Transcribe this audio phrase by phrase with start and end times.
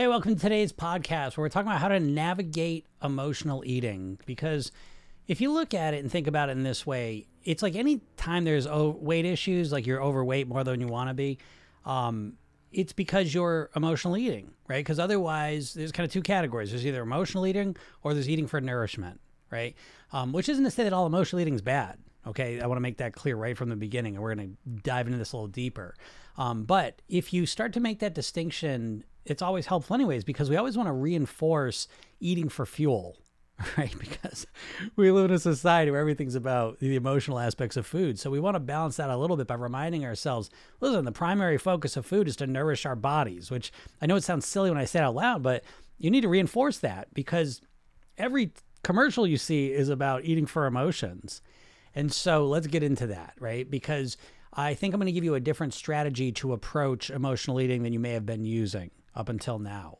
[0.00, 4.18] Hey, welcome to today's podcast where we're talking about how to navigate emotional eating.
[4.24, 4.72] Because
[5.28, 8.00] if you look at it and think about it in this way, it's like any
[8.16, 11.36] time there's weight issues, like you're overweight more than you want to be,
[11.84, 12.32] um,
[12.72, 14.78] it's because you're emotional eating, right?
[14.78, 18.58] Because otherwise, there's kind of two categories there's either emotional eating or there's eating for
[18.58, 19.20] nourishment,
[19.50, 19.76] right?
[20.14, 21.98] Um, which isn't to say that all emotional eating is bad.
[22.26, 24.80] Okay, I want to make that clear right from the beginning, and we're going to
[24.82, 25.94] dive into this a little deeper.
[26.36, 30.56] Um, but if you start to make that distinction it's always helpful anyways because we
[30.56, 31.86] always want to reinforce
[32.20, 33.18] eating for fuel
[33.76, 33.94] right?
[33.98, 34.46] Because
[34.96, 38.18] we live in a society where everything's about the emotional aspects of food.
[38.18, 40.48] So we want to balance that a little bit by reminding ourselves
[40.80, 44.24] listen the primary focus of food is to nourish our bodies which i know it
[44.24, 45.62] sounds silly when i say it out loud but
[45.98, 47.60] you need to reinforce that because
[48.16, 48.52] every
[48.82, 51.42] commercial you see is about eating for emotions.
[51.94, 53.70] And so let's get into that right?
[53.70, 54.16] Because
[54.52, 57.92] i think i'm going to give you a different strategy to approach emotional eating than
[57.92, 59.98] you may have been using up until now.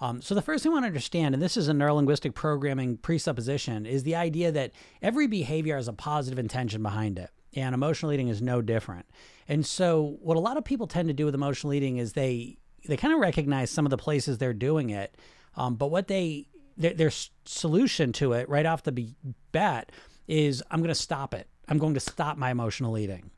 [0.00, 2.96] Um, so the first thing I want to understand, and this is a neurolinguistic programming
[2.96, 8.10] presupposition, is the idea that every behavior has a positive intention behind it, and emotional
[8.10, 9.06] eating is no different.
[9.46, 12.58] And so what a lot of people tend to do with emotional eating is they
[12.88, 15.16] they kind of recognize some of the places they're doing it,
[15.56, 17.12] um, but what they their, their
[17.44, 19.14] solution to it right off the
[19.52, 19.92] bat
[20.26, 21.48] is I'm going to stop it.
[21.68, 23.30] I'm going to stop my emotional eating.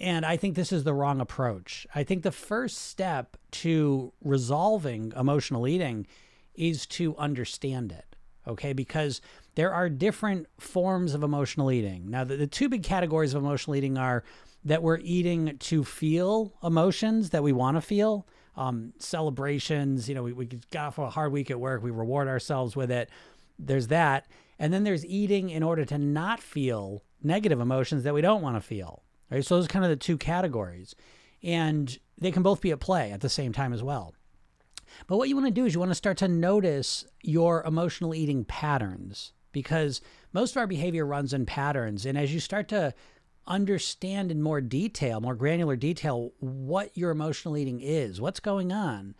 [0.00, 1.86] And I think this is the wrong approach.
[1.94, 6.06] I think the first step to resolving emotional eating
[6.54, 8.16] is to understand it.
[8.46, 8.72] Okay.
[8.72, 9.20] Because
[9.56, 12.10] there are different forms of emotional eating.
[12.10, 14.24] Now, the, the two big categories of emotional eating are
[14.64, 18.26] that we're eating to feel emotions that we want to feel.
[18.56, 22.26] Um, celebrations, you know, we, we got off a hard week at work, we reward
[22.26, 23.08] ourselves with it.
[23.58, 24.26] There's that.
[24.58, 28.56] And then there's eating in order to not feel negative emotions that we don't want
[28.56, 29.04] to feel.
[29.30, 29.44] Right?
[29.44, 30.94] So those are kind of the two categories.
[31.42, 34.14] And they can both be at play at the same time as well.
[35.06, 38.14] But what you want to do is you want to start to notice your emotional
[38.14, 40.00] eating patterns because
[40.32, 42.06] most of our behavior runs in patterns.
[42.06, 42.94] And as you start to
[43.46, 49.14] understand in more detail, more granular detail, what your emotional eating is, what's going on,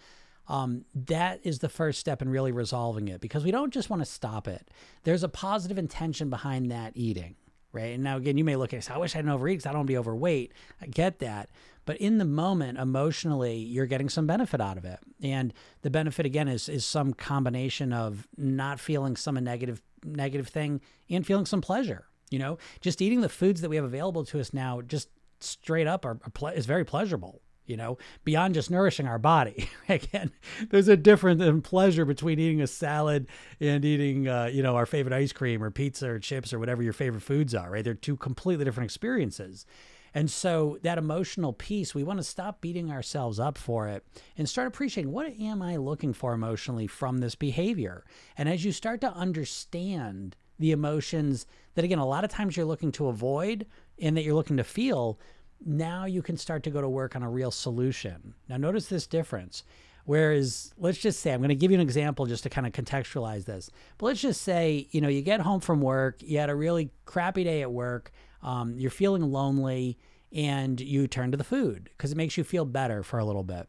[0.48, 4.00] um, that is the first step in really resolving it because we don't just want
[4.00, 4.70] to stop it.
[5.04, 7.36] There's a positive intention behind that eating
[7.78, 7.94] right?
[7.94, 9.70] And now again, you may look at this, I wish I didn't overeat because I
[9.70, 10.52] don't want to be overweight.
[10.82, 11.48] I get that.
[11.86, 14.98] But in the moment, emotionally, you're getting some benefit out of it.
[15.22, 20.80] And the benefit again is is some combination of not feeling some negative negative thing
[21.08, 22.06] and feeling some pleasure.
[22.30, 25.08] You know, just eating the foods that we have available to us now, just
[25.40, 29.68] straight up, are, are ple- is very pleasurable you know, beyond just nourishing our body.
[29.88, 30.32] Again,
[30.70, 33.28] there's a difference in pleasure between eating a salad
[33.60, 36.82] and eating, uh, you know, our favorite ice cream or pizza or chips or whatever
[36.82, 37.84] your favorite foods are, right?
[37.84, 39.66] They're two completely different experiences.
[40.14, 44.04] And so that emotional piece, we want to stop beating ourselves up for it
[44.36, 48.04] and start appreciating what am I looking for emotionally from this behavior?
[48.36, 52.66] And as you start to understand the emotions that, again, a lot of times you're
[52.66, 53.66] looking to avoid
[54.00, 55.20] and that you're looking to feel,
[55.64, 58.34] now you can start to go to work on a real solution.
[58.48, 59.64] Now, notice this difference.
[60.04, 62.72] Whereas, let's just say, I'm going to give you an example just to kind of
[62.72, 63.70] contextualize this.
[63.98, 66.90] But let's just say, you know, you get home from work, you had a really
[67.04, 68.10] crappy day at work,
[68.42, 69.98] um, you're feeling lonely,
[70.32, 73.44] and you turn to the food because it makes you feel better for a little
[73.44, 73.68] bit.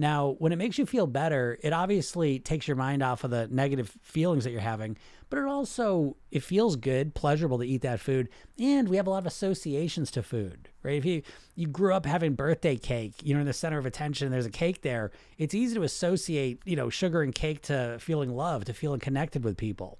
[0.00, 3.48] Now, when it makes you feel better, it obviously takes your mind off of the
[3.48, 4.96] negative feelings that you're having,
[5.28, 8.28] but it also it feels good, pleasurable to eat that food,
[8.60, 10.96] and we have a lot of associations to food, right?
[10.96, 11.22] If you
[11.56, 14.50] you grew up having birthday cake, you know, in the center of attention, there's a
[14.50, 15.10] cake there.
[15.36, 19.42] It's easy to associate, you know, sugar and cake to feeling loved, to feeling connected
[19.42, 19.98] with people.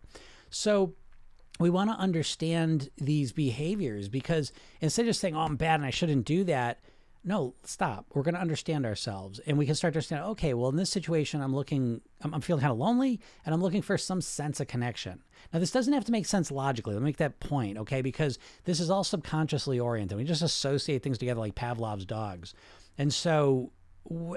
[0.49, 0.95] So
[1.59, 5.85] we want to understand these behaviors because instead of just saying, "Oh, I'm bad and
[5.85, 6.79] I shouldn't do that,"
[7.29, 8.07] no, stop.
[8.15, 10.89] We're going to understand ourselves and we can start to understand, okay, well, in this
[10.89, 14.61] situation, I'm looking, I'm, I'm, feeling kind of lonely and I'm looking for some sense
[14.61, 15.23] of connection.
[15.53, 16.95] Now, this doesn't have to make sense logically.
[16.95, 18.01] Let me make that point, okay?
[18.01, 20.17] Because this is all subconsciously oriented.
[20.17, 22.55] We just associate things together like Pavlov's dogs.
[22.97, 23.73] And so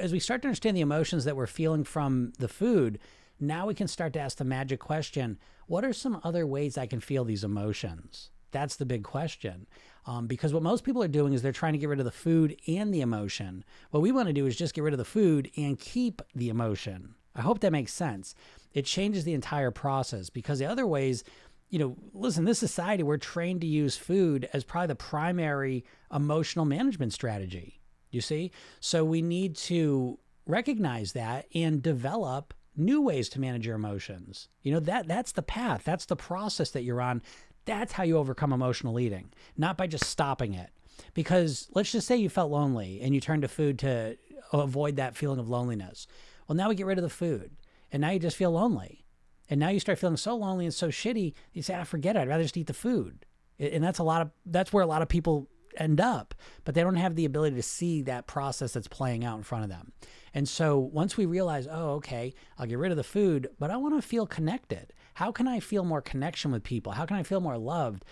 [0.02, 3.00] as we start to understand the emotions that we're feeling from the food,
[3.40, 6.88] now we can start to ask the magic question what are some other ways I
[6.88, 8.32] can feel these emotions?
[8.52, 9.68] That's the big question.
[10.06, 12.12] Um, because what most people are doing is they're trying to get rid of the
[12.12, 13.64] food and the emotion.
[13.92, 16.50] What we want to do is just get rid of the food and keep the
[16.50, 17.14] emotion.
[17.36, 18.36] I hope that makes sense.
[18.74, 21.24] It changes the entire process because the other ways,
[21.70, 26.66] you know, listen, this society, we're trained to use food as probably the primary emotional
[26.66, 27.80] management strategy.
[28.10, 28.52] You see?
[28.80, 34.50] So we need to recognize that and develop new ways to manage your emotions.
[34.62, 35.84] You know, that that's the path.
[35.84, 37.22] That's the process that you're on.
[37.66, 40.72] That's how you overcome emotional eating, not by just stopping it.
[41.14, 44.18] Because let's just say you felt lonely and you turned to food to
[44.54, 46.08] avoid that feeling of loneliness.
[46.48, 47.52] Well, now we get rid of the food.
[47.92, 49.06] and now you just feel lonely.
[49.50, 52.20] And now you start feeling so lonely and so shitty, you say, I forget it.
[52.20, 53.26] I'd rather just eat the food.
[53.60, 56.34] And that's a lot of that's where a lot of people end up,
[56.66, 59.64] but they don't have the ability to see that process that's playing out in front
[59.64, 59.92] of them.
[60.34, 63.78] And so once we realize, oh, okay, I'll get rid of the food, but I
[63.78, 64.94] want to feel connected.
[65.22, 66.94] How can I feel more connection with people?
[66.94, 68.04] How can I feel more loved?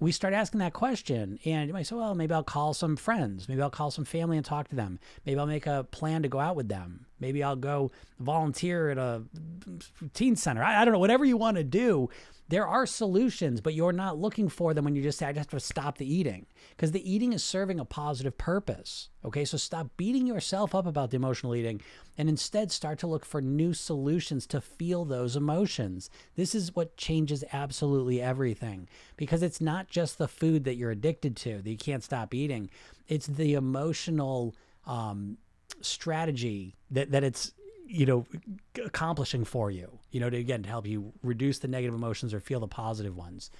[0.00, 3.48] we start asking that question and you might say well maybe i'll call some friends
[3.48, 6.28] maybe i'll call some family and talk to them maybe i'll make a plan to
[6.28, 7.90] go out with them maybe i'll go
[8.20, 9.22] volunteer at a
[10.12, 12.08] teen center i, I don't know whatever you want to do
[12.48, 15.50] there are solutions, but you're not looking for them when you just say, I just
[15.50, 16.44] have to stop the eating.
[16.70, 19.08] Because the eating is serving a positive purpose.
[19.24, 21.80] Okay, so stop beating yourself up about the emotional eating
[22.18, 26.10] and instead start to look for new solutions to feel those emotions.
[26.36, 31.36] This is what changes absolutely everything because it's not just the food that you're addicted
[31.36, 32.68] to that you can't stop eating,
[33.08, 34.54] it's the emotional
[34.86, 35.38] um,
[35.84, 37.52] strategy that, that it's
[37.86, 38.24] you know
[38.82, 42.40] accomplishing for you you know to again to help you reduce the negative emotions or
[42.40, 43.50] feel the positive ones.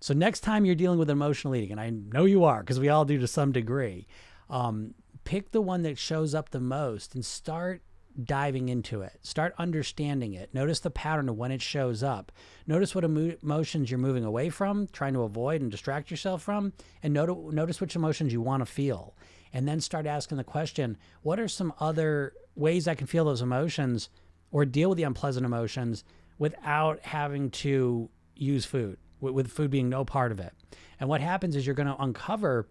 [0.00, 2.88] So next time you're dealing with emotional eating and i know you are because we
[2.88, 4.06] all do to some degree
[4.50, 7.82] um, pick the one that shows up the most and start
[8.22, 9.18] diving into it.
[9.22, 10.52] Start understanding it.
[10.52, 12.30] Notice the pattern of when it shows up.
[12.66, 16.72] Notice what emo- emotions you're moving away from trying to avoid and distract yourself from
[17.02, 19.14] and not- notice which emotions you want to feel
[19.52, 23.42] and then start asking the question what are some other ways I can feel those
[23.42, 24.08] emotions
[24.50, 26.04] or deal with the unpleasant emotions
[26.38, 30.52] without having to use food, with, with food being no part of it.
[31.00, 32.68] And what happens is you're going to uncover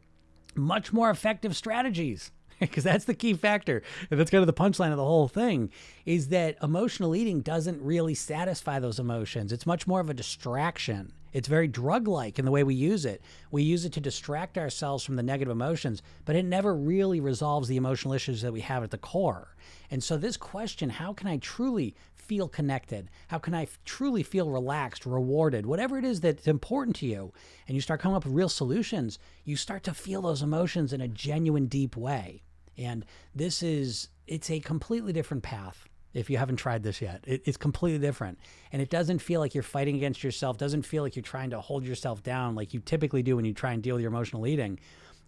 [0.56, 3.82] much more effective strategies because that's the key factor.
[4.10, 5.72] And that's kind of the punchline of the whole thing
[6.06, 9.52] is that emotional eating doesn't really satisfy those emotions.
[9.52, 11.14] It's much more of a distraction.
[11.34, 13.22] It's very drug like in the way we use it.
[13.52, 17.68] We use it to distract ourselves from the negative emotions, but it never really resolves
[17.68, 19.56] the emotional issues that we have at the core.
[19.90, 23.10] And so, this question how can I truly feel connected?
[23.28, 27.34] How can I f- truly feel relaxed, rewarded, whatever it is that's important to you?
[27.68, 31.02] And you start coming up with real solutions, you start to feel those emotions in
[31.02, 32.44] a genuine, deep way.
[32.78, 33.06] And
[33.36, 37.24] this is, it's a completely different path if you haven't tried this yet.
[37.26, 38.40] It, it's completely different.
[38.72, 41.62] And it doesn't feel like you're fighting against yourself, doesn't feel like you're trying to
[41.62, 44.48] hold yourself down like you typically do when you try and deal with your emotional
[44.48, 44.80] eating.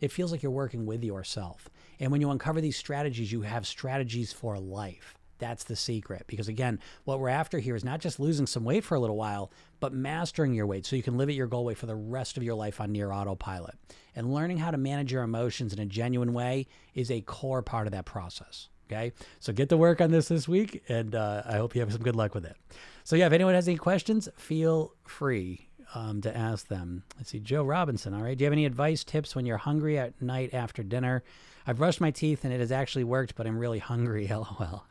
[0.02, 1.70] It feels like you're working with yourself.
[2.00, 5.18] And when you uncover these strategies, you have strategies for life.
[5.40, 6.24] That's the secret.
[6.28, 9.18] Because again, what we're after here is not just losing some weight for a little
[9.18, 11.96] while, but mastering your weight so you can live at your goal weight for the
[11.96, 13.76] rest of your life on near autopilot.
[14.16, 17.88] And learning how to manage your emotions in a genuine way is a core part
[17.88, 18.70] of that process.
[18.92, 19.14] Okay.
[19.40, 22.04] So get to work on this this week, and uh, I hope you have some
[22.04, 22.56] good luck with it.
[23.04, 27.04] So, yeah, if anyone has any questions, feel free um, to ask them.
[27.18, 28.14] Let's see, Joe Robinson.
[28.14, 28.38] All right.
[28.38, 31.24] Do you have any advice, tips when you're hungry at night after dinner?
[31.66, 34.28] I've brushed my teeth and it has actually worked, but I'm really hungry.
[34.32, 34.86] LOL.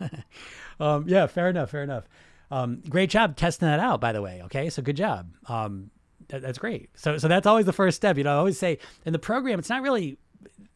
[0.80, 1.70] um, yeah, fair enough.
[1.70, 2.04] Fair enough.
[2.50, 4.42] Um, great job testing that out, by the way.
[4.44, 4.70] Okay.
[4.70, 5.30] So good job.
[5.46, 5.90] Um,
[6.28, 6.90] that, that's great.
[6.94, 8.16] So, so that's always the first step.
[8.16, 10.18] You know, I always say in the program, it's not really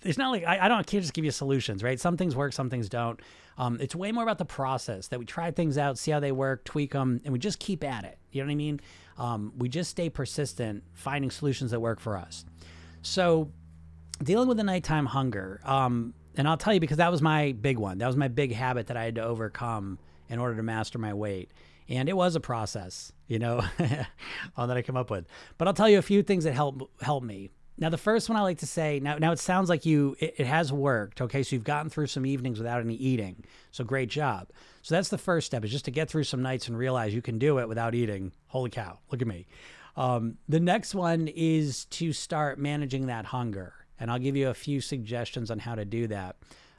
[0.03, 1.99] it's not like I, I don't I can't just give you solutions, right?
[1.99, 3.21] Some things work, some things don't.
[3.59, 6.33] Um, it's way more about the process that we try things out, see how they
[6.33, 8.19] work, tweak them, and we just keep at it.
[8.31, 8.81] You know what I mean?
[9.19, 12.45] Um, we just stay persistent, finding solutions that work for us.
[13.01, 13.51] So,
[14.23, 17.79] dealing with the nighttime hunger, um, and I'll tell you because that was my big
[17.79, 17.99] one.
[17.99, 19.99] That was my big habit that I had to overcome
[20.29, 21.51] in order to master my weight.
[21.89, 23.63] And it was a process, you know,
[24.57, 25.27] all that I came up with.
[25.57, 27.51] But I'll tell you a few things that help help me.
[27.79, 30.35] Now, the first one I like to say now, now it sounds like you it,
[30.39, 31.21] it, has worked.
[31.21, 33.45] Okay, so you've gotten through some evenings without any eating.
[33.71, 34.49] So great job.
[34.83, 37.23] So that's the first step is just to get through some nights and realize you
[37.23, 38.33] can do it without eating.
[38.49, 38.99] Holy cow!
[39.11, 39.47] Look at me.
[39.97, 44.55] Um, the next one is to start managing that hunger, and I'll give you a
[44.55, 46.37] few suggestions on how to do that.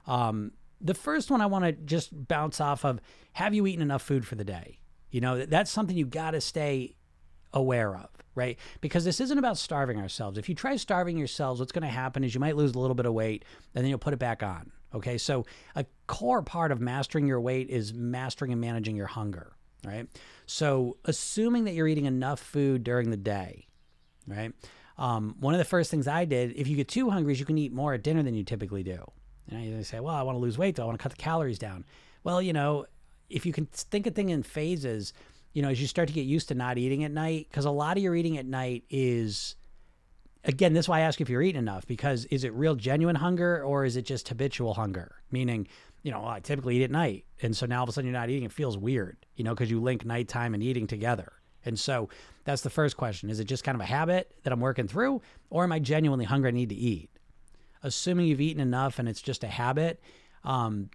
[0.07, 0.51] Um,
[0.81, 2.99] the first one I want to just bounce off of:
[3.33, 4.79] Have you eaten enough food for the day?
[5.11, 6.95] You know that's something you got to stay
[7.57, 8.59] aware of right?
[8.81, 10.37] Because this isn't about starving ourselves.
[10.37, 12.93] If you try starving yourselves, what's going to happen is you might lose a little
[12.93, 14.71] bit of weight and then you'll put it back on.
[14.93, 15.17] Okay.
[15.17, 15.45] So,
[15.75, 20.07] a core part of mastering your weight is mastering and managing your hunger, right?
[20.45, 23.67] So, assuming that you're eating enough food during the day,
[24.27, 24.53] right?
[24.97, 27.45] Um, one of the first things I did, if you get too hungry, is you
[27.45, 29.03] can eat more at dinner than you typically do.
[29.49, 30.83] And you say, well, I want to lose weight, though.
[30.83, 31.85] I want to cut the calories down.
[32.23, 32.85] Well, you know,
[33.29, 35.13] if you can think of thing in phases,
[35.57, 37.71] you know, as you start to get used to not eating at night, because a
[37.71, 39.55] lot of your eating at night is,
[40.43, 43.15] again, this is why I ask if you're eating enough, because is it real genuine
[43.15, 45.15] hunger or is it just habitual hunger?
[45.31, 45.67] Meaning,
[46.03, 47.25] you know, I typically eat at night.
[47.41, 49.55] And so now all of a sudden you're not eating, it feels weird, you know,
[49.55, 51.33] because you link nighttime and eating together.
[51.65, 52.09] And so
[52.43, 53.31] that's the first question.
[53.31, 56.25] Is it just kind of a habit that I'm working through, or am I genuinely
[56.25, 57.09] hungry and need to eat?
[57.81, 60.03] Assuming you've eaten enough and it's just a habit,
[60.43, 60.91] um,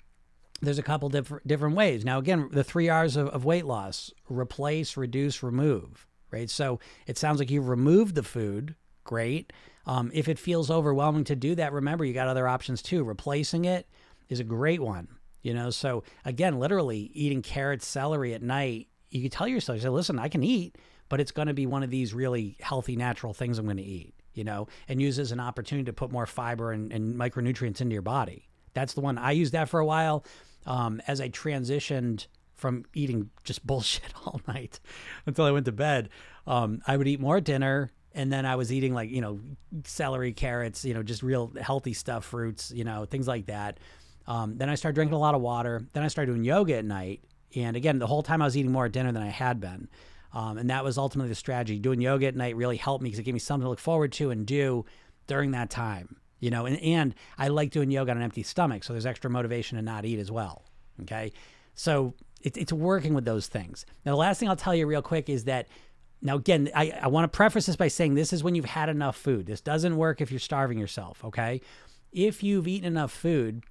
[0.63, 2.05] there's a couple different different ways.
[2.05, 6.07] Now, again, the three R's of, of weight loss: replace, reduce, remove.
[6.31, 6.49] Right.
[6.49, 8.75] So it sounds like you've removed the food.
[9.05, 9.53] Great.
[9.85, 13.05] Um, if it feels overwhelming to do that, remember you got other options too.
[13.05, 13.87] Replacing it
[14.29, 15.09] is a great one.
[15.43, 15.71] You know.
[15.71, 18.89] So again, literally eating carrots, celery at night.
[19.11, 20.79] You can tell yourself, you say, "Listen, I can eat,
[21.09, 23.83] but it's going to be one of these really healthy, natural things I'm going to
[23.83, 27.83] eat." You know, and use as an opportunity to put more fiber and, and micronutrients
[27.83, 28.49] into your body.
[28.73, 30.25] That's the one I used that for a while
[30.67, 34.81] um, as I transitioned from eating just bullshit all night
[35.27, 36.09] until I went to bed,
[36.47, 37.91] um, I would eat more dinner.
[38.15, 39.41] And then I was eating like, you know,
[39.85, 43.81] celery, carrots, you know, just real healthy stuff, fruits, you know, things like that.
[44.27, 45.87] Um, then I started drinking a lot of water.
[45.95, 47.25] Then I started doing yoga at night.
[47.57, 49.89] And again, the whole time I was eating more at dinner than I had been.
[50.35, 51.79] Um, and that was ultimately the strategy.
[51.79, 54.13] Doing yoga at night really helped me because it gave me something to look forward
[54.13, 54.85] to and do
[55.27, 58.83] during that time you know, and, and I like doing yoga on an empty stomach.
[58.83, 60.65] So there's extra motivation to not eat as well.
[61.03, 61.33] Okay.
[61.77, 63.87] So it, it's working with those things.
[64.05, 65.69] Now, the last thing I'll tell you real quick is that
[66.21, 68.89] now, again, I, I want to preface this by saying this is when you've had
[68.89, 69.47] enough food.
[69.47, 71.25] This doesn't work if you're starving yourself.
[71.25, 71.61] Okay.
[72.11, 73.63] If you've eaten enough food,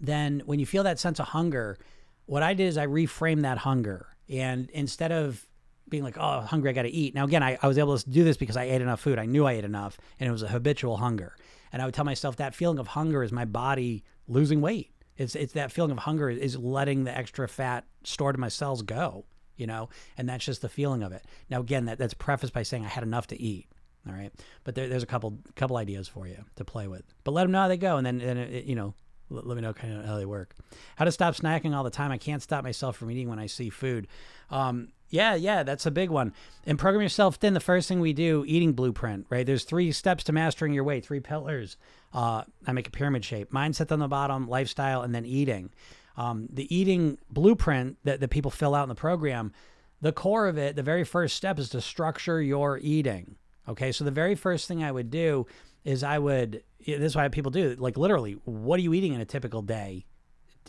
[0.00, 1.78] then when you feel that sense of hunger,
[2.26, 4.08] what I did is I reframed that hunger.
[4.28, 5.46] And instead of
[5.88, 7.14] being like, oh, hungry, I got to eat.
[7.14, 9.20] Now, again, I, I was able to do this because I ate enough food.
[9.20, 11.36] I knew I ate enough, and it was a habitual hunger.
[11.74, 14.92] And I would tell myself that feeling of hunger is my body losing weight.
[15.16, 18.82] It's it's that feeling of hunger is letting the extra fat stored in my cells
[18.82, 19.24] go,
[19.56, 21.24] you know, and that's just the feeling of it.
[21.50, 23.66] Now again, that, that's prefaced by saying I had enough to eat.
[24.06, 27.02] All right, but there, there's a couple couple ideas for you to play with.
[27.24, 28.94] But let them know how they go, and then and it, you know
[29.30, 30.54] let, me know kind of how they work.
[30.94, 32.12] How to stop snacking all the time.
[32.12, 34.06] I can't stop myself from eating when I see food.
[34.50, 36.32] Um, yeah, yeah, that's a big one.
[36.66, 37.54] And program yourself thin.
[37.54, 39.46] The first thing we do, eating blueprint, right?
[39.46, 41.76] There's three steps to mastering your weight, three pillars.
[42.12, 43.52] Uh, I make a pyramid shape.
[43.52, 45.70] Mindset on the bottom, lifestyle, and then eating.
[46.16, 49.52] Um, the eating blueprint that, that people fill out in the program,
[50.00, 53.36] the core of it, the very first step is to structure your eating.
[53.68, 55.46] Okay, so the very first thing I would do
[55.84, 59.20] is I would, this is why people do, like literally, what are you eating in
[59.20, 60.06] a typical day,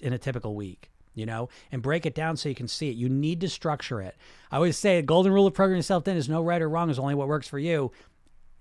[0.03, 0.91] in a typical week?
[1.15, 2.95] You know, and break it down so you can see it.
[2.95, 4.15] You need to structure it.
[4.51, 6.89] I always say the golden rule of programming yourself thin is no right or wrong,
[6.89, 7.91] is only what works for you.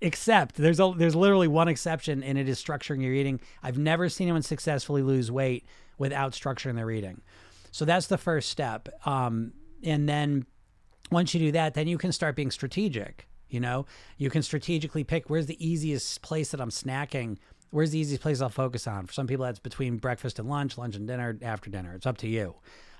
[0.01, 3.39] Except there's a, there's literally one exception, and it is structuring your eating.
[3.61, 5.65] I've never seen anyone successfully lose weight
[5.97, 7.21] without structuring their eating.
[7.71, 8.89] So that's the first step.
[9.05, 10.45] Um, and then
[11.11, 13.27] once you do that, then you can start being strategic.
[13.49, 13.85] You know,
[14.17, 17.37] you can strategically pick where's the easiest place that I'm snacking
[17.71, 19.05] where's the easiest place I'll focus on?
[19.05, 21.93] For some people, that's between breakfast and lunch, lunch and dinner, after dinner.
[21.93, 22.55] It's up to you.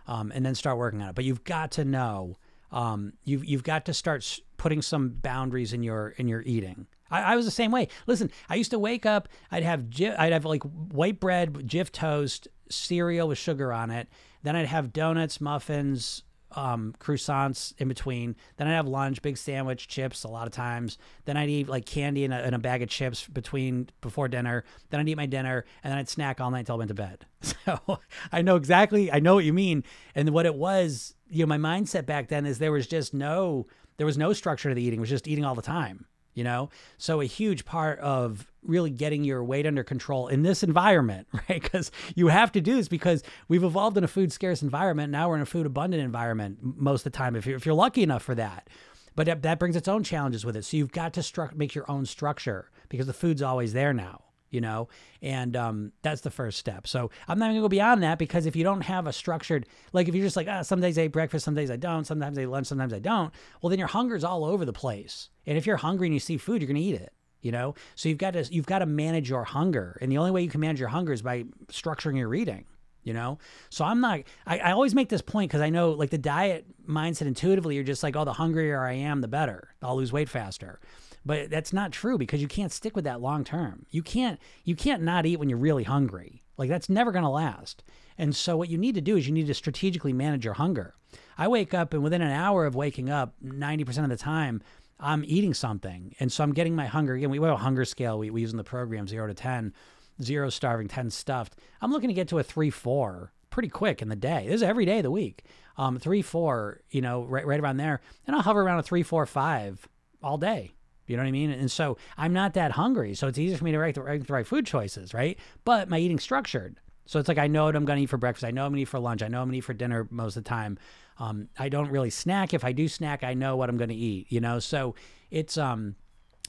[0.07, 1.15] Um, and then start working on it.
[1.15, 2.35] But you've got to know,
[2.71, 6.87] um, you've you've got to start putting some boundaries in your in your eating.
[7.09, 7.87] I, I, was the same way.
[8.07, 9.29] Listen, I used to wake up.
[9.51, 14.07] I'd have I'd have like white bread, Jif toast, cereal with sugar on it.
[14.43, 16.23] Then I'd have donuts, muffins,
[16.55, 18.35] um, croissants in between.
[18.57, 20.97] Then I'd have lunch, big sandwich, chips a lot of times.
[21.25, 24.63] Then I'd eat like candy and a, and a bag of chips between before dinner.
[24.89, 26.95] Then I'd eat my dinner and then I'd snack all night until I went to
[26.95, 27.25] bed.
[27.65, 27.99] So
[28.31, 29.83] I know exactly, I know what you mean.
[30.13, 33.65] And what it was, you know, my mindset back then is there was just no,
[33.97, 34.99] there was no structure to the eating.
[34.99, 36.69] It was just eating all the time you know?
[36.99, 41.61] So a huge part of really getting your weight under control in this environment right?
[41.61, 45.11] Because you have to do this because we've evolved in a food scarce environment.
[45.11, 47.73] Now we're in a food abundant environment most of the time if you're, if you're
[47.73, 48.69] lucky enough for that.
[49.15, 50.65] But that, brings its own challenges with it.
[50.65, 54.25] So you've got to stru- make your own structure because the food's always there now
[54.49, 54.87] you know
[55.21, 56.87] and um, that's the first step.
[56.87, 59.67] So i'm not going to go beyond that because if you don't have a structured
[59.93, 62.05] like if you're just like ah, some days i eat breakfast some days i don't
[62.05, 65.29] sometimes i eat lunch sometimes i don't well then your hunger's all over the place.
[65.47, 67.75] And if you're hungry and you see food you're going to eat it you know?
[67.93, 69.99] So you've got to you've got to manage your hunger.
[70.01, 72.65] And the only way you can manage your hunger is by structuring your eating
[73.03, 73.37] you know?
[73.69, 76.65] So i'm not i, I always make this point because i know like the diet
[76.89, 79.69] mindset intuitively you're just like oh the hungrier i am the better.
[79.81, 80.79] I'll lose weight faster
[81.25, 83.85] but that's not true because you can't stick with that long term.
[83.89, 86.43] You can't you can't not eat when you're really hungry.
[86.57, 87.83] Like that's never going to last.
[88.17, 90.95] And so what you need to do is you need to strategically manage your hunger.
[91.37, 94.61] I wake up and within an hour of waking up, 90% of the time
[94.99, 96.15] I'm eating something.
[96.19, 97.15] And so I'm getting my hunger.
[97.15, 99.73] Again, we have a hunger scale we, we use in the program 0 to 10,
[100.21, 101.57] 0 starving, 10 stuffed.
[101.81, 104.45] I'm looking to get to a 3 4 pretty quick in the day.
[104.45, 105.43] This is every day of the week.
[105.77, 108.01] Um, 3 4, you know, right, right around there.
[108.27, 109.87] And I'll hover around a 3 4 5
[110.23, 110.74] all day.
[111.07, 111.51] You know what I mean?
[111.51, 113.13] And so I'm not that hungry.
[113.13, 115.37] So it's easier for me to make the, the right food choices, right?
[115.63, 116.79] But my eating structured.
[117.05, 118.43] So it's like I know what I'm going to eat for breakfast.
[118.43, 119.21] I know I'm going to eat for lunch.
[119.21, 120.79] I know I'm going to eat for dinner most of the time.
[121.19, 122.53] Um, I don't really snack.
[122.53, 124.31] If I do snack, I know what I'm going to eat.
[124.31, 124.95] You know, so
[125.29, 125.95] it's um,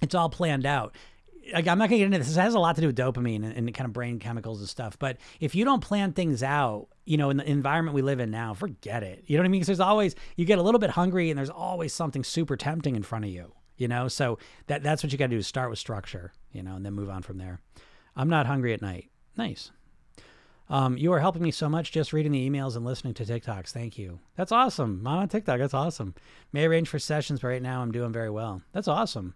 [0.01, 0.95] it's all planned out.
[1.53, 2.29] like, I'm not gonna get into this.
[2.29, 4.69] This has a lot to do with dopamine and, and kind of brain chemicals and
[4.69, 4.99] stuff.
[4.99, 8.31] But if you don't plan things out, you know, in the environment we live in
[8.31, 9.25] now, forget it.
[9.27, 9.61] You know what I mean?
[9.61, 12.97] Because there's always you get a little bit hungry, and there's always something super tempting
[12.97, 13.53] in front of you.
[13.76, 16.33] You know, so that that's what you got to do is start with structure.
[16.52, 17.61] You know, and then move on from there.
[18.14, 19.11] I'm not hungry at night.
[19.37, 19.71] Nice.
[20.68, 23.71] Um, you are helping me so much just reading the emails and listening to TikToks.
[23.71, 24.18] Thank you.
[24.37, 25.06] That's awesome.
[25.06, 25.59] I'm on TikTok.
[25.59, 26.14] That's awesome.
[26.52, 28.62] May arrange for sessions, but right now I'm doing very well.
[28.73, 29.35] That's awesome.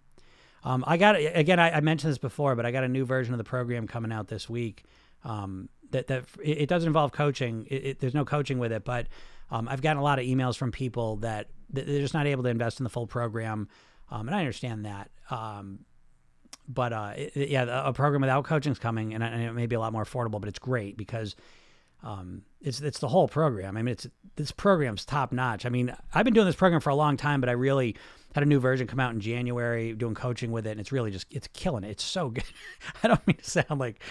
[0.65, 1.61] Um, I got again.
[1.61, 4.13] I, I, mentioned this before, but I got a new version of the program coming
[4.13, 4.85] out this week.
[5.25, 7.67] Um, that that it, it, doesn't involve coaching.
[7.71, 9.07] It, it, there's no coaching with it, but
[9.51, 12.49] um, I've gotten a lot of emails from people that, they're just not able to
[12.49, 13.69] invest in the full program,
[14.11, 15.11] um, and I understand that.
[15.31, 15.81] Um,
[16.69, 19.81] but uh, yeah, a program without coaching is coming, and, and, it may be a
[19.81, 21.35] lot more affordable, but it's great because
[22.03, 23.77] um, it's it's the whole program.
[23.77, 25.67] I mean, it's this program's top notch.
[25.67, 27.97] I mean, I've been doing this program for a long time, but I really
[28.35, 31.11] had a new version come out in January, doing coaching with it, and it's really
[31.11, 31.91] just it's killing it.
[31.91, 32.45] It's so good.
[33.03, 34.03] I don't mean to sound like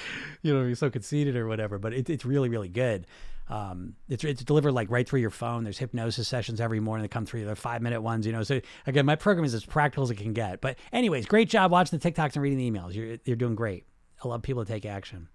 [0.41, 3.08] you know so conceited or whatever, but it, it's really really good.
[3.50, 5.63] Um, it's it's delivered like right through your phone.
[5.63, 7.46] There's hypnosis sessions every morning that come through.
[7.46, 8.44] They're five minute ones, you know.
[8.44, 10.62] So again, my program is as practical as it can get.
[10.62, 12.94] But anyways, great job watching the TikToks and reading the emails.
[12.94, 13.86] You're you're doing great.
[14.24, 15.29] I love people to take action.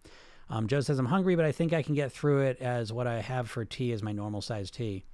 [0.48, 3.06] Um, Joe says I'm hungry, but I think I can get through it as what
[3.06, 5.04] I have for tea is my normal size tea.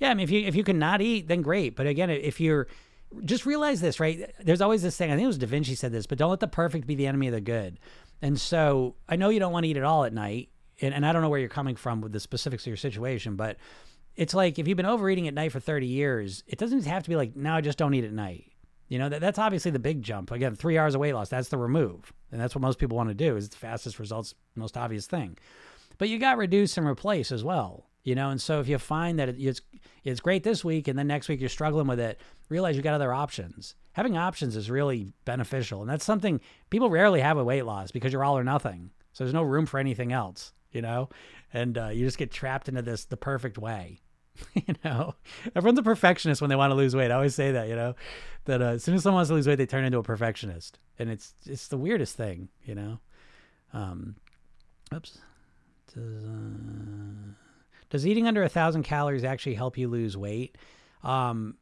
[0.00, 1.76] Yeah, I mean if you if you can not eat, then great.
[1.76, 2.66] But again, if you're
[3.24, 4.32] just realize this, right?
[4.40, 5.10] There's always this thing.
[5.10, 7.06] I think it was Da Vinci said this, but don't let the perfect be the
[7.06, 7.78] enemy of the good.
[8.20, 11.04] And so I know you don't want to eat it all at night, and, and
[11.06, 13.56] I don't know where you're coming from with the specifics of your situation, but
[14.16, 17.08] it's like if you've been overeating at night for 30 years, it doesn't have to
[17.08, 18.52] be like, now I just don't eat at night.
[18.88, 20.30] You know, that, that's obviously the big jump.
[20.30, 22.12] Again, three R's of weight loss, that's the remove.
[22.32, 25.38] And that's what most people want to do is the fastest results, most obvious thing.
[25.98, 27.84] But you got reduce and replace as well.
[28.04, 29.60] You know, and so if you find that it's
[30.02, 32.18] it's great this week and then next week you're struggling with it,
[32.48, 33.74] realize you got other options.
[33.92, 35.82] Having options is really beneficial.
[35.82, 38.90] And that's something people rarely have with weight loss because you're all or nothing.
[39.12, 41.08] So there's no room for anything else you know,
[41.52, 44.00] and uh, you just get trapped into this the perfect way.
[44.54, 45.14] you know,
[45.54, 47.10] everyone's a perfectionist when they want to lose weight.
[47.10, 47.94] I always say that, you know,
[48.44, 50.78] that uh, as soon as someone wants to lose weight, they turn into a perfectionist,
[50.98, 53.00] and it's it's the weirdest thing, you know.
[53.72, 54.16] Um,
[54.94, 55.18] oops.
[55.94, 57.32] Does, uh,
[57.90, 60.56] does eating under a thousand calories actually help you lose weight?
[61.02, 61.56] Um,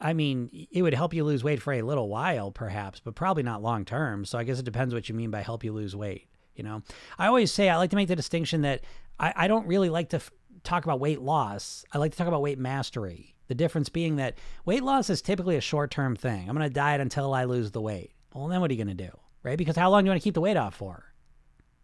[0.00, 3.42] I mean, it would help you lose weight for a little while, perhaps, but probably
[3.42, 4.24] not long term.
[4.24, 6.28] So I guess it depends what you mean by help you lose weight.
[6.58, 6.82] You know,
[7.18, 8.82] I always say I like to make the distinction that
[9.18, 10.32] I, I don't really like to f-
[10.64, 11.84] talk about weight loss.
[11.92, 13.36] I like to talk about weight mastery.
[13.46, 16.48] The difference being that weight loss is typically a short term thing.
[16.48, 18.10] I'm going to diet until I lose the weight.
[18.34, 19.16] Well, then what are you going to do?
[19.44, 19.56] Right?
[19.56, 21.04] Because how long do you want to keep the weight off for?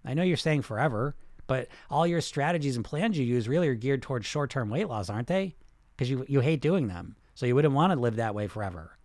[0.04, 1.14] I know you're saying forever,
[1.46, 4.88] but all your strategies and plans you use really are geared towards short term weight
[4.88, 5.54] loss, aren't they?
[5.96, 7.14] Because you, you hate doing them.
[7.34, 8.98] So you wouldn't want to live that way forever.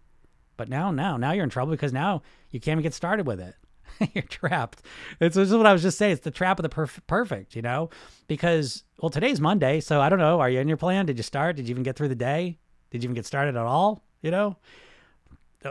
[0.57, 3.39] But now, now, now you're in trouble because now you can't even get started with
[3.39, 3.55] it.
[4.13, 4.81] you're trapped.
[5.19, 6.13] It's this is what I was just saying.
[6.13, 7.89] It's the trap of the perf- perfect, you know,
[8.27, 10.39] because well, today's Monday, so I don't know.
[10.39, 11.05] Are you in your plan?
[11.05, 11.55] Did you start?
[11.55, 12.57] Did you even get through the day?
[12.91, 14.03] Did you even get started at all?
[14.21, 14.57] You know,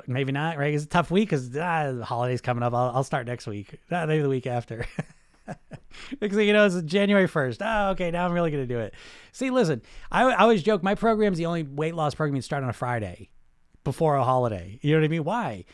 [0.07, 0.57] maybe not.
[0.59, 0.75] Right?
[0.75, 2.75] It's a tough week because ah, the holidays coming up.
[2.75, 3.79] I'll, I'll start next week.
[3.91, 4.87] Ah, maybe the week after.
[6.21, 7.63] because you know it's January first.
[7.63, 8.11] Oh, okay.
[8.11, 8.95] Now I'm really gonna do it.
[9.33, 12.63] See, listen, I, I always joke my program's the only weight loss program you start
[12.63, 13.31] on a Friday
[13.85, 14.79] before a holiday.
[14.83, 15.25] You know what I mean?
[15.25, 15.65] Why?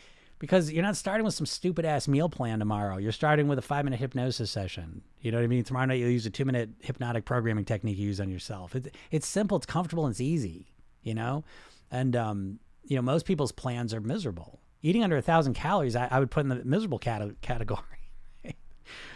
[0.45, 2.97] Because you're not starting with some stupid ass meal plan tomorrow.
[2.97, 5.01] You're starting with a five minute hypnosis session.
[5.21, 5.63] You know what I mean?
[5.63, 8.75] Tomorrow night you'll use a two minute hypnotic programming technique you use on yourself.
[8.75, 10.67] It, it's simple, it's comfortable, and it's easy.
[11.01, 11.43] You know,
[11.89, 14.59] and um, you know most people's plans are miserable.
[14.83, 17.81] Eating under a thousand calories, I, I, would put in the miserable cat- category.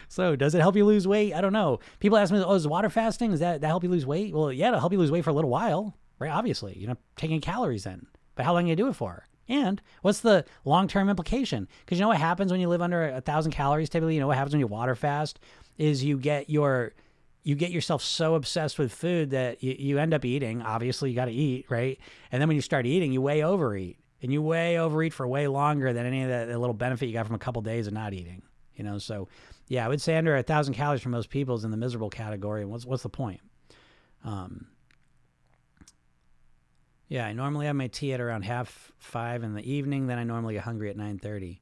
[0.07, 1.33] so, does it help you lose weight?
[1.33, 1.79] I don't know.
[1.99, 3.31] People ask me, "Oh, is water fasting?
[3.31, 5.29] Does that that help you lose weight?" Well, yeah, it'll help you lose weight for
[5.29, 6.31] a little while, right?
[6.31, 8.07] Obviously, you know, taking calories in.
[8.33, 9.27] But how long do you do it for?
[9.49, 11.67] And what's the long term implication?
[11.83, 14.13] Because you know what happens when you live under a thousand calories typically?
[14.13, 15.39] You know what happens when you water fast?
[15.77, 16.93] Is you get your
[17.43, 20.61] you get yourself so obsessed with food that you, you end up eating.
[20.61, 21.97] Obviously, you got to eat, right?
[22.31, 23.97] And then when you start eating, you way overeat.
[24.21, 27.13] And you way overeat for way longer than any of the, the little benefit you
[27.13, 28.43] got from a couple days of not eating.
[28.75, 29.29] You know, so
[29.67, 32.09] yeah, I would say under a thousand calories for most people is in the miserable
[32.09, 32.61] category.
[32.61, 33.39] And what's what's the point?
[34.23, 34.67] Um,
[37.09, 40.07] yeah, I normally have my tea at around half five in the evening.
[40.07, 41.59] Then I normally get hungry at nine thirty.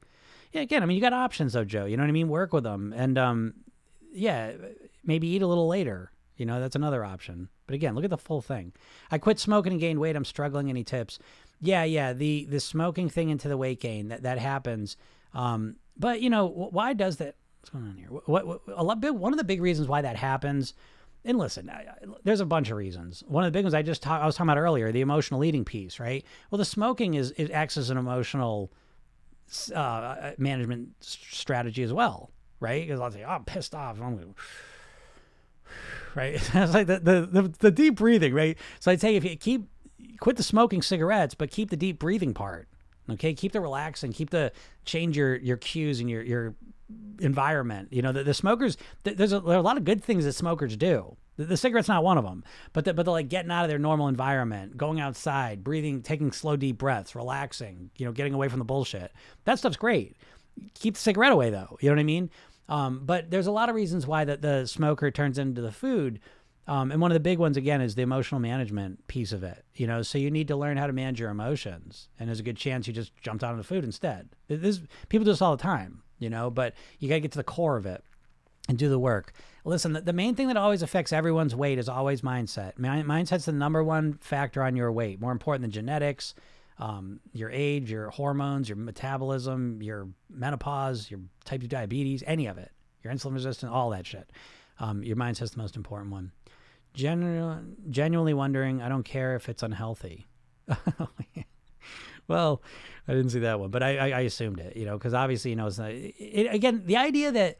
[0.51, 1.85] Yeah, again, I mean, you got options though, Joe.
[1.85, 2.27] You know what I mean?
[2.27, 3.53] Work with them, and um,
[4.11, 4.51] yeah,
[5.05, 6.11] maybe eat a little later.
[6.35, 7.49] You know, that's another option.
[7.65, 8.73] But again, look at the full thing.
[9.09, 10.15] I quit smoking and gained weight.
[10.15, 10.69] I'm struggling.
[10.69, 11.17] Any tips?
[11.61, 12.11] Yeah, yeah.
[12.11, 14.97] The the smoking thing into the weight gain that that happens.
[15.33, 17.35] Um, but you know, why does that?
[17.61, 18.09] What's going on here?
[18.09, 20.73] What, what a lot big one of the big reasons why that happens
[21.27, 21.69] and listen,
[22.23, 23.21] there's a bunch of reasons.
[23.27, 25.65] One of the big ones I just I was talking about earlier, the emotional eating
[25.65, 26.23] piece, right?
[26.49, 28.71] Well, the smoking is it acts as an emotional
[29.75, 32.87] uh, management strategy as well, right?
[32.87, 33.99] Because I'll say, oh, I'm pissed off.
[34.01, 34.35] I'm going
[36.15, 36.35] right?
[36.53, 38.57] it's like the, the, the, the deep breathing, right?
[38.79, 39.67] So I'd say if you keep,
[40.21, 42.69] quit the smoking cigarettes, but keep the deep breathing part.
[43.09, 44.51] Okay, keep the relaxing, keep the
[44.83, 46.55] change your your cues and your your
[47.19, 47.89] environment.
[47.91, 48.77] You know, the, the smokers.
[49.03, 51.17] There's a, there are a lot of good things that smokers do.
[51.37, 53.69] The, the cigarette's not one of them, but the, but they're like getting out of
[53.69, 57.91] their normal environment, going outside, breathing, taking slow deep breaths, relaxing.
[57.97, 59.11] You know, getting away from the bullshit.
[59.45, 60.17] That stuff's great.
[60.73, 61.77] Keep the cigarette away though.
[61.81, 62.29] You know what I mean?
[62.69, 66.19] Um, but there's a lot of reasons why that the smoker turns into the food.
[66.67, 69.63] Um, and one of the big ones again is the emotional management piece of it.
[69.75, 72.43] You know, so you need to learn how to manage your emotions, and there's a
[72.43, 74.27] good chance you just jumped on the food instead.
[74.49, 77.37] This people do this all the time, you know, but you got to get to
[77.37, 78.03] the core of it
[78.67, 79.33] and do the work.
[79.63, 82.77] Listen, the, the, main thing that always affects everyone's weight is always mindset.
[82.77, 86.35] Mindset's the number one factor on your weight, more important than genetics,
[86.79, 92.57] um, your age, your hormones, your metabolism, your menopause, your type 2 diabetes, any of
[92.57, 92.71] it,
[93.03, 94.29] your insulin resistance, all that shit.
[94.79, 96.31] Um, your mindset's the most important one.
[96.93, 100.27] Genu- genuinely wondering, I don't care if it's unhealthy.
[102.27, 102.61] well,
[103.07, 105.51] I didn't see that one, but I, I, I assumed it, you know, because obviously,
[105.51, 107.57] you know, it's not, it, again, the idea that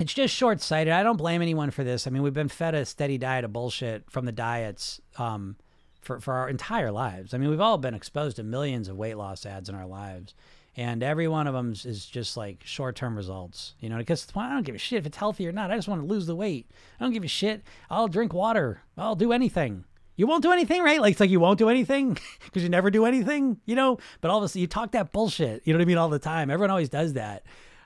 [0.00, 0.92] it's just short sighted.
[0.92, 2.06] I don't blame anyone for this.
[2.06, 5.00] I mean, we've been fed a steady diet of bullshit from the diets.
[5.16, 5.56] Um,
[6.00, 7.34] for, for our entire lives.
[7.34, 10.34] I mean, we've all been exposed to millions of weight loss ads in our lives.
[10.76, 14.50] And every one of them is just like short term results, you know, because I
[14.50, 15.72] don't give a shit if it's healthy or not.
[15.72, 16.70] I just want to lose the weight.
[16.98, 17.64] I don't give a shit.
[17.90, 18.82] I'll drink water.
[18.96, 19.84] I'll do anything.
[20.18, 21.00] You won't do anything, right?
[21.00, 23.98] Like it's like you won't do anything because you never do anything, you know.
[24.20, 25.62] But all of a sudden, you talk that bullshit.
[25.64, 25.96] You know what I mean?
[25.96, 26.50] All the time.
[26.50, 27.44] Everyone always does that.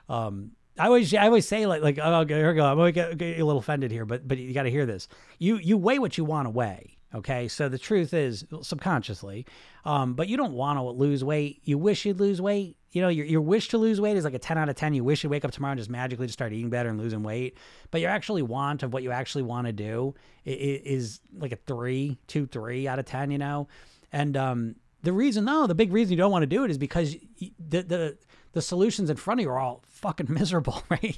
[0.09, 2.65] Um, I always, I always say like, like, oh, here we go.
[2.65, 5.07] I'm gonna get, get a little offended here, but, but you got to hear this.
[5.37, 6.92] You, you weigh what you want to weigh.
[7.15, 9.45] Okay, so the truth is subconsciously,
[9.85, 11.61] um, but you don't want to lose weight.
[11.63, 12.75] You wish you'd lose weight.
[12.91, 14.95] You know, your, your wish to lose weight is like a 10 out of 10.
[14.95, 17.21] You wish you'd wake up tomorrow and just magically just start eating better and losing
[17.21, 17.57] weight.
[17.91, 22.17] But your actually want of what you actually want to do is, like a three,
[22.27, 23.67] two, three out of 10, you know?
[24.11, 26.77] And um, the reason, no, the big reason you don't want to do it is
[26.77, 28.17] because the, the,
[28.53, 31.17] the solutions in front of you are all fucking miserable, right?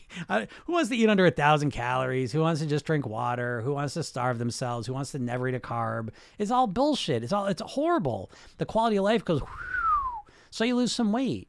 [0.65, 2.31] Who wants to eat under a thousand calories?
[2.31, 3.61] Who wants to just drink water?
[3.61, 4.87] Who wants to starve themselves?
[4.87, 6.09] Who wants to never eat a carb?
[6.39, 7.23] It's all bullshit.
[7.23, 8.31] It's all it's horrible.
[8.57, 9.49] The quality of life goes, whoosh,
[10.49, 11.47] so you lose some weight.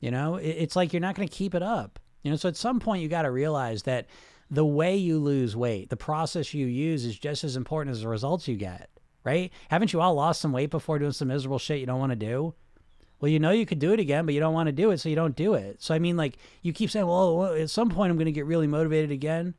[0.00, 1.98] You know, it, it's like you're not going to keep it up.
[2.22, 4.06] You know, so at some point you got to realize that
[4.50, 8.08] the way you lose weight, the process you use, is just as important as the
[8.08, 8.90] results you get.
[9.22, 9.52] Right?
[9.68, 12.16] Haven't you all lost some weight before doing some miserable shit you don't want to
[12.16, 12.54] do?
[13.20, 14.98] Well, you know you could do it again, but you don't want to do it,
[14.98, 15.82] so you don't do it.
[15.82, 18.46] So I mean, like you keep saying, well, at some point I'm going to get
[18.46, 19.54] really motivated again.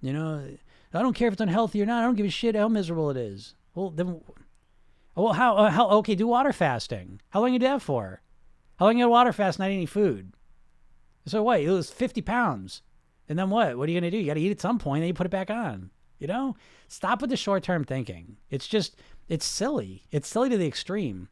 [0.00, 0.44] You know,
[0.92, 2.02] I don't care if it's unhealthy or not.
[2.02, 3.54] I don't give a shit how miserable it is.
[3.74, 4.20] Well, then,
[5.14, 6.14] well, how uh, how okay?
[6.16, 7.20] Do water fasting.
[7.30, 8.22] How long you do that for?
[8.76, 10.32] How long you water fast, not any food?
[11.26, 11.60] So what?
[11.60, 12.82] It was 50 pounds,
[13.28, 13.78] and then what?
[13.78, 14.20] What are you going to do?
[14.20, 15.90] You got to eat at some point, then you put it back on.
[16.18, 16.56] You know,
[16.88, 18.36] stop with the short term thinking.
[18.50, 18.96] It's just
[19.28, 20.04] it's silly.
[20.10, 21.28] It's silly to the extreme.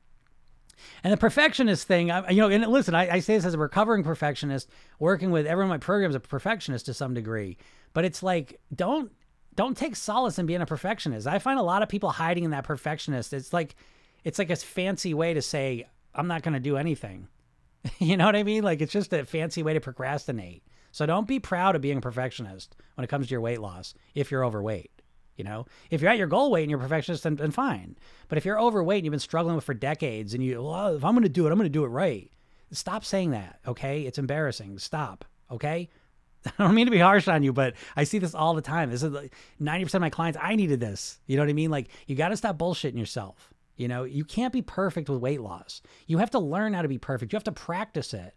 [1.03, 3.59] And the perfectionist thing, I, you know, and listen, I, I, say this as a
[3.59, 4.69] recovering perfectionist,
[4.99, 7.57] working with everyone in my is a perfectionist to some degree.
[7.93, 9.13] But it's like, don't
[9.55, 11.27] don't take solace in being a perfectionist.
[11.27, 13.33] I find a lot of people hiding in that perfectionist.
[13.33, 13.77] It's like,
[14.25, 17.29] it's like a fancy way to say I'm not going to do anything.
[17.99, 18.65] you know what I mean?
[18.65, 20.63] Like it's just a fancy way to procrastinate.
[20.95, 23.95] So don't be proud of being a perfectionist when it comes to your weight loss
[24.15, 24.93] if you're overweight.
[25.35, 27.97] You know, if you're at your goal weight and you're a perfectionist, then, then fine.
[28.29, 31.05] But if you're overweight and you've been struggling with for decades and you, well, if
[31.05, 32.31] I'm going to do it, I'm going to do it right.
[32.71, 33.59] Stop saying that.
[33.67, 34.03] Okay.
[34.03, 34.79] It's embarrassing.
[34.79, 35.25] Stop.
[35.51, 35.91] Okay.
[36.47, 38.93] I don't mean to be harsh on you, but I see this all the time.
[38.93, 40.39] This is like 90% of my clients.
[40.41, 41.19] I needed this.
[41.27, 41.73] You know what I mean?
[41.73, 43.53] Like, you got to stop bullshitting yourself.
[43.75, 45.83] You know, you can't be perfect with weight loss.
[46.07, 47.33] You have to learn how to be perfect.
[47.33, 48.37] You have to practice it.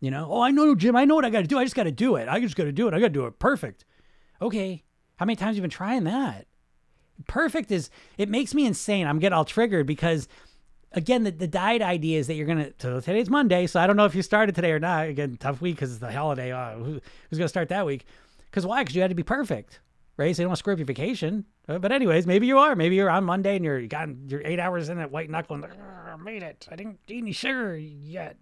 [0.00, 1.58] You know, oh, I know, Jim, I know what I got to do.
[1.58, 2.28] I just got to do it.
[2.28, 2.94] I just got to do it.
[2.94, 3.84] I got to do it perfect.
[4.40, 4.82] Okay.
[5.16, 6.46] How many times have you been trying that?
[7.26, 9.06] Perfect is it makes me insane.
[9.06, 10.26] I'm getting all triggered because
[10.92, 12.70] again, the, the diet idea is that you're gonna.
[12.78, 15.08] So today's Monday, so I don't know if you started today or not.
[15.08, 16.52] Again, tough week because it's the holiday.
[16.52, 18.06] Uh, who, who's gonna start that week?
[18.50, 18.82] Because why?
[18.82, 19.80] Because you had to be perfect,
[20.16, 20.34] right?
[20.34, 21.44] So you don't want to screw up your vacation.
[21.68, 22.74] Uh, but anyways, maybe you are.
[22.74, 25.56] Maybe you're on Monday and you're you got you're eight hours in at white knuckle
[25.56, 26.66] and I made it.
[26.70, 28.36] I didn't eat any sugar yet,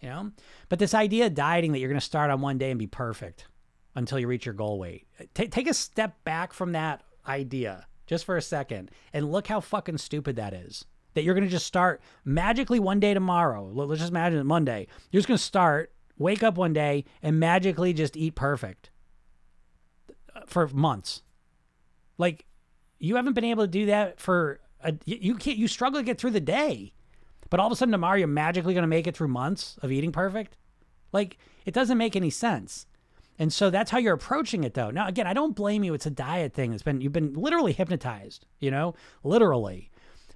[0.00, 0.32] you know.
[0.68, 3.46] But this idea of dieting that you're gonna start on one day and be perfect
[3.94, 5.06] until you reach your goal weight.
[5.34, 9.60] Take take a step back from that idea just for a second and look how
[9.60, 10.84] fucking stupid that is.
[11.14, 13.64] That you're going to just start magically one day tomorrow.
[13.72, 14.86] Let's just imagine it Monday.
[15.10, 18.90] You're just going to start, wake up one day, and magically just eat perfect
[20.34, 21.22] uh, for months.
[22.18, 22.44] Like,
[22.98, 26.18] you haven't been able to do that for a, you can't, you struggle to get
[26.18, 26.92] through the day.
[27.50, 29.92] But all of a sudden tomorrow you're magically going to make it through months of
[29.92, 30.56] eating perfect?
[31.12, 32.86] Like it doesn't make any sense.
[33.38, 34.90] And so that's how you're approaching it though.
[34.90, 35.94] Now again, I don't blame you.
[35.94, 36.72] It's a diet thing.
[36.72, 38.94] It's been you've been literally hypnotized, you know?
[39.22, 39.90] Literally.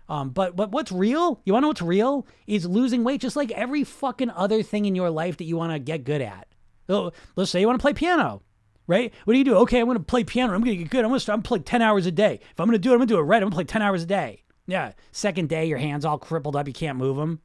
[0.08, 1.40] Um, but but what's real?
[1.44, 2.26] You want to know what's real?
[2.46, 5.72] Is losing weight just like every fucking other thing in your life that you want
[5.72, 6.48] to get good at.
[6.86, 8.42] So, let's say you want to play piano,
[8.86, 9.12] right?
[9.24, 9.54] What do you do?
[9.58, 10.52] Okay, I'm going to play piano.
[10.52, 11.04] I'm going to get good.
[11.04, 11.38] I'm going to start.
[11.38, 12.40] I'm play 10 hours a day.
[12.50, 13.36] If I'm going to do it, I'm going to do it right.
[13.36, 14.42] I'm going to play 10 hours a day.
[14.72, 14.92] Yeah.
[15.11, 16.66] Second day, your hands all crippled up.
[16.66, 17.42] You can't move them.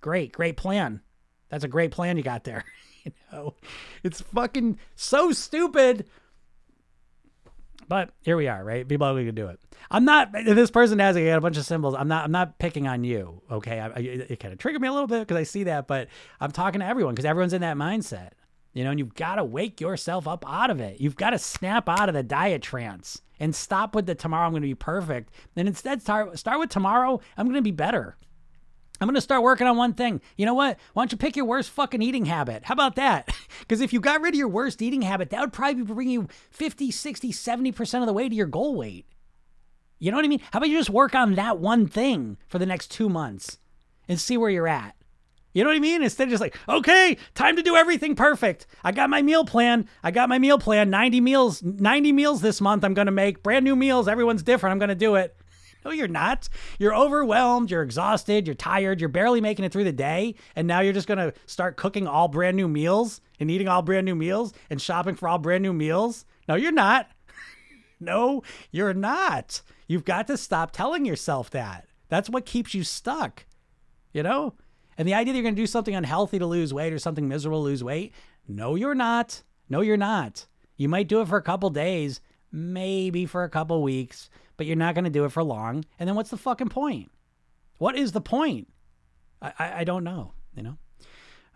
[0.00, 1.00] Great, great plan.
[1.48, 2.64] That's a great plan you got there.
[3.04, 3.54] you know,
[4.04, 6.06] it's fucking so stupid.
[7.88, 8.86] But here we are, right?
[8.86, 9.58] People going to do it.
[9.90, 10.30] I'm not.
[10.32, 11.96] This person has a bunch of symbols.
[11.98, 12.26] I'm not.
[12.26, 13.42] I'm not picking on you.
[13.50, 15.88] Okay, I, I, it kind of triggered me a little bit because I see that,
[15.88, 16.06] but
[16.40, 18.34] I'm talking to everyone because everyone's in that mindset.
[18.72, 21.00] You know, and you've got to wake yourself up out of it.
[21.00, 24.52] You've got to snap out of the diet trance and stop with the tomorrow I'm
[24.52, 25.30] going to be perfect.
[25.56, 28.16] And instead start start with tomorrow I'm going to be better.
[29.00, 30.20] I'm going to start working on one thing.
[30.36, 30.76] You know what?
[30.92, 32.64] Why don't you pick your worst fucking eating habit?
[32.64, 33.28] How about that?
[33.60, 36.08] Because if you got rid of your worst eating habit, that would probably be bring
[36.08, 39.04] you 50, 60, 70% of the way to your goal weight.
[39.98, 40.40] You know what I mean?
[40.52, 43.58] How about you just work on that one thing for the next two months
[44.08, 44.94] and see where you're at?
[45.58, 46.04] You know what I mean?
[46.04, 48.68] Instead of just like, okay, time to do everything perfect.
[48.84, 49.88] I got my meal plan.
[50.04, 50.88] I got my meal plan.
[50.88, 53.42] 90 meals, 90 meals this month I'm going to make.
[53.42, 54.06] Brand new meals.
[54.06, 54.70] Everyone's different.
[54.70, 55.36] I'm going to do it.
[55.84, 56.48] No, you're not.
[56.80, 57.70] You're overwhelmed.
[57.70, 58.46] You're exhausted.
[58.46, 59.00] You're tired.
[59.00, 60.34] You're barely making it through the day.
[60.56, 63.80] And now you're just going to start cooking all brand new meals and eating all
[63.80, 66.24] brand new meals and shopping for all brand new meals.
[66.48, 67.08] No, you're not.
[68.00, 68.42] no,
[68.72, 69.62] you're not.
[69.86, 71.86] You've got to stop telling yourself that.
[72.08, 73.46] That's what keeps you stuck.
[74.12, 74.54] You know?
[74.98, 77.28] And the idea that you're going to do something unhealthy to lose weight or something
[77.28, 78.12] miserable to lose weight,
[78.48, 79.42] no, you're not.
[79.68, 80.46] No, you're not.
[80.76, 84.76] You might do it for a couple days, maybe for a couple weeks, but you're
[84.76, 85.84] not going to do it for long.
[85.98, 87.10] And then what's the fucking point?
[87.78, 88.68] What is the point?
[89.40, 90.78] I, I, I don't know, you know?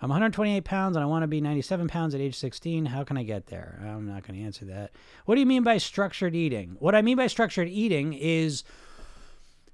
[0.00, 2.86] I'm 128 pounds and I want to be 97 pounds at age 16.
[2.86, 3.80] How can I get there?
[3.84, 4.90] I'm not going to answer that.
[5.26, 6.76] What do you mean by structured eating?
[6.80, 8.64] What I mean by structured eating is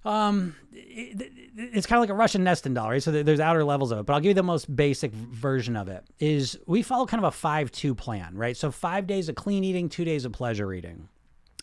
[0.09, 3.03] um, it, it's kind of like a Russian nesting doll, right?
[3.03, 5.89] So there's outer levels of it, but I'll give you the most basic version of
[5.89, 6.05] it.
[6.19, 8.57] Is we follow kind of a five-two plan, right?
[8.57, 11.09] So five days of clean eating, two days of pleasure eating.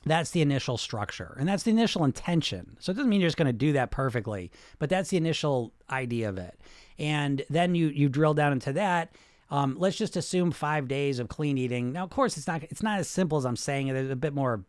[0.05, 2.77] That's the initial structure, and that's the initial intention.
[2.79, 5.73] So it doesn't mean you're just going to do that perfectly, but that's the initial
[5.89, 6.59] idea of it.
[6.99, 9.15] And then you you drill down into that.
[9.49, 11.91] Um, let's just assume five days of clean eating.
[11.91, 13.87] Now, of course, it's not it's not as simple as I'm saying.
[13.87, 14.63] There's a bit more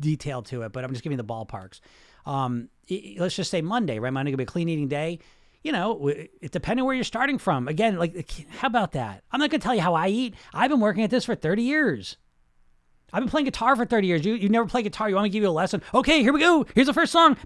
[0.00, 1.80] detail to it, but I'm just giving the ballparks
[2.28, 2.68] um,
[3.18, 4.12] let's just say Monday, right?
[4.12, 5.18] Monday could be a clean eating day.
[5.62, 7.66] You know, it depending where you're starting from.
[7.66, 9.24] Again, like how about that?
[9.32, 10.34] I'm not gonna tell you how I eat.
[10.54, 12.16] I've been working at this for 30 years.
[13.12, 14.24] I've been playing guitar for 30 years.
[14.24, 15.08] You you never play guitar.
[15.08, 15.82] You want me to give you a lesson?
[15.94, 16.64] Okay, here we go.
[16.74, 17.36] Here's the first song.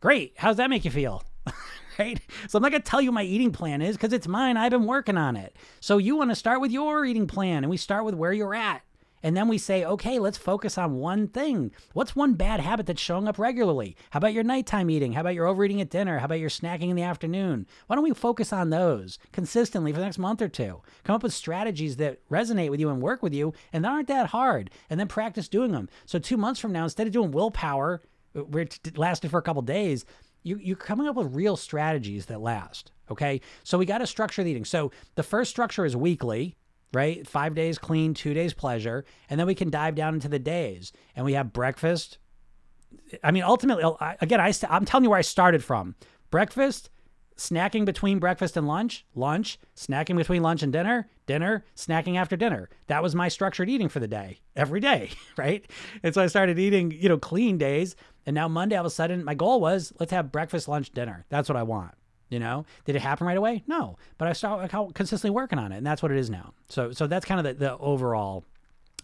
[0.00, 0.34] Great.
[0.36, 1.22] How's that make you feel?
[1.98, 2.20] right?
[2.48, 4.56] So I'm not to tell you my eating plan is because it's mine.
[4.56, 5.56] I've been working on it.
[5.80, 8.54] So you want to start with your eating plan and we start with where you're
[8.54, 8.82] at.
[9.24, 11.72] And then we say, okay, let's focus on one thing.
[11.94, 13.96] What's one bad habit that's showing up regularly?
[14.10, 15.14] How about your nighttime eating?
[15.14, 16.18] How about your overeating at dinner?
[16.18, 17.66] How about your snacking in the afternoon?
[17.86, 20.82] Why don't we focus on those consistently for the next month or two?
[21.04, 24.08] Come up with strategies that resonate with you and work with you and that aren't
[24.08, 24.70] that hard.
[24.90, 25.88] And then practice doing them.
[26.04, 28.02] So two months from now, instead of doing willpower,
[28.36, 30.04] uh, which lasted for a couple days,
[30.42, 32.92] you, you're coming up with real strategies that last.
[33.10, 33.40] Okay.
[33.62, 34.66] So we got to structure the eating.
[34.66, 36.56] So the first structure is weekly
[36.94, 37.26] right?
[37.26, 39.04] Five days clean, two days pleasure.
[39.28, 42.18] And then we can dive down into the days and we have breakfast.
[43.22, 43.84] I mean, ultimately,
[44.20, 45.94] again, I, I'm telling you where I started from
[46.30, 46.90] breakfast,
[47.36, 52.68] snacking between breakfast and lunch, lunch, snacking between lunch and dinner, dinner, snacking after dinner.
[52.86, 55.64] That was my structured eating for the day, every day, right?
[56.02, 57.96] And so I started eating, you know, clean days.
[58.26, 61.24] And now Monday, all of a sudden, my goal was let's have breakfast, lunch, dinner.
[61.28, 61.94] That's what I want.
[62.30, 63.62] You know, did it happen right away?
[63.66, 66.54] No, but I started consistently working on it, and that's what it is now.
[66.68, 68.44] So, so that's kind of the, the overall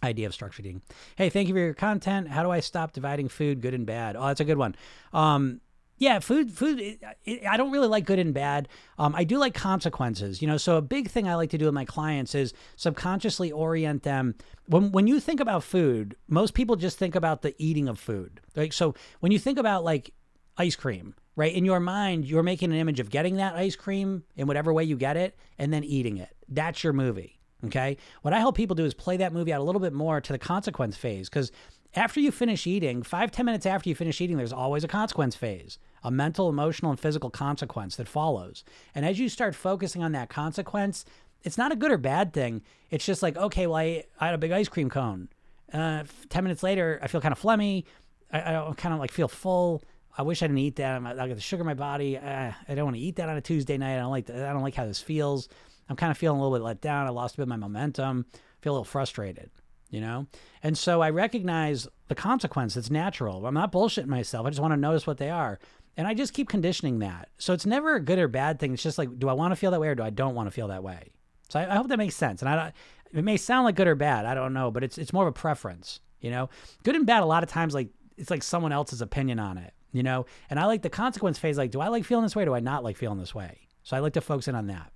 [0.03, 0.81] idea of structured eating.
[1.15, 2.27] Hey, thank you for your content.
[2.29, 4.15] How do I stop dividing food, good and bad?
[4.15, 4.75] Oh, that's a good one.
[5.13, 5.61] Um,
[6.01, 6.79] yeah, food, food.
[6.79, 8.67] It, it, I don't really like good and bad.
[8.97, 10.41] Um, I do like consequences.
[10.41, 13.51] You know, so a big thing I like to do with my clients is subconsciously
[13.51, 14.33] orient them.
[14.65, 18.41] When when you think about food, most people just think about the eating of food.
[18.55, 20.11] Like so, when you think about like
[20.57, 21.53] ice cream, right?
[21.53, 24.83] In your mind, you're making an image of getting that ice cream in whatever way
[24.83, 26.35] you get it and then eating it.
[26.49, 27.39] That's your movie.
[27.65, 27.97] Okay.
[28.21, 30.33] What I help people do is play that movie out a little bit more to
[30.33, 31.51] the consequence phase because
[31.93, 35.35] after you finish eating, five ten minutes after you finish eating, there's always a consequence
[35.35, 38.63] phase, a mental, emotional, and physical consequence that follows.
[38.95, 41.05] And as you start focusing on that consequence,
[41.43, 42.61] it's not a good or bad thing.
[42.89, 45.29] It's just like, okay, well, I, I had a big ice cream cone.
[45.73, 47.85] Uh, 10 minutes later, I feel kind of phlegmy.
[48.31, 49.83] I, I kind of like feel full
[50.17, 51.01] I wish I didn't eat that.
[51.01, 52.17] I got the sugar in my body.
[52.17, 53.95] Uh, I don't want to eat that on a Tuesday night.
[53.95, 54.25] I don't like.
[54.25, 55.47] The, I don't like how this feels.
[55.89, 57.07] I'm kind of feeling a little bit let down.
[57.07, 58.25] I lost a bit of my momentum.
[58.33, 59.49] I feel a little frustrated,
[59.89, 60.27] you know.
[60.63, 62.77] And so I recognize the consequence.
[62.77, 63.45] It's natural.
[63.45, 64.45] I'm not bullshitting myself.
[64.45, 65.59] I just want to notice what they are,
[65.97, 67.29] and I just keep conditioning that.
[67.37, 68.73] So it's never a good or bad thing.
[68.73, 70.47] It's just like, do I want to feel that way or do I don't want
[70.47, 71.11] to feel that way?
[71.49, 72.41] So I, I hope that makes sense.
[72.41, 72.73] And I,
[73.13, 74.25] it may sound like good or bad.
[74.25, 75.99] I don't know, but it's it's more of a preference.
[76.19, 76.49] You know,
[76.83, 77.23] good and bad.
[77.23, 80.25] A lot of times, like it's like someone else's opinion on it you know?
[80.49, 81.57] And I like the consequence phase.
[81.57, 82.45] Like, do I like feeling this way?
[82.45, 83.67] do I not like feeling this way?
[83.83, 84.91] So I like to focus in on that.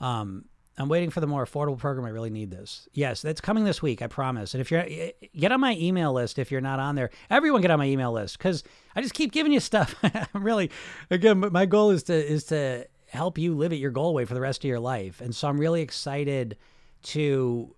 [0.00, 0.46] Um,
[0.78, 2.06] I'm waiting for the more affordable program.
[2.06, 2.88] I really need this.
[2.92, 4.00] Yes, that's coming this week.
[4.00, 4.54] I promise.
[4.54, 4.86] And if you're
[5.36, 8.12] get on my email list, if you're not on there, everyone get on my email
[8.12, 8.64] list because
[8.96, 9.94] I just keep giving you stuff.
[10.02, 10.70] I'm really,
[11.10, 14.34] again, my goal is to is to help you live at your goal way for
[14.34, 15.20] the rest of your life.
[15.20, 16.56] And so I'm really excited
[17.02, 17.74] to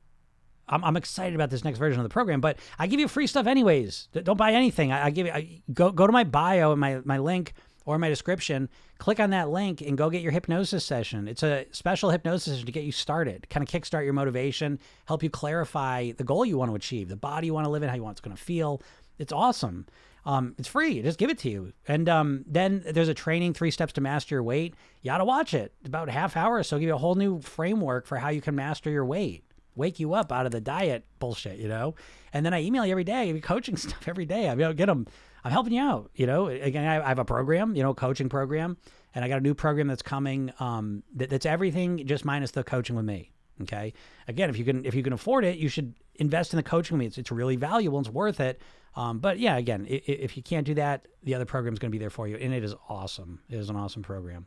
[0.73, 3.27] I'm, I'm excited about this next version of the program, but I give you free
[3.27, 4.09] stuff anyways.
[4.13, 4.91] Don't buy anything.
[4.91, 7.53] I, I give you, I, go, go to my bio and my, my link
[7.85, 11.29] or my description, click on that link and go get your hypnosis session.
[11.29, 15.23] It's a special hypnosis session to get you started, kind of kickstart your motivation, help
[15.23, 17.89] you clarify the goal you want to achieve, the body you want to live in,
[17.89, 18.81] how you want it's going to feel.
[19.19, 19.87] It's awesome.
[20.25, 21.03] Um, it's free.
[21.03, 21.73] Just give it to you.
[21.89, 24.75] And um, then there's a training, three steps to master your weight.
[25.03, 25.75] You got to watch it.
[25.85, 28.55] About a half hour so, give you a whole new framework for how you can
[28.55, 31.95] master your weight wake you up out of the diet bullshit, you know?
[32.33, 34.49] And then I email you every day, coaching stuff every day.
[34.49, 35.07] I mean, get them.
[35.45, 36.49] I'm helping you out, you know?
[36.49, 38.77] Again, I have a program, you know, coaching program,
[39.15, 42.63] and I got a new program that's coming um, that, that's everything just minus the
[42.63, 43.33] coaching with me.
[43.63, 43.93] Okay.
[44.29, 46.97] Again, if you can if you can afford it, you should invest in the coaching
[46.97, 47.07] with me.
[47.07, 48.01] It's, it's really valuable.
[48.01, 48.61] It's worth it.
[48.95, 51.91] Um, but yeah, again, if, if you can't do that, the other program is going
[51.91, 53.41] to be there for you, and it is awesome.
[53.49, 54.47] It is an awesome program.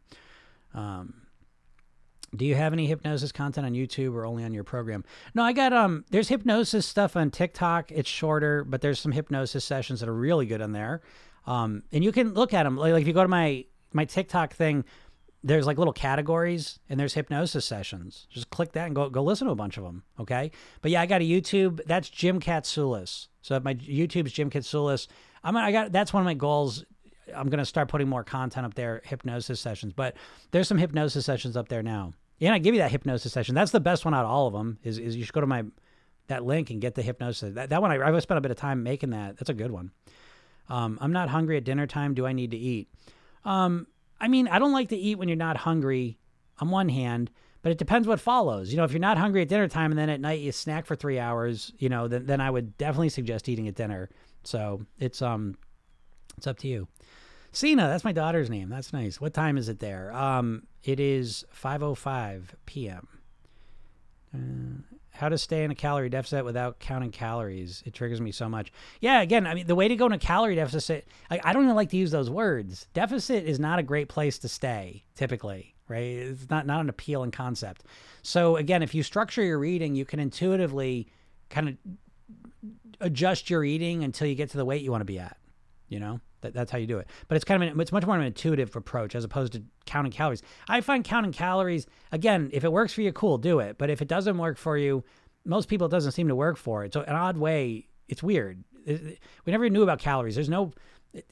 [0.73, 1.24] Um,
[2.35, 5.03] do you have any hypnosis content on YouTube or only on your program?
[5.33, 7.91] No, I got um there's hypnosis stuff on TikTok.
[7.91, 11.01] It's shorter, but there's some hypnosis sessions that are really good on there.
[11.45, 14.05] Um and you can look at them like, like if you go to my my
[14.05, 14.85] TikTok thing,
[15.43, 18.27] there's like little categories and there's hypnosis sessions.
[18.29, 20.51] Just click that and go go listen to a bunch of them, okay?
[20.81, 21.81] But yeah, I got a YouTube.
[21.85, 23.27] That's Jim Katsoulis.
[23.41, 25.07] So my YouTube's Jim Katsoulis,
[25.43, 26.83] I'm I got that's one of my goals
[27.33, 29.93] I'm going to start putting more content up there, hypnosis sessions.
[29.93, 30.15] But
[30.51, 32.13] there's some hypnosis sessions up there now.
[32.41, 33.55] And I give you that hypnosis session.
[33.55, 34.77] That's the best one out of all of them.
[34.83, 35.63] Is, is you should go to my
[36.27, 37.53] that link and get the hypnosis.
[37.53, 39.37] That, that one I, I've spent a bit of time making that.
[39.37, 39.91] That's a good one.
[40.69, 42.13] Um, I'm not hungry at dinner time.
[42.13, 42.89] Do I need to eat?
[43.43, 43.87] Um,
[44.19, 46.17] I mean, I don't like to eat when you're not hungry.
[46.59, 47.31] On one hand,
[47.63, 48.71] but it depends what follows.
[48.71, 50.85] You know, if you're not hungry at dinner time and then at night you snack
[50.85, 54.09] for three hours, you know, then then I would definitely suggest eating at dinner.
[54.45, 55.57] So it's um,
[56.37, 56.87] it's up to you.
[57.55, 58.69] Cena, that's my daughter's name.
[58.69, 59.21] That's nice.
[59.21, 60.11] What time is it there?
[60.13, 63.07] Um, it is 5:05 p.m.
[64.33, 67.81] Uh, how to stay in a calorie deficit without counting calories?
[67.85, 68.73] It triggers me so much.
[68.99, 71.63] Yeah, again, I mean, the way to go in a calorie deficit, I, I don't
[71.63, 72.87] even like to use those words.
[72.93, 76.01] Deficit is not a great place to stay, typically, right?
[76.01, 77.85] It's not not an appealing concept.
[78.21, 81.07] So again, if you structure your eating, you can intuitively
[81.49, 81.77] kind of
[82.99, 85.37] adjust your eating until you get to the weight you want to be at.
[85.87, 86.19] You know.
[86.45, 87.07] That, that's how you do it.
[87.27, 89.63] But it's kind of an, it's much more of an intuitive approach as opposed to
[89.85, 90.41] counting calories.
[90.69, 93.77] I find counting calories again, if it works for you, cool, do it.
[93.77, 95.03] But if it doesn't work for you,
[95.43, 96.83] most people it doesn't seem to work for.
[96.83, 96.87] it.
[96.87, 97.87] It's an odd way.
[98.07, 98.63] It's weird.
[98.87, 100.35] We never knew about calories.
[100.35, 100.71] There's no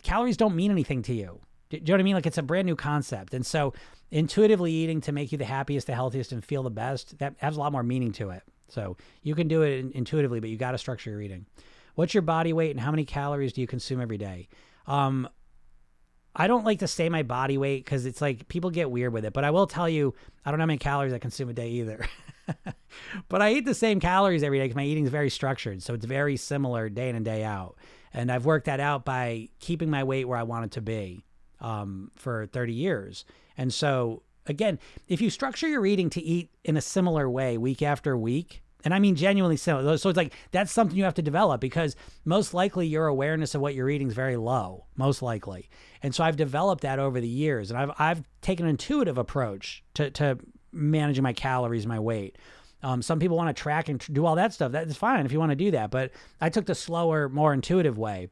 [0.01, 1.39] calories don't mean anything to you.
[1.69, 2.15] Do you know what I mean?
[2.15, 3.33] Like it's a brand new concept.
[3.33, 3.73] And so
[4.11, 7.55] intuitively eating to make you the happiest, the healthiest, and feel the best, that has
[7.55, 8.43] a lot more meaning to it.
[8.69, 11.45] So you can do it intuitively, but you got to structure your eating.
[11.95, 14.47] What's your body weight and how many calories do you consume every day?
[14.87, 15.29] Um,
[16.35, 19.25] I don't like to say my body weight because it's like people get weird with
[19.25, 19.33] it.
[19.33, 20.15] But I will tell you,
[20.45, 22.05] I don't know how many calories I consume a day either.
[23.29, 25.83] but I eat the same calories every day because my eating is very structured.
[25.83, 27.77] So it's very similar day in and day out.
[28.13, 31.23] And I've worked that out by keeping my weight where I want it to be
[31.61, 33.25] um, for 30 years.
[33.57, 37.81] And so, again, if you structure your eating to eat in a similar way week
[37.81, 39.97] after week, and I mean genuinely similar.
[39.97, 43.61] So it's like that's something you have to develop because most likely your awareness of
[43.61, 45.69] what you're eating is very low, most likely.
[46.01, 49.83] And so I've developed that over the years, and I've I've taken an intuitive approach
[49.95, 50.37] to to
[50.71, 52.37] managing my calories, my weight.
[52.81, 54.73] Um, some people want to track and do all that stuff.
[54.73, 57.97] That's fine if you want to do that, but I took the slower, more intuitive
[57.97, 58.27] way,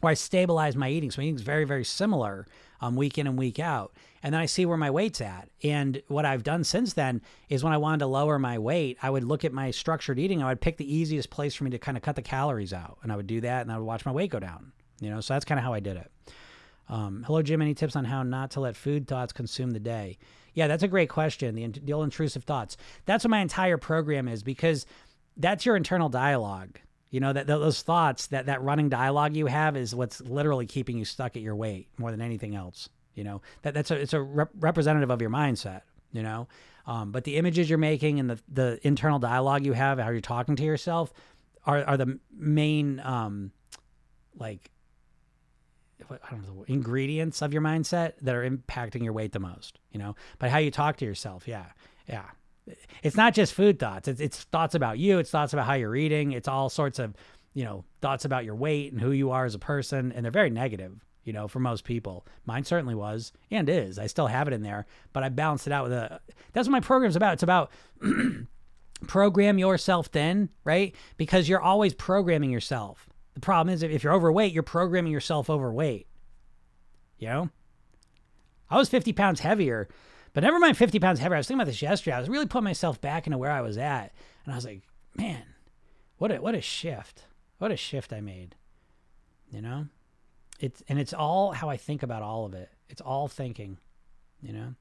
[0.00, 1.10] where I stabilized my eating.
[1.10, 2.46] So my eating is very, very similar
[2.80, 3.92] um, week in and week out.
[4.22, 5.48] And then I see where my weight's at.
[5.62, 9.10] And what I've done since then is when I wanted to lower my weight, I
[9.10, 10.42] would look at my structured eating.
[10.42, 12.98] I would pick the easiest place for me to kind of cut the calories out.
[13.02, 14.72] And I would do that and I would watch my weight go down.
[15.00, 16.10] You know, so that's kind of how I did it.
[16.88, 17.62] Um, hello, Jim.
[17.62, 20.18] Any tips on how not to let food thoughts consume the day?
[20.54, 21.54] Yeah, that's a great question.
[21.54, 22.76] The, the intrusive thoughts.
[23.04, 24.86] That's what my entire program is because
[25.36, 26.78] that's your internal dialogue.
[27.10, 30.98] You know that those thoughts, that that running dialogue you have, is what's literally keeping
[30.98, 32.88] you stuck at your weight more than anything else.
[33.14, 35.82] You know that that's a it's a rep- representative of your mindset.
[36.12, 36.48] You know,
[36.86, 40.20] um, but the images you're making and the the internal dialogue you have, how you're
[40.20, 41.12] talking to yourself,
[41.64, 43.52] are are the main um,
[44.36, 44.70] like
[46.10, 49.78] I don't know ingredients of your mindset that are impacting your weight the most.
[49.90, 51.66] You know, but how you talk to yourself, yeah,
[52.08, 52.26] yeah.
[53.02, 54.08] It's not just food thoughts.
[54.08, 55.18] It's it's thoughts about you.
[55.18, 56.32] It's thoughts about how you're eating.
[56.32, 57.14] It's all sorts of
[57.54, 60.32] you know thoughts about your weight and who you are as a person, and they're
[60.32, 61.04] very negative.
[61.24, 63.98] You know, for most people, mine certainly was and is.
[63.98, 66.20] I still have it in there, but I balanced it out with a.
[66.52, 67.34] That's what my program's about.
[67.34, 67.70] It's about
[69.06, 70.94] program yourself thin, right?
[71.16, 73.08] Because you're always programming yourself.
[73.34, 76.06] The problem is if you're overweight, you're programming yourself overweight.
[77.18, 77.50] You know?
[78.70, 79.88] I was 50 pounds heavier,
[80.36, 81.36] but never mind 50 pounds heavier.
[81.36, 82.14] I was thinking about this yesterday.
[82.14, 84.12] I was really putting myself back into where I was at.
[84.44, 84.82] And I was like,
[85.14, 85.42] man,
[86.18, 87.24] what a what a shift.
[87.56, 88.54] What a shift I made.
[89.50, 89.86] You know?
[90.60, 92.70] It's and it's all how I think about all of it.
[92.90, 93.78] It's all thinking,
[94.42, 94.74] you know?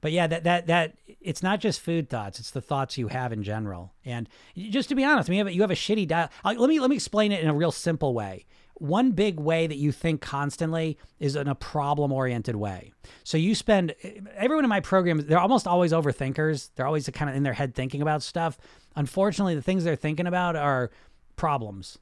[0.00, 3.32] but yeah, that that that it's not just food thoughts; it's the thoughts you have
[3.32, 3.92] in general.
[4.04, 6.30] And just to be honest, I mean, you have, you have a shitty diet.
[6.44, 8.46] Let me let me explain it in a real simple way.
[8.80, 12.92] One big way that you think constantly is in a problem oriented way.
[13.24, 13.94] So you spend
[14.36, 16.70] everyone in my program, they're almost always overthinkers.
[16.74, 18.56] They're always kind of in their head thinking about stuff.
[18.94, 20.90] Unfortunately, the things they're thinking about are
[21.36, 21.98] problems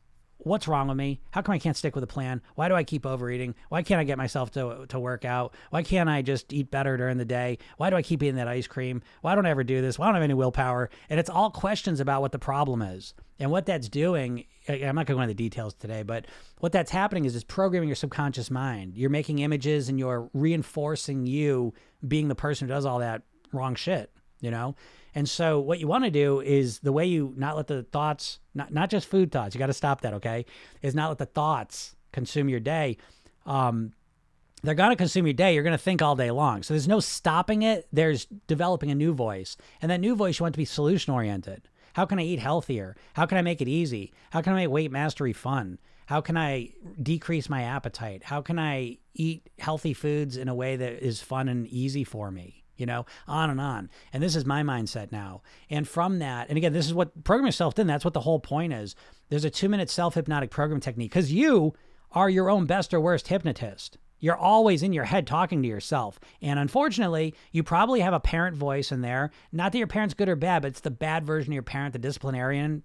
[0.46, 1.20] what's wrong with me?
[1.32, 2.40] How come I can't stick with a plan?
[2.54, 3.56] Why do I keep overeating?
[3.68, 5.52] Why can't I get myself to, to work out?
[5.70, 7.58] Why can't I just eat better during the day?
[7.78, 9.02] Why do I keep eating that ice cream?
[9.22, 9.98] Why don't I ever do this?
[9.98, 10.88] Why don't I have any willpower?
[11.10, 13.12] And it's all questions about what the problem is.
[13.40, 16.26] And what that's doing, I'm not going to go into the details today, but
[16.60, 18.96] what that's happening is it's programming your subconscious mind.
[18.96, 21.74] You're making images and you're reinforcing you
[22.06, 23.22] being the person who does all that
[23.52, 24.76] wrong shit, you know?
[25.16, 28.38] And so what you want to do is the way you not let the thoughts,
[28.54, 30.44] not not just food thoughts, you got to stop that, okay?
[30.82, 32.98] Is not let the thoughts consume your day.
[33.46, 33.94] Um,
[34.62, 35.54] they're going to consume your day.
[35.54, 36.62] You're going to think all day long.
[36.62, 37.88] So there's no stopping it.
[37.90, 39.56] There's developing a new voice.
[39.80, 41.66] And that new voice you want to be solution oriented.
[41.94, 42.94] How can I eat healthier?
[43.14, 44.12] How can I make it easy?
[44.32, 45.78] How can I make weight mastery fun?
[46.04, 48.22] How can I decrease my appetite?
[48.24, 52.30] How can I eat healthy foods in a way that is fun and easy for
[52.30, 52.65] me?
[52.76, 53.90] You know, on and on.
[54.12, 55.42] And this is my mindset now.
[55.70, 57.86] And from that, and again, this is what program yourself thin.
[57.86, 58.94] That's what the whole point is.
[59.28, 61.74] There's a two minute self hypnotic program technique because you
[62.12, 63.98] are your own best or worst hypnotist.
[64.18, 66.18] You're always in your head talking to yourself.
[66.40, 69.30] And unfortunately, you probably have a parent voice in there.
[69.52, 71.92] Not that your parent's good or bad, but it's the bad version of your parent,
[71.92, 72.82] the disciplinarian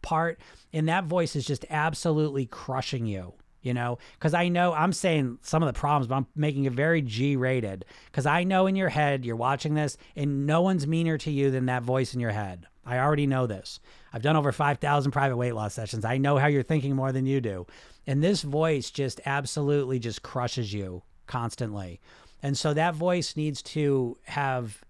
[0.00, 0.40] part.
[0.72, 3.98] And that voice is just absolutely crushing you you know?
[4.18, 7.36] Because i know i'm saying some of the problems but i'm making it very g
[7.36, 11.30] rated because i know in your head you're watching this and no one's meaner to
[11.30, 12.66] you than that voice in your head.
[12.84, 13.78] I already know this.
[14.12, 16.04] I've done over 5000 private weight loss sessions.
[16.04, 17.66] I know how you're thinking more than you do.
[18.06, 22.00] And this voice just absolutely just crushes you constantly.
[22.42, 24.82] And so that voice needs to have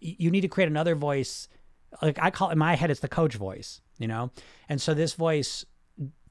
[0.00, 1.48] you need to create another voice.
[2.02, 4.30] Like i call in my head it's the coach voice you know?
[4.68, 5.64] And so this voice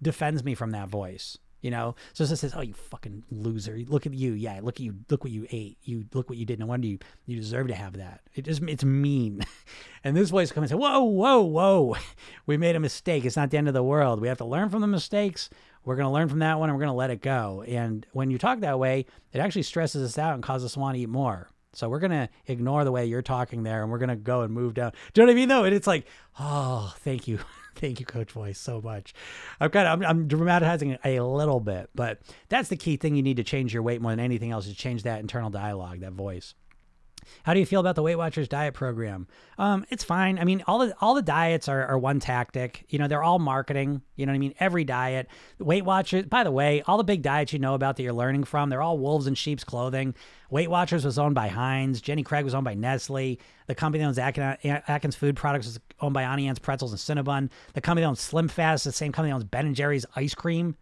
[0.02, 3.76] defends me from that voice you know, so it says, "Oh, you fucking loser!
[3.88, 4.34] Look at you!
[4.34, 4.98] Yeah, look at you!
[5.10, 5.80] Look what you ate!
[5.82, 6.60] You look what you did!
[6.60, 8.22] No wonder you you deserve to have that.
[8.36, 9.42] It just it's mean."
[10.04, 11.98] and this voice comes and say, "Whoa, whoa, whoa!
[12.46, 13.26] We made a mistake.
[13.26, 14.22] It's not the end of the world.
[14.22, 15.50] We have to learn from the mistakes.
[15.84, 18.06] We're going to learn from that one, and we're going to let it go." And
[18.14, 20.98] when you talk that way, it actually stresses us out and causes us to want
[20.98, 21.50] to eat more.
[21.74, 24.76] So we're gonna ignore the way you're talking there, and we're gonna go and move
[24.76, 24.92] down.
[25.14, 25.50] Do you know what I mean?
[25.50, 26.06] Though, and it's like,
[26.40, 27.40] oh, thank you.
[27.86, 29.14] Thank you, Coach Voice, so much.
[29.60, 32.20] I'm kind of I'm, I'm dramatizing a little bit, but
[32.50, 33.16] that's the key thing.
[33.16, 34.66] You need to change your weight more than anything else.
[34.66, 36.56] Is change that internal dialogue, that voice.
[37.44, 39.28] How do you feel about the Weight Watchers diet program?
[39.58, 40.40] Um, it's fine.
[40.40, 42.86] I mean, all the all the diets are, are one tactic.
[42.90, 44.02] You know, they're all marketing.
[44.16, 44.54] You know what I mean?
[44.60, 45.28] Every diet.
[45.60, 46.26] Weight Watchers.
[46.26, 48.82] By the way, all the big diets you know about that you're learning from, they're
[48.82, 50.16] all wolves in sheep's clothing.
[50.50, 52.02] Weight Watchers was owned by Heinz.
[52.02, 53.40] Jenny Craig was owned by Nestle.
[53.68, 57.50] The company that owns Atkins Atkins Food Products is owned by Anne's Pretzels and Cinnabon.
[57.74, 60.36] The company that owns Slim Fast, the same company that owns Ben and Jerry's ice
[60.36, 60.76] cream.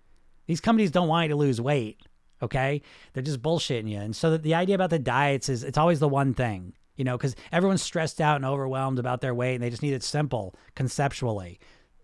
[0.47, 2.01] These companies don't want you to lose weight.
[2.43, 2.81] Okay,
[3.13, 3.99] they're just bullshitting you.
[3.99, 7.03] And so the, the idea about the diets is it's always the one thing, you
[7.03, 10.03] know, because everyone's stressed out and overwhelmed about their weight, and they just need it
[10.03, 11.59] simple conceptually.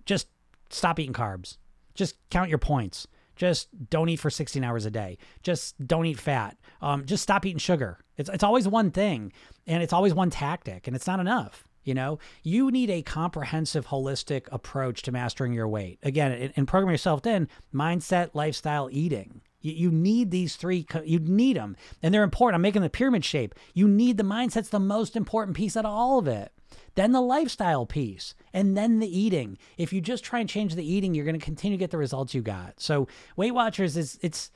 [0.05, 0.27] Just
[0.69, 1.57] stop eating carbs.
[1.93, 3.07] Just count your points.
[3.35, 5.17] Just don't eat for 16 hours a day.
[5.43, 6.57] Just don't eat fat.
[6.81, 7.99] Um, just stop eating sugar.
[8.17, 9.31] It's, it's always one thing
[9.65, 11.65] and it's always one tactic and it's not enough.
[11.85, 15.99] You know, you need a comprehensive, holistic approach to mastering your weight.
[16.03, 19.41] Again, and, and program yourself in mindset, lifestyle, eating.
[19.61, 22.55] You, you need these three, you need them, and they're important.
[22.55, 23.55] I'm making the pyramid shape.
[23.73, 26.51] You need the mindset's the most important piece out of all of it.
[26.95, 29.57] then the lifestyle piece, and then the eating.
[29.77, 31.97] If you just try and change the eating, you're going to continue to get the
[31.97, 32.79] results you got.
[32.79, 34.51] So Weight Watchers is it's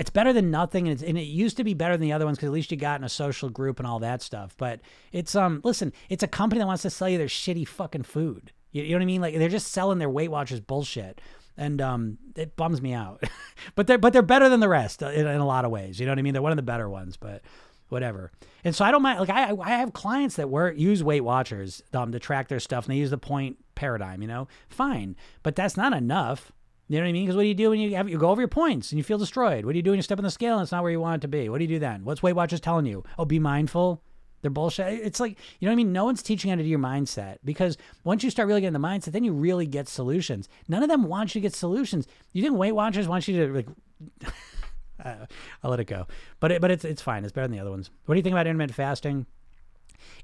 [0.00, 2.38] it's better than nothing, and, and, it used to be better than the other ones
[2.38, 4.54] because at least you got in a social group and all that stuff.
[4.56, 4.80] But
[5.12, 8.50] it's um, listen, it's a company that wants to sell you their shitty fucking food.
[8.72, 9.20] You, you know what I mean?
[9.20, 11.20] Like they're just selling their Weight Watchers bullshit,
[11.60, 13.22] and um, it bums me out.
[13.76, 16.00] but they're but they're better than the rest in, in a lot of ways.
[16.00, 16.32] You know what I mean?
[16.32, 17.42] They're one of the better ones, but
[17.90, 18.32] whatever.
[18.64, 19.20] And so I don't mind.
[19.20, 22.86] Like I, I have clients that work use Weight Watchers um, to track their stuff,
[22.86, 24.22] and they use the point paradigm.
[24.22, 26.50] You know, fine, but that's not enough.
[26.88, 27.26] You know what I mean?
[27.26, 29.04] Because what do you do when you have you go over your points and you
[29.04, 29.66] feel destroyed?
[29.66, 31.00] What do you do when you step on the scale and it's not where you
[31.00, 31.50] want it to be?
[31.50, 32.04] What do you do then?
[32.04, 33.04] What's Weight Watchers telling you?
[33.18, 34.02] Oh, be mindful.
[34.42, 35.00] They're bullshit.
[35.04, 35.92] It's like you know what I mean.
[35.92, 38.86] No one's teaching how to do your mindset because once you start really getting the
[38.86, 40.48] mindset, then you really get solutions.
[40.68, 42.06] None of them want you to get solutions.
[42.32, 43.68] You think Weight Watchers want you to like?
[45.04, 45.26] uh,
[45.62, 46.06] I'll let it go.
[46.38, 47.24] But it, but it's it's fine.
[47.24, 47.90] It's better than the other ones.
[48.06, 49.26] What do you think about intermittent fasting?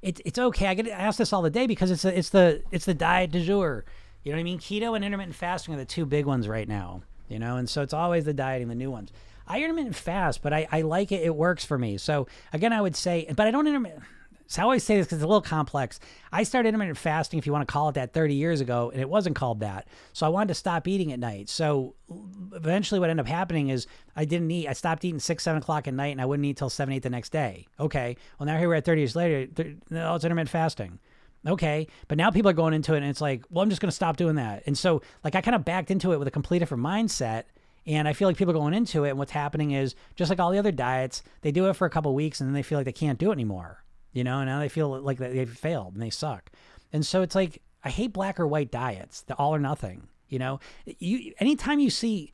[0.01, 0.69] It's it's okay.
[0.69, 3.45] I get asked this all the day because it's it's the it's the diet du
[3.45, 3.85] jour.
[4.23, 4.59] You know what I mean?
[4.59, 7.03] Keto and intermittent fasting are the two big ones right now.
[7.29, 9.13] You know, and so it's always the dieting, the new ones.
[9.47, 11.23] I intermittent fast, but I, I like it.
[11.23, 11.99] It works for me.
[11.99, 14.03] So again, I would say, but I don't intermittent.
[14.49, 15.99] So I always say this because it's a little complex.
[16.33, 19.01] I started intermittent fasting, if you want to call it that, 30 years ago, and
[19.01, 19.89] it wasn't called that.
[20.13, 21.49] So I wanted to stop eating at night.
[21.49, 21.95] So
[22.55, 24.69] eventually, what ended up happening is I didn't eat.
[24.69, 27.03] I stopped eating six, seven o'clock at night, and I wouldn't eat till seven, eight
[27.03, 27.67] the next day.
[27.81, 28.17] Okay.
[28.39, 29.49] Well, now here we're at 30 years later.
[29.91, 30.99] No, it's intermittent fasting
[31.47, 33.91] okay but now people are going into it and it's like well i'm just going
[33.91, 36.31] to stop doing that and so like i kind of backed into it with a
[36.31, 37.45] complete different mindset
[37.87, 40.51] and i feel like people going into it and what's happening is just like all
[40.51, 42.85] the other diets they do it for a couple weeks and then they feel like
[42.85, 43.85] they can't do it anymore
[44.17, 44.39] you know?
[44.39, 46.51] And now they feel like they've failed and they suck.
[46.93, 50.41] And so it's like i hate black or white diets the all or nothing you
[50.41, 50.59] know?
[50.87, 52.33] You anytime you see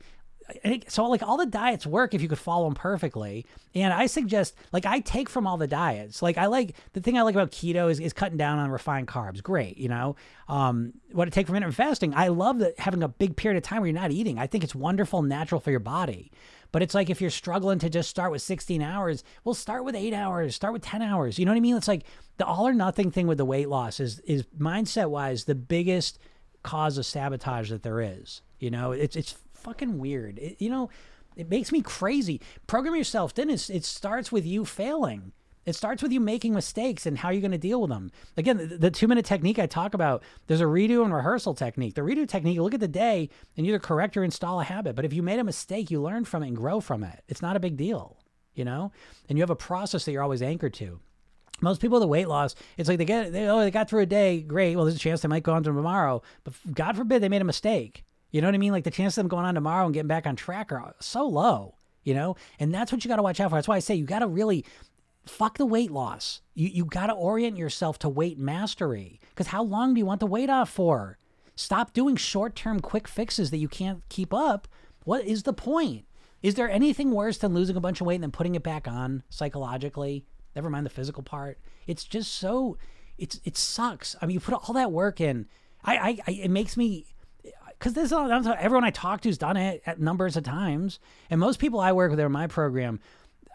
[0.87, 3.45] so like all the diets work if you could follow them perfectly.
[3.75, 6.21] And i suggest like i take from all the diets.
[6.21, 9.07] Like i like the thing i like about keto is, is cutting down on refined
[9.07, 9.41] carbs.
[9.41, 10.15] Great you know?
[10.47, 13.63] Um, what i take from intermittent fasting i love that having a big period of
[13.63, 14.39] time where you're not eating.
[14.39, 16.31] I think it's wonderful natural for your body.
[16.71, 19.95] But it's like if you're struggling to just start with 16 hours well start with
[19.95, 21.39] eight hours start with 10 hours.
[21.39, 21.77] You know what i mean?
[21.77, 22.03] It's like
[22.37, 26.19] the all or nothing thing with the weight loss is is mindset wise the biggest
[26.63, 28.93] cause of sabotage that there is you know?
[28.93, 30.37] It's it's fucking weird.
[30.39, 30.89] It, you know,
[31.35, 32.41] it makes me crazy.
[32.67, 33.33] Program yourself.
[33.33, 35.31] Then it starts with you failing.
[35.65, 38.11] It starts with you making mistakes and how you're going to deal with them.
[38.35, 41.95] Again, the, the, two minute technique I talk about, there's a redo and rehearsal technique.
[41.95, 44.95] The redo technique, look at the day and either correct or install a habit.
[44.95, 47.23] But if you made a mistake, you learn from it and grow from it.
[47.29, 48.17] It's not a big deal,
[48.53, 48.91] you know?
[49.29, 50.99] And you have a process that you're always anchored to.
[51.61, 54.01] Most people with the weight loss, it's like they get, they, oh, they got through
[54.01, 54.75] a day, great.
[54.75, 56.21] Well, there's a chance they might go on to tomorrow.
[56.43, 58.03] But God forbid they made a mistake
[58.33, 58.71] you know what I mean?
[58.71, 61.25] Like the chance of them going on tomorrow and getting back on track are so
[61.25, 62.35] low, you know?
[62.59, 63.55] And that's what you got to watch out for.
[63.55, 64.65] That's why I say you got to really
[65.27, 66.41] fuck the weight loss.
[66.55, 69.21] You, you got to orient yourself to weight mastery.
[69.29, 71.19] Because how long do you want the weight off for?
[71.55, 74.67] Stop doing short term quick fixes that you can't keep up.
[75.05, 76.05] What is the point?
[76.41, 78.87] Is there anything worse than losing a bunch of weight and then putting it back
[78.87, 80.25] on psychologically?
[80.55, 81.59] Never mind the physical part.
[81.85, 82.77] It's just so
[83.19, 84.15] it's it sucks.
[84.21, 85.47] I mean, you put all that work in.
[85.85, 87.05] I, I, I it makes me
[87.77, 90.99] because this is everyone I talk to's done it at numbers of times,
[91.29, 92.99] and most people I work with are in my program.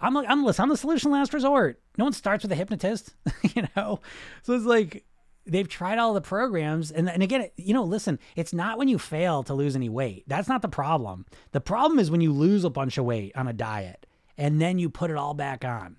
[0.01, 1.81] I'm like, I'm listen, I'm the solution last resort.
[1.97, 3.15] No one starts with a hypnotist,
[3.55, 4.01] you know.
[4.43, 5.05] So it's like
[5.47, 8.99] they've tried all the programs, and and again, you know, listen, it's not when you
[8.99, 10.25] fail to lose any weight.
[10.27, 11.27] That's not the problem.
[11.53, 14.07] The problem is when you lose a bunch of weight on a diet
[14.39, 15.97] and then you put it all back on.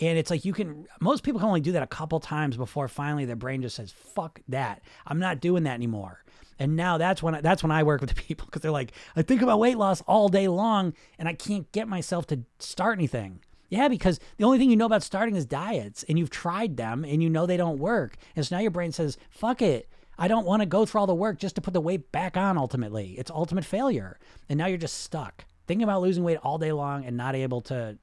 [0.00, 2.88] And it's like you can, most people can only do that a couple times before
[2.88, 4.82] finally their brain just says, fuck that.
[5.06, 6.22] I'm not doing that anymore.
[6.58, 8.92] And now that's when I, that's when I work with the people because they're like,
[9.14, 12.98] I think about weight loss all day long and I can't get myself to start
[12.98, 13.40] anything.
[13.68, 17.04] Yeah, because the only thing you know about starting is diets and you've tried them
[17.04, 18.16] and you know they don't work.
[18.36, 19.88] And so now your brain says, fuck it.
[20.18, 22.36] I don't want to go through all the work just to put the weight back
[22.36, 23.16] on ultimately.
[23.18, 24.18] It's ultimate failure.
[24.48, 27.60] And now you're just stuck thinking about losing weight all day long and not able
[27.62, 27.98] to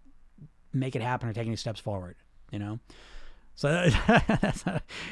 [0.74, 2.16] make it happen or take any steps forward,
[2.52, 2.80] you know?
[3.56, 4.64] So that's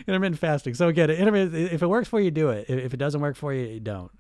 [0.08, 0.74] intermittent fasting.
[0.74, 2.66] So again, intermittent, if it works for you, do it.
[2.70, 4.12] If it doesn't work for you, don't.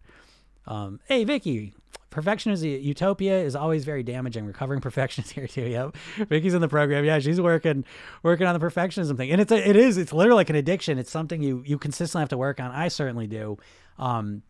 [0.67, 1.73] Um, hey, Vicky,
[2.11, 4.45] perfection is a utopia is always very damaging.
[4.45, 5.63] Recovering perfectionist here too.
[5.63, 5.97] Yep,
[6.29, 7.03] Vicky's in the program.
[7.03, 7.83] Yeah, she's working
[8.21, 10.99] working on the perfectionism thing, and it's a, it is it's literally like an addiction.
[10.99, 12.71] It's something you you consistently have to work on.
[12.71, 13.57] I certainly do.
[13.97, 14.43] Um,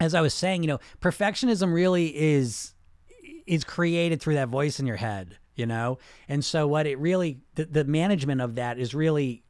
[0.00, 2.74] as I was saying, you know, perfectionism really is
[3.46, 5.98] is created through that voice in your head you know?
[6.28, 9.44] And so what it really, the, the management of that is really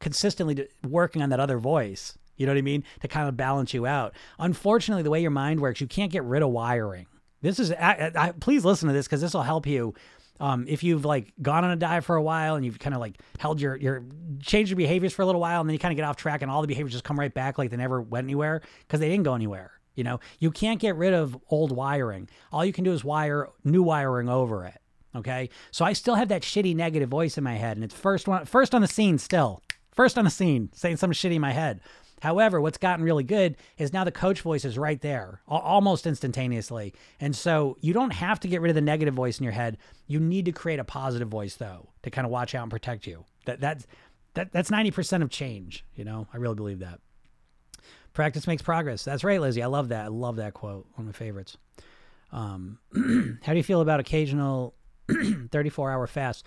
[0.00, 2.16] consistently working on that other voice.
[2.36, 2.84] You know what I mean?
[3.00, 4.14] To kind of balance you out.
[4.38, 7.06] Unfortunately, the way your mind works, you can't get rid of wiring.
[7.42, 9.94] This is, I, I, please listen to this because this will help you.
[10.40, 13.00] Um, if you've like gone on a diet for a while and you've kind of
[13.00, 14.04] like held your your
[14.40, 16.42] changed your behaviors for a little while and then you kind of get off track
[16.42, 19.08] and all the behaviors just come right back like they never went anywhere because they
[19.08, 19.70] didn't go anywhere.
[19.94, 22.28] You know, you can't get rid of old wiring.
[22.50, 24.80] All you can do is wire new wiring over it.
[25.16, 28.26] Okay, so I still have that shitty negative voice in my head, and it's first
[28.26, 29.62] one, first on the scene still,
[29.92, 31.80] first on the scene, saying some shitty in my head.
[32.24, 36.94] However, what's gotten really good is now the coach voice is right there almost instantaneously.
[37.20, 39.76] And so you don't have to get rid of the negative voice in your head.
[40.06, 43.06] You need to create a positive voice though to kind of watch out and protect
[43.06, 43.26] you.
[43.44, 43.86] That that's
[44.32, 46.26] that that's 90% of change, you know?
[46.32, 47.00] I really believe that.
[48.14, 49.04] Practice makes progress.
[49.04, 49.62] That's right, Lizzie.
[49.62, 50.06] I love that.
[50.06, 50.86] I love that quote.
[50.94, 51.58] One of my favorites.
[52.32, 52.78] Um,
[53.42, 54.74] how do you feel about occasional
[55.50, 56.46] 34 hour fast?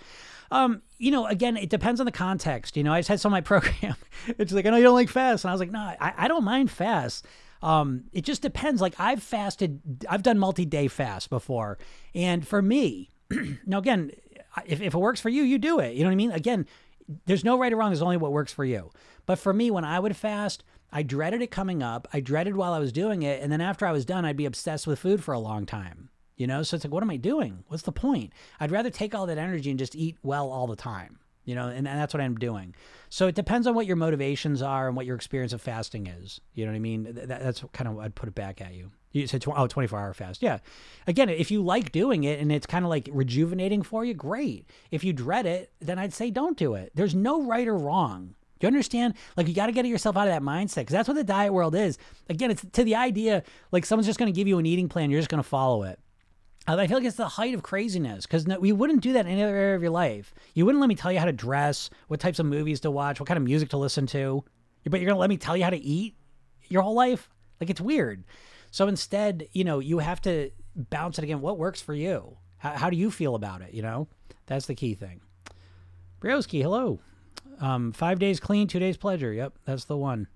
[0.50, 2.76] Um, you know, again, it depends on the context.
[2.76, 3.96] You know, I just had some of my program.
[4.26, 5.44] it's like, I know you don't like fast.
[5.44, 7.26] And I was like, no, I, I don't mind fast.
[7.62, 8.80] Um, it just depends.
[8.80, 11.78] Like I've fasted, I've done multi-day fast before.
[12.14, 13.10] And for me,
[13.66, 14.12] now again,
[14.64, 15.94] if, if it works for you, you do it.
[15.94, 16.32] You know what I mean?
[16.32, 16.66] Again,
[17.26, 17.90] there's no right or wrong.
[17.90, 18.90] There's only what works for you.
[19.26, 22.08] But for me, when I would fast, I dreaded it coming up.
[22.12, 23.42] I dreaded while I was doing it.
[23.42, 26.10] And then after I was done, I'd be obsessed with food for a long time.
[26.38, 27.64] You know, so it's like, what am I doing?
[27.66, 28.32] What's the point?
[28.60, 31.18] I'd rather take all that energy and just eat well all the time.
[31.44, 32.74] You know, and, and that's what I'm doing.
[33.08, 36.40] So it depends on what your motivations are and what your experience of fasting is.
[36.54, 37.04] You know what I mean?
[37.14, 38.92] That, that's kind of I'd put it back at you.
[39.12, 40.42] You said, tw- oh, 24 hour fast.
[40.42, 40.58] Yeah.
[41.06, 44.68] Again, if you like doing it and it's kind of like rejuvenating for you, great.
[44.90, 46.92] If you dread it, then I'd say don't do it.
[46.94, 48.34] There's no right or wrong.
[48.60, 49.14] You understand?
[49.36, 51.52] Like you got to get yourself out of that mindset because that's what the diet
[51.52, 51.96] world is.
[52.28, 55.10] Again, it's to the idea like someone's just going to give you an eating plan,
[55.10, 55.98] you're just going to follow it.
[56.68, 59.32] I feel like it's the height of craziness because no, we wouldn't do that in
[59.32, 60.34] any other area of your life.
[60.54, 63.20] You wouldn't let me tell you how to dress, what types of movies to watch,
[63.20, 64.44] what kind of music to listen to,
[64.84, 66.14] but you're going to let me tell you how to eat
[66.68, 67.30] your whole life?
[67.60, 68.24] Like it's weird.
[68.70, 71.40] So instead, you know, you have to bounce it again.
[71.40, 72.36] What works for you?
[72.58, 73.72] How, how do you feel about it?
[73.72, 74.08] You know,
[74.46, 75.20] that's the key thing.
[76.20, 77.00] Brioski, hello.
[77.60, 79.32] Um, five days clean, two days pleasure.
[79.32, 80.28] Yep, that's the one.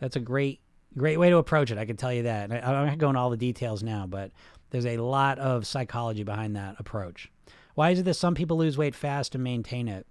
[0.00, 0.60] That's a great,
[0.96, 1.78] great way to approach it.
[1.78, 2.52] I can tell you that.
[2.52, 4.32] I, I'm not going all the details now, but
[4.70, 7.30] there's a lot of psychology behind that approach.
[7.74, 10.06] Why is it that some people lose weight fast and maintain it?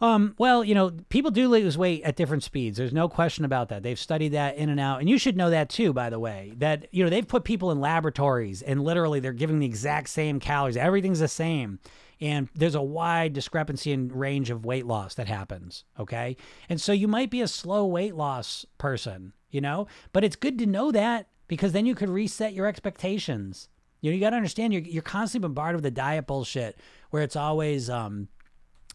[0.00, 2.78] Um, well, you know, people do lose weight at different speeds.
[2.78, 3.82] There's no question about that.
[3.82, 5.00] They've studied that in and out.
[5.00, 7.70] And you should know that too, by the way, that, you know, they've put people
[7.70, 10.78] in laboratories and literally they're giving the exact same calories.
[10.78, 11.80] Everything's the same.
[12.18, 15.84] And there's a wide discrepancy in range of weight loss that happens.
[15.98, 16.36] Okay.
[16.68, 20.58] And so you might be a slow weight loss person, you know, but it's good
[20.60, 23.68] to know that because then you could reset your expectations.
[24.00, 26.78] You know, you got to understand you're, you're constantly bombarded with the diet bullshit
[27.10, 28.28] where it's always, um,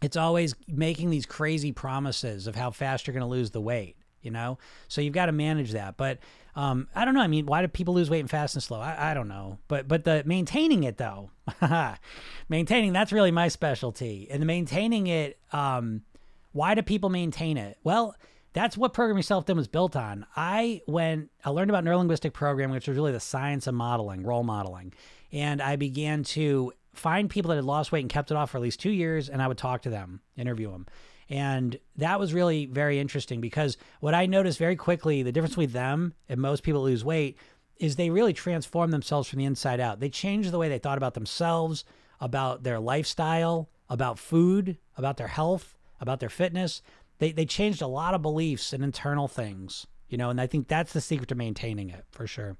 [0.02, 3.98] it's always making these crazy promises of how fast you're going to lose the weight,
[4.22, 4.58] you know?
[4.88, 5.98] So you've got to manage that.
[5.98, 6.20] But
[6.56, 7.20] um, I don't know.
[7.20, 8.80] I mean, why do people lose weight and fast and slow?
[8.80, 9.60] I, I don't know.
[9.68, 11.32] But but the maintaining it though,
[12.48, 14.30] maintaining that's really my specialty.
[14.32, 16.04] And the maintaining it, um,
[16.54, 17.78] why do people maintain it?
[17.84, 18.16] Well,
[18.56, 20.26] that's what Program Yourself Thin was built on.
[20.34, 24.44] I went, I learned about neurolinguistic programming, which was really the science of modeling, role
[24.44, 24.94] modeling.
[25.34, 28.58] And I began to find people that had lost weight and kept it off for
[28.58, 30.86] at least two years, and I would talk to them, interview them.
[31.30, 35.72] And that was really very interesting because what I noticed very quickly, the difference between
[35.72, 37.38] them and most people lose weight
[37.76, 40.00] is they really transform themselves from the inside out.
[40.00, 41.84] They change the way they thought about themselves,
[42.22, 46.82] about their lifestyle, about food, about their health, about their fitness
[47.20, 50.68] they they changed a lot of beliefs and internal things, you know, and I think
[50.68, 52.58] that's the secret to maintaining it for sure.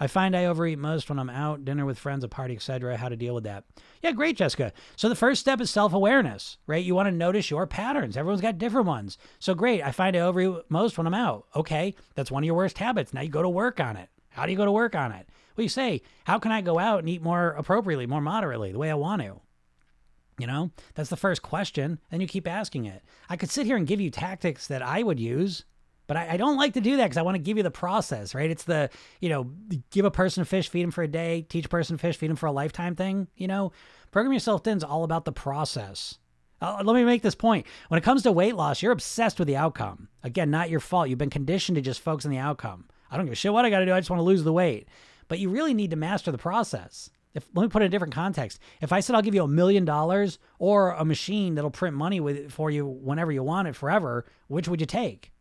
[0.00, 2.96] I find I overeat most when I'm out, dinner with friends, a party, etc.
[2.96, 3.64] How to deal with that?
[4.02, 4.72] Yeah, great, Jessica.
[4.96, 6.84] So the first step is self-awareness, right?
[6.84, 8.16] You want to notice your patterns.
[8.16, 9.16] Everyone's got different ones.
[9.38, 9.80] So great.
[9.80, 11.46] I find I overeat most when I'm out.
[11.54, 13.14] Okay, that's one of your worst habits.
[13.14, 14.08] Now you go to work on it.
[14.30, 15.28] How do you go to work on it?
[15.56, 18.78] Well, you say, how can I go out and eat more appropriately, more moderately, the
[18.78, 19.40] way I want to?
[20.42, 22.00] You know, that's the first question.
[22.10, 23.04] Then you keep asking it.
[23.28, 25.64] I could sit here and give you tactics that I would use,
[26.08, 27.70] but I, I don't like to do that because I want to give you the
[27.70, 28.50] process, right?
[28.50, 28.90] It's the,
[29.20, 29.52] you know,
[29.92, 32.28] give a person a fish, feed him for a day, teach a person fish, feed
[32.28, 33.28] him for a lifetime thing.
[33.36, 33.70] You know,
[34.10, 36.18] program yourself thin is all about the process.
[36.60, 37.64] Uh, let me make this point.
[37.86, 40.08] When it comes to weight loss, you're obsessed with the outcome.
[40.24, 41.08] Again, not your fault.
[41.08, 42.86] You've been conditioned to just focus on the outcome.
[43.12, 43.94] I don't give a shit what I got to do.
[43.94, 44.88] I just want to lose the weight.
[45.28, 47.90] But you really need to master the process if let me put it in a
[47.90, 48.58] different context.
[48.80, 52.20] If I said I'll give you a million dollars or a machine that'll print money
[52.20, 55.32] with for you whenever you want it forever, which would you take?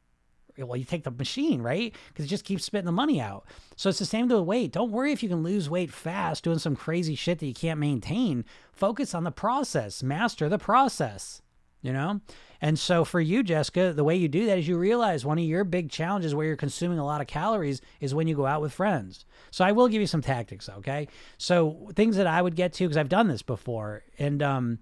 [0.57, 1.95] Well, you take the machine, right?
[2.09, 3.45] Because it just keeps spitting the money out.
[3.75, 4.71] So it's the same with weight.
[4.71, 7.79] Don't worry if you can lose weight fast doing some crazy shit that you can't
[7.79, 8.45] maintain.
[8.71, 10.03] Focus on the process.
[10.03, 11.40] Master the process.
[11.81, 12.21] You know?
[12.61, 15.43] And so for you, Jessica, the way you do that is you realize one of
[15.43, 18.61] your big challenges where you're consuming a lot of calories is when you go out
[18.61, 19.25] with friends.
[19.49, 21.07] So I will give you some tactics, okay?
[21.37, 24.79] So things that I would get to because I've done this before and um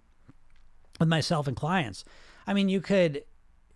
[1.00, 2.04] with myself and clients.
[2.46, 3.24] I mean, you could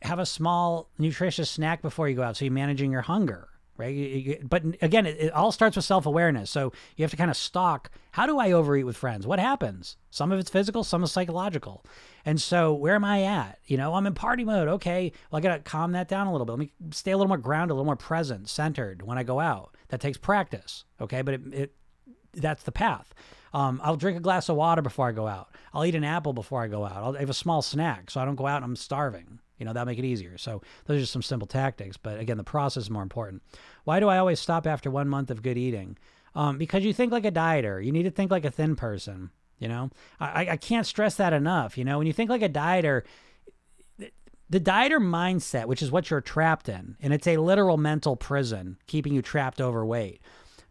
[0.01, 3.47] have a small nutritious snack before you go out so you're managing your hunger
[3.77, 4.39] right?
[4.47, 6.49] But again, it, it, all starts with self awareness.
[6.49, 9.25] So you have to kind of stalk how do I overeat with friends?
[9.25, 9.97] What happens?
[10.11, 11.83] Some of it's physical, some is psychological.
[12.25, 13.57] And so where am I at?
[13.65, 14.67] You know, I'm in party mode.
[14.67, 15.11] Okay.
[15.31, 16.51] Well, I got to calm that down a little bit.
[16.51, 19.39] Let me stay a little more grounded, a little more present, centered when I go
[19.39, 19.75] out.
[19.87, 20.85] That takes practice.
[21.01, 21.23] Okay.
[21.23, 21.75] But it, it
[22.35, 23.15] that's the path.
[23.51, 25.49] Um, I'll drink a glass of water before I go out.
[25.73, 26.97] I'll eat an apple before I go out.
[26.97, 29.39] I'll have a small snack so I don't go out and I'm starving.
[29.57, 30.37] You know, that'll make it easier.
[30.37, 31.97] So those are just some simple tactics.
[31.97, 33.43] But again, the process is more important.
[33.83, 35.97] Why do I always stop after one month of good eating?
[36.35, 37.83] Um, because you think like a dieter.
[37.83, 39.29] You need to think like a thin person.
[39.59, 41.77] You know, I, I can't stress that enough.
[41.77, 43.03] You know, when you think like a dieter,
[44.49, 48.77] the dieter mindset, which is what you're trapped in, and it's a literal mental prison
[48.87, 50.21] keeping you trapped overweight.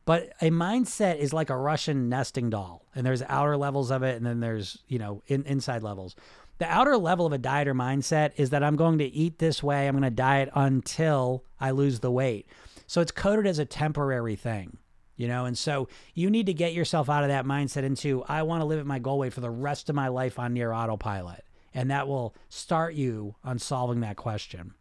[0.05, 4.16] But a mindset is like a Russian nesting doll, and there's outer levels of it,
[4.16, 6.16] and then there's you know in, inside levels.
[6.63, 9.89] The outer level of a dieter mindset is that I'm going to eat this way.
[9.89, 12.47] I'm going to diet until I lose the weight.
[12.87, 14.77] So it's coded as a temporary thing,
[15.17, 15.45] you know?
[15.45, 18.65] And so you need to get yourself out of that mindset into, I want to
[18.65, 21.45] live at my goal weight for the rest of my life on near autopilot.
[21.75, 24.75] And that will start you on solving that question.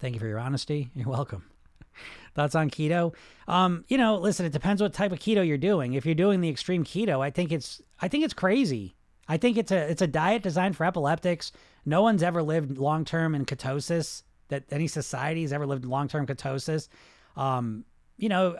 [0.00, 0.90] Thank you for your honesty.
[0.94, 1.44] You're welcome.
[2.34, 3.14] Thoughts on keto?
[3.48, 5.94] Um, you know, listen, it depends what type of keto you're doing.
[5.94, 8.96] If you're doing the extreme keto, I think it's I think it's crazy.
[9.30, 11.52] I think it's a it's a diet designed for epileptics.
[11.86, 14.24] No one's ever lived long term in ketosis.
[14.48, 16.88] That any society has ever lived long term ketosis.
[17.36, 17.84] Um,
[18.16, 18.58] you know,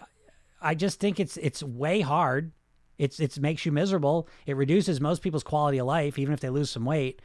[0.62, 2.52] I just think it's it's way hard.
[2.98, 4.28] It's it makes you miserable.
[4.46, 7.20] It reduces most people's quality of life, even if they lose some weight.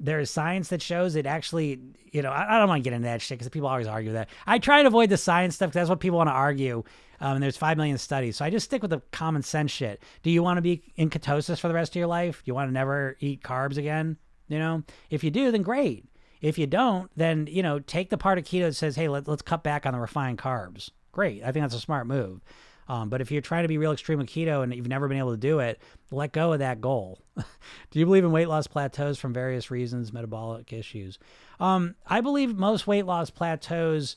[0.00, 1.80] There is science that shows it actually.
[2.12, 4.12] You know, I, I don't want to get into that shit because people always argue
[4.12, 4.28] that.
[4.46, 6.84] I try to avoid the science stuff because that's what people want to argue.
[7.20, 8.36] Um, and there's 5 million studies.
[8.36, 10.02] So I just stick with the common sense shit.
[10.22, 12.42] Do you want to be in ketosis for the rest of your life?
[12.44, 14.16] Do you want to never eat carbs again?
[14.48, 16.04] You know, if you do, then great.
[16.40, 19.26] If you don't, then, you know, take the part of keto that says, hey, let,
[19.26, 20.90] let's cut back on the refined carbs.
[21.12, 21.42] Great.
[21.42, 22.40] I think that's a smart move.
[22.88, 25.18] Um, but if you're trying to be real extreme with keto and you've never been
[25.18, 25.80] able to do it,
[26.10, 27.20] let go of that goal.
[27.36, 31.18] do you believe in weight loss plateaus from various reasons, metabolic issues?
[31.60, 34.16] Um, I believe most weight loss plateaus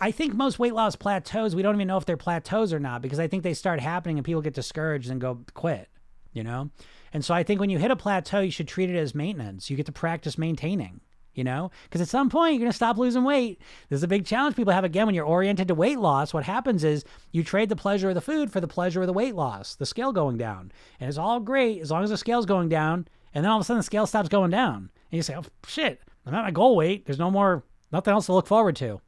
[0.00, 3.02] I think most weight loss plateaus, we don't even know if they're plateaus or not
[3.02, 5.88] because I think they start happening and people get discouraged and go quit,
[6.32, 6.70] you know?
[7.12, 9.70] And so I think when you hit a plateau, you should treat it as maintenance.
[9.70, 11.00] You get to practice maintaining,
[11.36, 11.70] you know?
[11.84, 13.60] Because at some point, you're going to stop losing weight.
[13.88, 16.34] This is a big challenge people have again when you're oriented to weight loss.
[16.34, 19.12] What happens is you trade the pleasure of the food for the pleasure of the
[19.12, 20.72] weight loss, the scale going down.
[20.98, 23.06] And it's all great as long as the scale's going down.
[23.32, 24.90] And then all of a sudden, the scale stops going down.
[25.10, 27.06] And you say, oh, shit, I'm at my goal weight.
[27.06, 27.62] There's no more,
[27.92, 29.00] nothing else to look forward to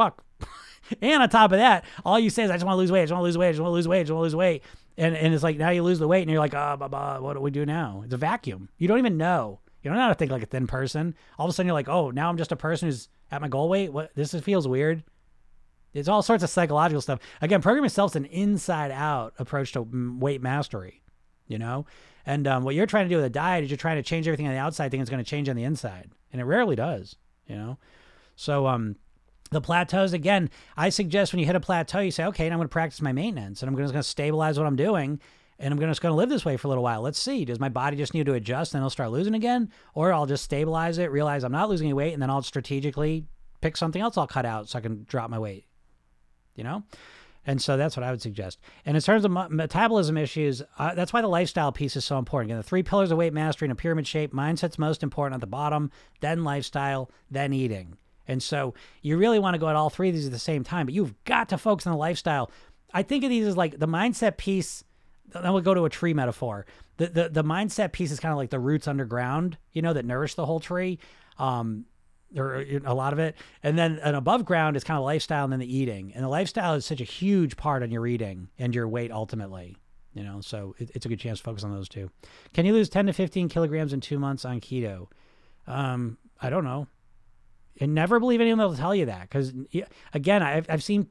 [0.00, 0.24] fuck.
[1.02, 3.02] and on top of that, all you say is, I just want to lose weight.
[3.02, 3.48] I just want to lose weight.
[3.48, 4.00] I just want to lose weight.
[4.00, 4.62] I just want to lose weight.
[4.96, 7.20] And, and it's like, now you lose the weight and you're like, oh, blah, blah,
[7.20, 8.02] what do we do now?
[8.04, 8.68] It's a vacuum.
[8.78, 9.60] You don't even know.
[9.82, 11.14] You don't know how to think like a thin person.
[11.38, 13.48] All of a sudden you're like, oh, now I'm just a person who's at my
[13.48, 13.92] goal weight.
[13.92, 14.14] What?
[14.14, 15.02] This feels weird.
[15.92, 17.20] It's all sorts of psychological stuff.
[17.40, 21.02] Again, programming yourself is an inside out approach to weight mastery,
[21.48, 21.86] you know?
[22.26, 24.28] And um, what you're trying to do with a diet is you're trying to change
[24.28, 26.10] everything on the outside, thinking it's going to change on the inside.
[26.32, 27.16] And it rarely does,
[27.46, 27.78] you know?
[28.36, 28.96] So, um,
[29.50, 32.68] the plateaus again i suggest when you hit a plateau you say okay i'm going
[32.68, 35.20] to practice my maintenance and i'm just going to stabilize what i'm doing
[35.60, 37.60] and i'm just going to live this way for a little while let's see does
[37.60, 40.98] my body just need to adjust and it'll start losing again or i'll just stabilize
[40.98, 43.24] it realize i'm not losing any weight and then i'll strategically
[43.60, 45.64] pick something else i'll cut out so i can drop my weight
[46.56, 46.82] you know
[47.46, 48.58] and so that's what I would suggest.
[48.84, 52.50] And in terms of metabolism issues, uh, that's why the lifestyle piece is so important.
[52.50, 55.40] Again, the three pillars of weight mastery in a pyramid shape mindset's most important at
[55.40, 55.90] the bottom,
[56.20, 57.96] then lifestyle, then eating.
[58.28, 60.62] And so you really want to go at all three of these at the same
[60.62, 62.50] time, but you've got to focus on the lifestyle.
[62.92, 64.84] I think of these as like the mindset piece.
[65.32, 66.66] Then we'll go to a tree metaphor.
[66.96, 70.04] The, the, the mindset piece is kind of like the roots underground, you know, that
[70.04, 70.98] nourish the whole tree.
[71.38, 71.86] Um,
[72.36, 73.36] or a lot of it.
[73.62, 76.12] And then an above ground is kind of lifestyle and then the eating.
[76.14, 79.76] And the lifestyle is such a huge part on your eating and your weight ultimately.
[80.14, 82.10] You know, so it, it's a good chance to focus on those two.
[82.52, 85.08] Can you lose 10 to 15 kilograms in two months on keto?
[85.66, 86.88] Um, I don't know.
[87.80, 89.22] And never believe anyone that'll tell you that.
[89.22, 89.52] Because,
[90.12, 91.08] again, I've, I've seen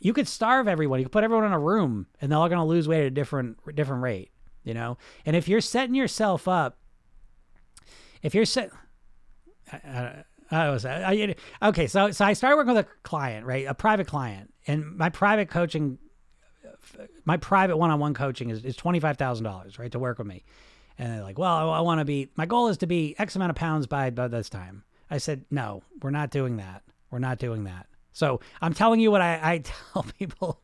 [0.00, 0.98] you could starve everyone.
[1.00, 3.06] You could put everyone in a room and they're all going to lose weight at
[3.06, 4.30] a different, different rate,
[4.64, 4.98] you know?
[5.26, 6.78] And if you're setting yourself up,
[8.22, 8.70] if you're set,
[9.72, 11.86] I, I was I, okay.
[11.86, 13.66] So so I started working with a client, right?
[13.66, 15.98] A private client, and my private coaching,
[17.24, 20.44] my private one-on-one coaching is, is twenty five thousand dollars, right, to work with me.
[20.98, 23.36] And they're like, well, I, I want to be, my goal is to be X
[23.36, 24.82] amount of pounds by, by this time.
[25.10, 26.82] I said, no, we're not doing that.
[27.10, 27.86] We're not doing that.
[28.18, 29.58] So I'm telling you what I, I
[29.92, 30.60] tell people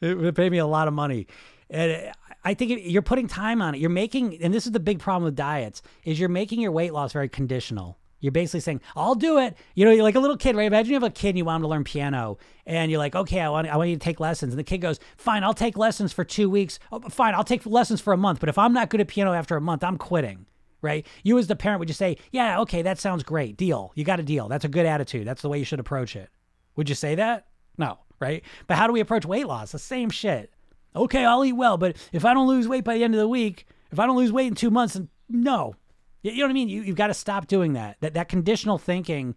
[0.00, 1.26] who pay me a lot of money.
[1.70, 2.12] And
[2.44, 3.80] I think you're putting time on it.
[3.80, 6.92] You're making, and this is the big problem with diets, is you're making your weight
[6.92, 7.98] loss very conditional.
[8.20, 10.66] You're basically saying, "I'll do it." You know, you're like a little kid, right?
[10.66, 13.14] Imagine you have a kid and you want him to learn piano, and you're like,
[13.14, 15.54] "Okay, I want, I want you to take lessons." And the kid goes, "Fine, I'll
[15.54, 16.80] take lessons for two weeks.
[16.90, 18.40] Oh, fine, I'll take lessons for a month.
[18.40, 20.46] But if I'm not good at piano after a month, I'm quitting."
[20.82, 21.06] Right?
[21.22, 23.56] You as the parent would just say, "Yeah, okay, that sounds great.
[23.56, 23.92] Deal.
[23.94, 24.48] You got a deal.
[24.48, 25.26] That's a good attitude.
[25.26, 26.28] That's the way you should approach it."
[26.78, 27.48] Would you say that?
[27.76, 28.44] No, right?
[28.68, 29.72] But how do we approach weight loss?
[29.72, 30.52] The same shit.
[30.94, 33.28] Okay, I'll eat well, but if I don't lose weight by the end of the
[33.28, 34.98] week, if I don't lose weight in two months,
[35.28, 35.74] no,
[36.22, 36.68] you know what I mean?
[36.68, 37.96] You, you've got to stop doing that.
[38.00, 39.34] That that conditional thinking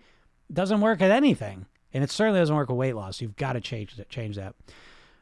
[0.53, 3.21] doesn't work at anything, and it certainly doesn't work with weight loss.
[3.21, 3.99] You've got to change.
[4.07, 4.53] Change that.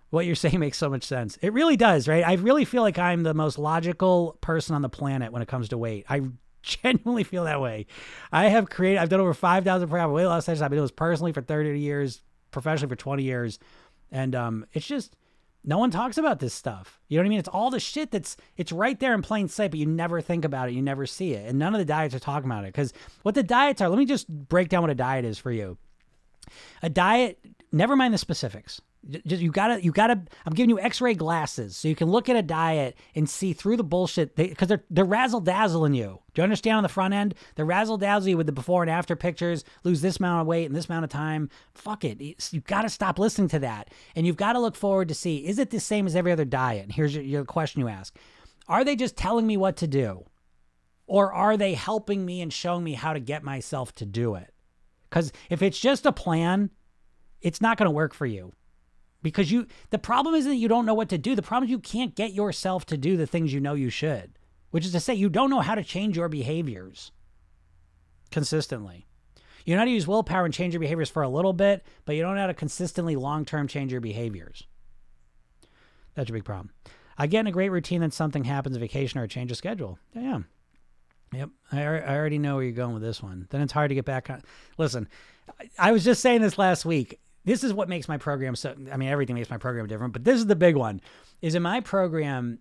[0.09, 1.37] What you're saying makes so much sense.
[1.41, 2.27] It really does, right?
[2.27, 5.69] I really feel like I'm the most logical person on the planet when it comes
[5.69, 6.05] to weight.
[6.09, 6.21] I
[6.61, 7.85] genuinely feel that way.
[8.31, 8.99] I have created.
[8.99, 10.61] I've done over five thousand per hour weight loss sessions.
[10.61, 13.59] I've been doing this personally for 30 years, professionally for 20 years,
[14.11, 15.15] and um, it's just
[15.63, 16.99] no one talks about this stuff.
[17.07, 17.39] You know what I mean?
[17.39, 20.45] It's all the shit that's it's right there in plain sight, but you never think
[20.45, 20.73] about it.
[20.73, 21.47] You never see it.
[21.47, 22.73] And none of the diets are talking about it.
[22.73, 22.93] Because
[23.23, 25.77] what the diets are, let me just break down what a diet is for you.
[26.81, 27.39] A diet,
[27.71, 28.81] never mind the specifics.
[29.07, 32.35] Just you gotta you gotta I'm giving you X-ray glasses so you can look at
[32.35, 36.19] a diet and see through the bullshit they because they, are they're razzle dazzling you.
[36.33, 37.33] Do you understand on the front end?
[37.55, 39.63] They're razzle dazzle you with the before and after pictures.
[39.85, 41.49] Lose this amount of weight in this amount of time.
[41.73, 42.19] Fuck it.
[42.51, 45.47] You got to stop listening to that, and you've got to look forward to see
[45.47, 46.83] is it the same as every other diet?
[46.83, 48.13] And here's your, your question you ask:
[48.67, 50.25] Are they just telling me what to do,
[51.07, 54.53] or are they helping me and showing me how to get myself to do it?
[55.09, 56.69] Because if it's just a plan,
[57.41, 58.53] it's not going to work for you
[59.21, 61.35] because you the problem isn't that you don't know what to do.
[61.35, 64.31] The problem is you can't get yourself to do the things you know you should
[64.71, 67.11] which is to say you don't know how to change your behaviors
[68.31, 69.07] consistently.
[69.65, 72.15] You know how to use willpower and change your behaviors for a little bit but
[72.15, 74.67] you don't know how to consistently long-term change your behaviors.
[76.15, 76.71] That's your big problem.
[77.17, 79.57] I get in a great routine then something happens a vacation or a change of
[79.57, 79.99] schedule.
[80.13, 80.41] Yeah
[81.33, 83.47] Yep, I, I already know where you're going with this one.
[83.49, 84.41] Then it's hard to get back on.
[84.77, 85.07] Listen,
[85.77, 88.97] I was just saying this last week this is what makes my program so i
[88.97, 91.01] mean everything makes my program different but this is the big one
[91.41, 92.59] is in my program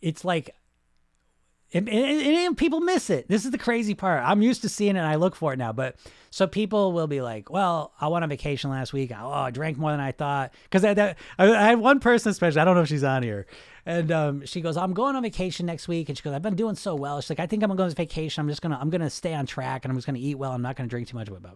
[0.00, 0.54] it's like
[1.74, 3.28] and, and, people miss it.
[3.28, 4.22] This is the crazy part.
[4.22, 5.96] I'm used to seeing it and i look for it now but
[6.30, 9.10] so people will be like well i went on vacation last week.
[9.16, 10.52] Oh i drank more than i thought.
[10.64, 13.46] Because I, I, I, had one person especially i don't know if she's on here
[13.86, 16.56] and um, she goes i'm going on vacation next week and she goes i've been
[16.56, 17.20] doing so well.
[17.20, 18.42] She's like i think i'm gonna go on vacation.
[18.42, 20.52] I'm just gonna i'm gonna stay on track and i'm just gonna eat well.
[20.52, 21.52] I'm not gonna drink too much blah, blah,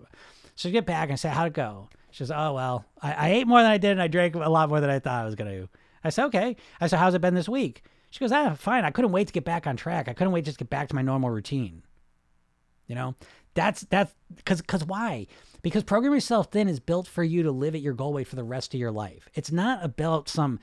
[0.55, 3.31] so you get back and say how'd it go she says, "Oh well, I, I
[3.33, 5.27] ate more than I did, and I drank a lot more than I thought I
[5.27, 5.69] was gonna." do."
[6.03, 8.87] I said, "Okay." I said, "How's it been this week?" She goes, "Ah, fine.
[8.87, 10.09] I couldn't wait to get back on track.
[10.09, 11.83] I couldn't wait to just get back to my normal routine."
[12.87, 13.17] You know,
[13.53, 15.27] that's that's because because why?
[15.61, 18.37] Because program yourself thin is built for you to live at your goal weight for
[18.37, 19.29] the rest of your life.
[19.35, 20.59] It's not about some.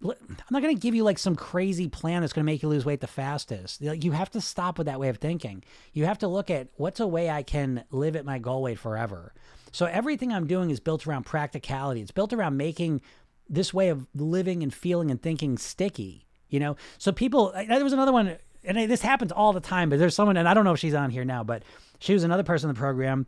[0.00, 2.68] I'm not going to give you like some crazy plan that's going to make you
[2.68, 3.82] lose weight the fastest.
[3.82, 5.64] Like you have to stop with that way of thinking.
[5.92, 8.78] You have to look at what's a way I can live at my goal weight
[8.78, 9.32] forever.
[9.74, 12.00] So everything I'm doing is built around practicality.
[12.00, 13.00] It's built around making
[13.48, 16.76] this way of living and feeling and thinking sticky, you know?
[16.98, 20.36] So people, there was another one, and this happens all the time, but there's someone,
[20.36, 21.64] and I don't know if she's on here now, but
[21.98, 23.26] she was another person in the program.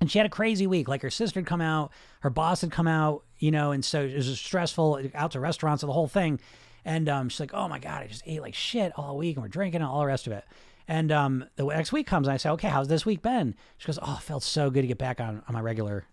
[0.00, 0.88] And she had a crazy week.
[0.88, 4.02] Like her sister had come out, her boss had come out, you know, and so
[4.02, 6.40] it was stressful out to restaurants, so the whole thing.
[6.84, 9.42] And um, she's like, "Oh my god, I just ate like shit all week, and
[9.42, 10.44] we're drinking and all the rest of it."
[10.88, 13.54] And um, the next week comes, and I say, okay, how's this week been?
[13.78, 16.04] She goes, oh, it felt so good to get back on, on my regular.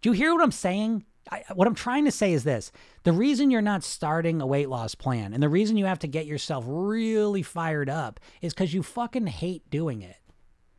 [0.00, 1.04] Do you hear what I'm saying?
[1.30, 2.72] I, what I'm trying to say is this
[3.04, 6.08] the reason you're not starting a weight loss plan and the reason you have to
[6.08, 10.16] get yourself really fired up is because you fucking hate doing it.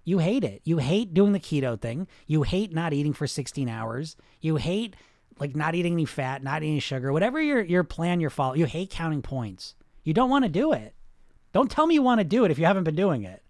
[0.03, 0.61] You hate it.
[0.65, 2.07] You hate doing the keto thing.
[2.27, 4.17] You hate not eating for 16 hours.
[4.41, 4.97] You hate
[5.39, 8.59] like not eating any fat, not eating sugar, whatever your, your plan you're following.
[8.59, 9.75] You hate counting points.
[10.03, 10.93] You don't want to do it.
[11.53, 13.41] Don't tell me you want to do it if you haven't been doing it.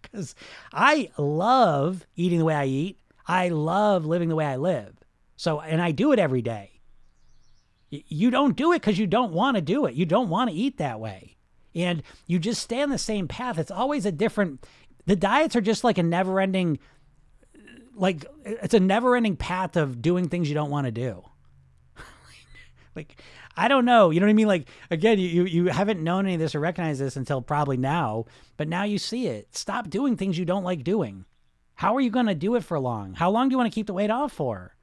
[0.00, 0.34] Because
[0.72, 2.98] I love eating the way I eat.
[3.26, 4.94] I love living the way I live.
[5.36, 6.70] So, and I do it every day.
[7.90, 9.94] You don't do it because you don't want to do it.
[9.94, 11.36] You don't want to eat that way.
[11.74, 13.58] And you just stay on the same path.
[13.58, 14.66] It's always a different,
[15.06, 16.78] the diets are just like a never ending,
[17.94, 21.22] like, it's a never ending path of doing things you don't want to do.
[22.96, 23.20] like,
[23.56, 24.10] I don't know.
[24.10, 24.46] You know what I mean?
[24.46, 28.26] Like again, you you haven't known any of this or recognized this until probably now,
[28.56, 29.54] but now you see it.
[29.54, 31.24] Stop doing things you don't like doing.
[31.74, 33.14] How are you going to do it for long?
[33.14, 34.76] How long do you want to keep the weight off for?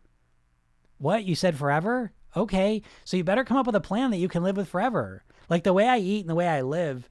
[0.97, 1.23] What?
[1.23, 2.11] You said forever?
[2.35, 2.81] Okay.
[3.05, 5.23] So you better come up with a plan that you can live with forever.
[5.49, 7.09] Like the way I eat and the way I live,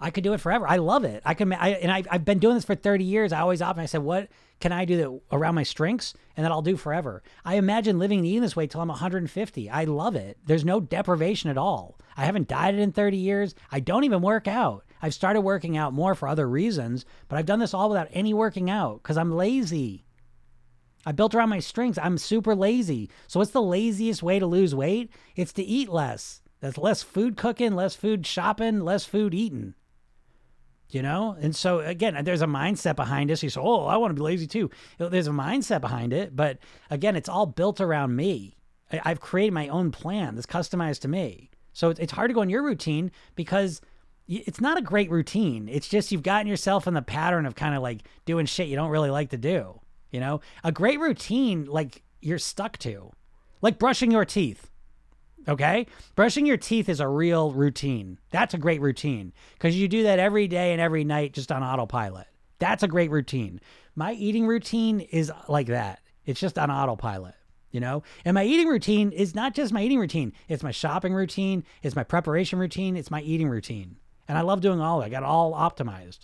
[0.00, 0.66] I could do it forever.
[0.68, 1.22] I love it.
[1.26, 3.32] I can, I, and I, I've been doing this for 30 years.
[3.32, 3.78] I always opt.
[3.78, 4.28] I said, what
[4.60, 7.22] can I do that around my strengths and that I'll do forever?
[7.44, 9.70] I imagine living and eating this way till I'm 150.
[9.70, 10.38] I love it.
[10.44, 11.96] There's no deprivation at all.
[12.16, 13.54] I haven't dieted in 30 years.
[13.70, 14.84] I don't even work out.
[15.00, 18.34] I've started working out more for other reasons, but I've done this all without any
[18.34, 20.04] working out because I'm lazy.
[21.06, 21.98] I built around my strengths.
[22.02, 23.08] I'm super lazy.
[23.28, 25.10] So what's the laziest way to lose weight?
[25.36, 26.42] It's to eat less.
[26.60, 29.74] That's less food cooking, less food shopping, less food eating.
[30.90, 31.36] You know?
[31.40, 33.42] And so again, uh, there's a mindset behind this.
[33.42, 34.70] You say, Oh, I want to be lazy too.
[34.98, 36.34] There's a mindset behind it.
[36.34, 36.58] But
[36.90, 38.56] again, it's all built around me.
[38.90, 41.50] I've created my own plan that's customized to me.
[41.74, 43.80] So it's hard to go in your routine because
[44.26, 45.68] it's not a great routine.
[45.68, 48.76] It's just you've gotten yourself in the pattern of kind of like doing shit you
[48.76, 49.80] don't really like to do.
[50.10, 53.12] You know, a great routine like you're stuck to,
[53.62, 54.70] like brushing your teeth.
[55.48, 58.18] Okay, brushing your teeth is a real routine.
[58.30, 61.62] That's a great routine because you do that every day and every night just on
[61.62, 62.26] autopilot.
[62.58, 63.60] That's a great routine.
[63.94, 66.00] My eating routine is like that.
[66.26, 67.34] It's just on autopilot
[67.70, 68.02] you know?
[68.24, 70.32] And my eating routine is not just my eating routine.
[70.48, 71.64] It's my shopping routine.
[71.82, 72.96] It's my preparation routine.
[72.96, 73.96] It's my eating routine.
[74.26, 75.06] And i love doing all of it.
[75.06, 76.20] I got all optimized.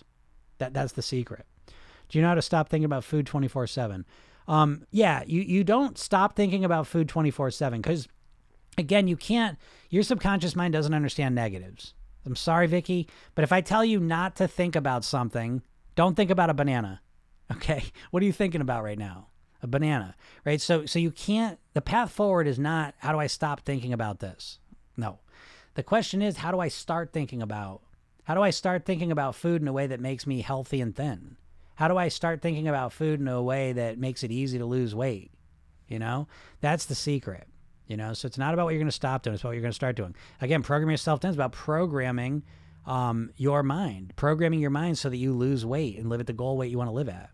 [0.57, 1.45] That that's the secret.
[1.67, 4.05] Do you know how to stop thinking about food 24 7
[4.47, 8.07] um, yeah you, you don't stop thinking about food 24 7 because
[8.77, 9.57] again you can't
[9.89, 11.93] your subconscious mind doesn't understand negatives
[12.25, 15.61] i'm sorry vicky but if i tell you not to think about something
[15.95, 17.01] don't think about a banana
[17.51, 19.27] okay what are you thinking about right now
[19.65, 20.15] a banana,
[20.45, 20.61] right?
[20.61, 24.19] So so you can't the path forward is not how do I stop thinking about
[24.19, 24.59] this?
[24.95, 25.19] No.
[25.73, 27.81] The question is how do I start thinking about
[28.23, 30.95] how do I start thinking about food in a way that makes me healthy and
[30.95, 31.35] thin?
[31.75, 34.65] How do I start thinking about food in a way that makes it easy to
[34.65, 35.31] lose weight?
[35.87, 36.27] You know?
[36.61, 37.47] That's the secret.
[37.87, 39.61] You know, so it's not about what you're going to stop doing, it's what you're
[39.61, 40.15] going to start doing.
[40.41, 42.43] Again, programming yourself thin is about programming
[42.85, 46.33] um, your mind, programming your mind so that you lose weight and live at the
[46.33, 47.29] goal weight you want to live at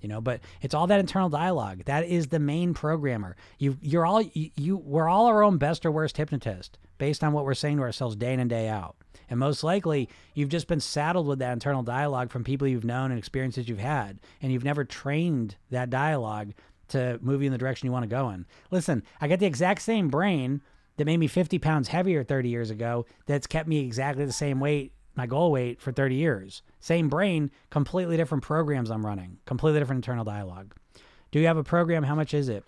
[0.00, 0.20] you know?
[0.20, 1.84] But it's all that internal dialogue.
[1.84, 3.36] That is the main programmer.
[3.58, 7.32] You you're all you, you we're all our own best or worst hypnotist based on
[7.32, 8.96] what we're saying to ourselves day in and day out.
[9.30, 13.10] And most likely you've just been saddled with that internal dialogue from people you've known
[13.10, 16.54] and experiences you've had and you've never trained that dialogue
[16.88, 19.46] to move you in the direction you want to go in listen i got the
[19.46, 20.60] exact same brain
[20.96, 24.60] that made me 50 pounds heavier 30 years ago that's kept me exactly the same
[24.60, 26.62] weight my goal weight for 30 years.
[26.78, 30.74] Same brain, completely different programs I'm running, completely different internal dialogue.
[31.32, 32.04] Do you have a program?
[32.04, 32.64] How much is it?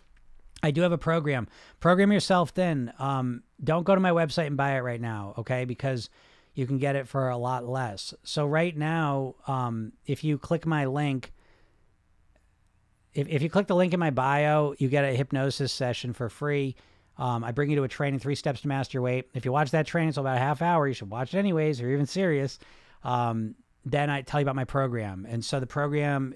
[0.63, 1.47] I do have a program.
[1.79, 2.93] Program yourself thin.
[2.99, 5.65] Um, don't go to my website and buy it right now, okay?
[5.65, 6.11] Because
[6.55, 8.13] you can get it for a lot less.
[8.25, 11.33] So right now, um, if you click my link,
[13.15, 16.29] if, if you click the link in my bio, you get a hypnosis session for
[16.29, 16.77] free.
[17.19, 19.29] Um, I bring you to a training, three steps to master your weight.
[19.35, 20.89] If you watch that training, it's about a half hour.
[20.89, 22.59] You should watch it anyways, you're even serious.
[23.05, 23.55] Um,
[23.85, 25.27] then I tell you about my program.
[25.29, 26.35] And so the program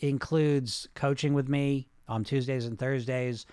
[0.00, 3.46] includes coaching with me on Tuesdays and Thursdays.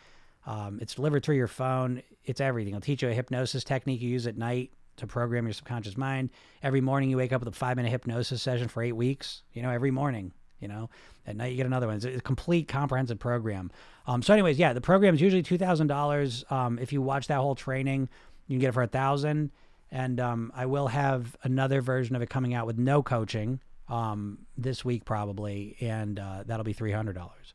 [0.45, 2.01] Um, it's delivered through your phone.
[2.25, 2.73] It's everything.
[2.73, 6.29] I'll teach you a hypnosis technique you use at night to program your subconscious mind.
[6.63, 9.43] Every morning you wake up with a five minute hypnosis session for eight weeks.
[9.53, 10.33] You know, every morning.
[10.61, 10.89] You know,
[11.27, 11.97] at night you get another one.
[11.97, 13.71] It's a complete comprehensive program.
[14.07, 16.45] Um, so, anyways, yeah, the program is usually two thousand um, dollars.
[16.79, 18.07] If you watch that whole training,
[18.47, 19.51] you can get it for a thousand.
[19.93, 23.59] And um, I will have another version of it coming out with no coaching
[23.89, 27.53] um, this week probably, and uh, that'll be three hundred dollars.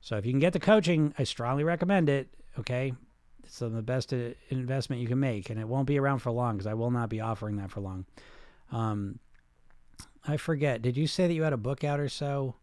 [0.00, 2.28] So if you can get the coaching, I strongly recommend it.
[2.58, 2.92] Okay,
[3.44, 6.56] it's the best uh, investment you can make, and it won't be around for long
[6.56, 8.06] because I will not be offering that for long.
[8.72, 9.20] Um,
[10.26, 10.82] I forget.
[10.82, 12.56] Did you say that you had a book out or so?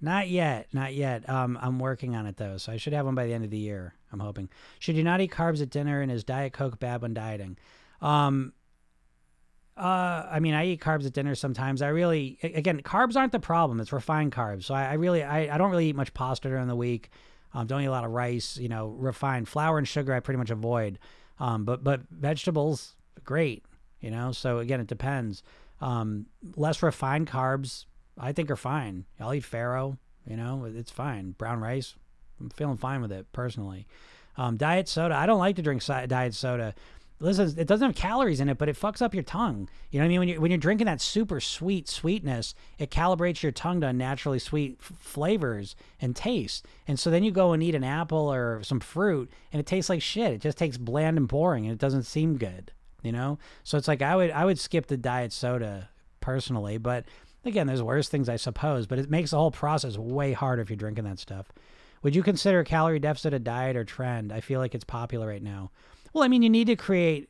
[0.00, 1.28] Not yet, not yet.
[1.28, 3.50] Um, I'm working on it though, so I should have one by the end of
[3.50, 3.94] the year.
[4.12, 4.48] I'm hoping.
[4.78, 7.58] Should you not eat carbs at dinner, and is Diet Coke bad when dieting?
[8.00, 8.52] Um,
[9.76, 11.82] uh, I mean, I eat carbs at dinner sometimes.
[11.82, 13.80] I really, again, carbs aren't the problem.
[13.80, 14.64] It's refined carbs.
[14.64, 17.10] So I, I really, I, I don't really eat much pasta during the week.
[17.54, 18.56] Um, don't eat a lot of rice.
[18.56, 20.98] You know, refined flour and sugar I pretty much avoid.
[21.38, 23.64] Um, but but vegetables, great.
[24.00, 25.42] You know, so again, it depends.
[25.80, 26.26] Um,
[26.56, 27.84] less refined carbs,
[28.18, 29.04] I think are fine.
[29.20, 29.98] I'll eat farro.
[30.26, 31.32] You know, it's fine.
[31.32, 31.94] Brown rice,
[32.40, 33.86] I'm feeling fine with it personally.
[34.36, 36.74] Um, diet soda, I don't like to drink diet soda.
[37.20, 39.68] Listen, it doesn't have calories in it, but it fucks up your tongue.
[39.90, 40.18] You know what I mean?
[40.20, 44.38] When you're when you're drinking that super sweet sweetness, it calibrates your tongue to naturally
[44.38, 46.66] sweet f- flavors and taste.
[46.86, 49.88] And so then you go and eat an apple or some fruit, and it tastes
[49.88, 50.34] like shit.
[50.34, 52.70] It just tastes bland and boring, and it doesn't seem good.
[53.02, 53.38] You know?
[53.64, 55.88] So it's like I would I would skip the diet soda
[56.20, 57.04] personally, but
[57.44, 58.86] again, there's worse things I suppose.
[58.86, 61.50] But it makes the whole process way harder if you're drinking that stuff.
[62.02, 64.32] Would you consider calorie deficit a diet or trend?
[64.32, 65.70] I feel like it's popular right now.
[66.12, 67.28] Well, I mean, you need to create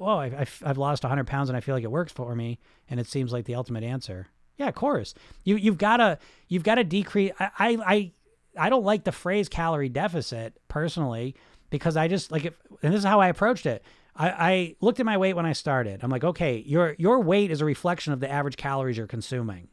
[0.00, 2.58] I, I've, I've lost 100 pounds and I feel like it works for me,
[2.88, 4.28] and it seems like the ultimate answer.
[4.56, 5.14] Yeah, of course.
[5.44, 7.32] You you've got to you've got to decrease.
[7.38, 8.12] I, I I
[8.56, 11.34] I don't like the phrase calorie deficit personally
[11.70, 12.56] because I just like it.
[12.82, 13.82] And this is how I approached it.
[14.14, 16.00] I, I looked at my weight when I started.
[16.02, 19.68] I'm like, okay, your your weight is a reflection of the average calories you're consuming,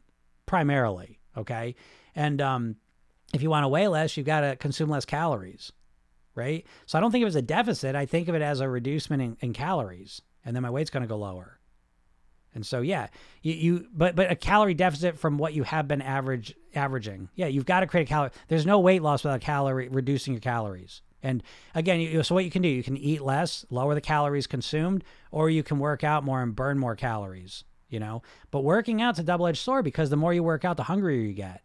[0.46, 1.20] primarily.
[1.36, 1.74] Okay,
[2.14, 2.76] and um,
[3.32, 5.72] if you want to weigh less, you've got to consume less calories,
[6.34, 6.66] right?
[6.86, 7.94] So I don't think of it as a deficit.
[7.94, 11.02] I think of it as a reducement in, in calories, and then my weight's going
[11.02, 11.60] to go lower.
[12.54, 13.08] And so yeah,
[13.42, 17.28] you, you but but a calorie deficit from what you have been average averaging.
[17.34, 18.30] Yeah, you've got to create a calorie.
[18.48, 21.02] There's no weight loss without calorie reducing your calories.
[21.22, 21.42] And
[21.74, 25.04] again, you, so what you can do, you can eat less, lower the calories consumed,
[25.30, 27.64] or you can work out more and burn more calories.
[27.88, 30.84] You know, but working out's a double-edged sword because the more you work out, the
[30.84, 31.62] hungrier you get.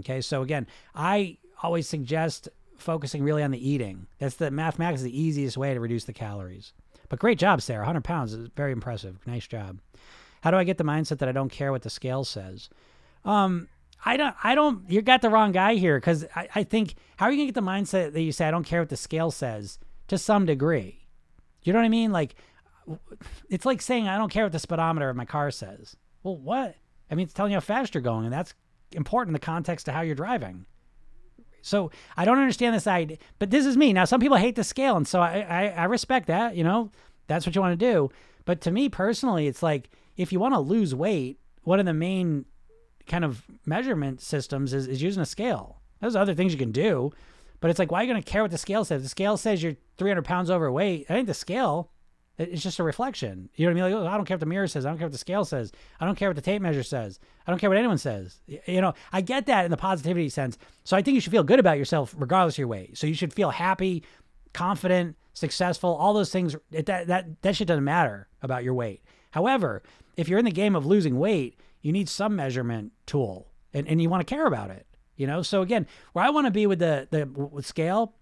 [0.00, 2.48] Okay, so again, I always suggest
[2.78, 4.06] focusing really on the eating.
[4.18, 6.72] That's the mathematics is the easiest way to reduce the calories.
[7.08, 7.80] But great job, Sarah.
[7.80, 9.18] 100 pounds is very impressive.
[9.26, 9.78] Nice job.
[10.42, 12.68] How do I get the mindset that I don't care what the scale says?
[13.24, 13.68] Um,
[14.04, 17.26] I don't, I don't, you got the wrong guy here because I, I think, how
[17.26, 18.96] are you going to get the mindset that you say, I don't care what the
[18.96, 21.06] scale says to some degree?
[21.62, 22.12] You know what I mean?
[22.12, 22.36] Like,
[23.50, 25.96] it's like saying, I don't care what the speedometer of my car says.
[26.22, 26.76] Well, what?
[27.10, 28.54] I mean, it's telling you how fast you're going, and that's
[28.92, 30.66] important in the context of how you're driving.
[31.60, 33.92] So I don't understand this idea, but this is me.
[33.92, 36.56] Now, some people hate the scale, and so I, I, I respect that.
[36.56, 36.90] You know,
[37.26, 38.10] that's what you want to do.
[38.44, 41.92] But to me personally, it's like if you want to lose weight, one of the
[41.92, 42.46] main
[43.08, 45.80] kind of measurement systems is, is using a scale.
[46.00, 47.12] There's other things you can do,
[47.60, 49.02] but it's like, why are you going to care what the scale says?
[49.02, 51.06] The scale says you're 300 pounds overweight.
[51.08, 51.90] I think the scale,
[52.36, 53.48] it's just a reflection.
[53.56, 53.94] You know what I mean?
[53.96, 54.86] Like, oh, I don't care what the mirror says.
[54.86, 55.72] I don't care what the scale says.
[55.98, 57.18] I don't care what the tape measure says.
[57.46, 58.40] I don't care what anyone says.
[58.46, 60.56] You know, I get that in the positivity sense.
[60.84, 62.96] So I think you should feel good about yourself regardless of your weight.
[62.96, 64.04] So you should feel happy,
[64.52, 66.54] confident, successful, all those things.
[66.70, 69.02] That, that, that shit doesn't matter about your weight.
[69.32, 69.82] However,
[70.16, 71.58] if you're in the game of losing weight,
[71.88, 74.86] you need some measurement tool and, and you want to care about it.
[75.16, 78.12] You know, so again, where I want to be with the the with scale,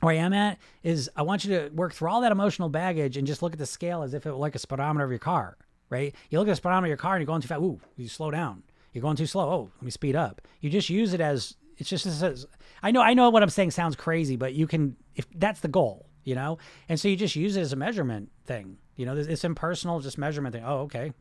[0.00, 3.16] where I am at is I want you to work through all that emotional baggage
[3.16, 5.20] and just look at the scale as if it were like a speedometer of your
[5.20, 5.56] car,
[5.90, 6.12] right?
[6.28, 7.62] You look at the speedometer of your car and you're going too fast.
[7.62, 8.64] Ooh, you slow down.
[8.92, 9.48] You're going too slow.
[9.48, 10.42] Oh, let me speed up.
[10.60, 12.46] You just use it as it's just as
[12.82, 15.68] I know I know what I'm saying sounds crazy, but you can if that's the
[15.68, 16.58] goal, you know,
[16.88, 18.78] and so you just use it as a measurement thing.
[18.96, 20.64] You know, it's impersonal, just measurement thing.
[20.66, 21.12] Oh, okay.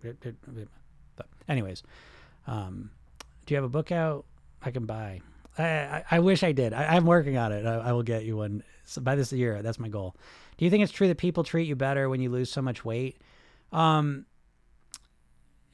[1.48, 1.84] Anyways,
[2.48, 2.91] um,
[3.46, 4.26] do you have a book out
[4.62, 5.22] I can buy?
[5.58, 6.74] I, I, I wish I did.
[6.74, 7.66] I, am working on it.
[7.66, 9.62] I, I, will get you one so by this year.
[9.62, 10.16] That's my goal.
[10.58, 12.84] Do you think it's true that people treat you better when you lose so much
[12.84, 13.18] weight?
[13.72, 14.26] Um,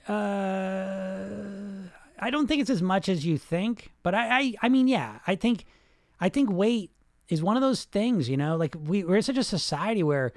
[0.08, 1.14] uh,
[2.20, 5.20] I don't think it's as much as you think, but I, I, I mean, yeah,
[5.28, 5.66] I think,
[6.20, 6.92] I think weight
[7.30, 8.30] is one of those things.
[8.30, 10.34] You know, like we we're such a society where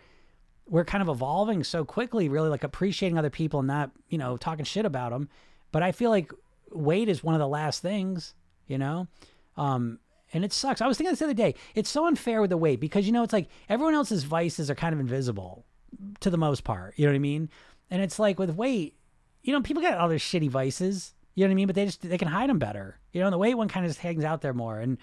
[0.69, 4.37] we're kind of evolving so quickly, really like appreciating other people and not, you know,
[4.37, 5.29] talking shit about them.
[5.71, 6.33] But I feel like
[6.71, 8.35] weight is one of the last things,
[8.67, 9.09] you know?
[9.57, 9.99] Um,
[10.33, 10.81] and it sucks.
[10.81, 11.55] I was thinking this the other day.
[11.75, 14.75] It's so unfair with the weight because, you know, it's like everyone else's vices are
[14.75, 15.65] kind of invisible
[16.21, 16.95] to the most part.
[16.97, 17.51] You know what I mean?
[17.91, 18.95] And it's like with weight,
[19.43, 21.15] you know, people got other shitty vices.
[21.35, 21.67] You know what I mean?
[21.67, 22.99] But they just, they can hide them better.
[23.13, 24.79] You know, the weight one kind of just hangs out there more.
[24.79, 24.99] And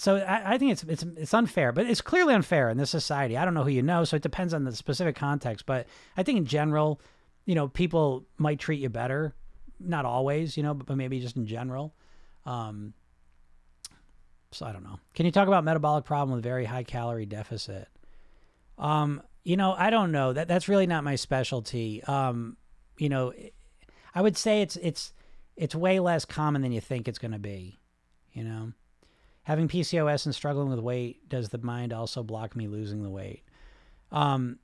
[0.00, 3.36] so I, I, think it's it's it's unfair, but it's clearly unfair in this society.
[3.36, 5.66] I don't know who you know, so it depends on the specific context.
[5.66, 5.86] But
[6.16, 7.02] I think in general,
[7.44, 9.34] you know, people might treat you better.
[9.78, 11.94] Not always, you know, but, but maybe just in general.
[12.46, 12.94] Um,
[14.52, 14.98] so I don't know.
[15.12, 17.86] Can you talk about metabolic problem with very high calorie deficit?
[18.78, 20.32] Um, you know, I don't know.
[20.32, 22.02] That that's really not my specialty.
[22.04, 22.56] Um,
[22.96, 23.34] you know,
[24.14, 25.12] I would say it's it's
[25.56, 27.78] it's way less common than you think it's going to be.
[28.32, 28.72] You know.
[29.44, 33.42] Having PCOS and struggling with weight, does the mind also block me losing the weight?
[34.12, 34.58] Um,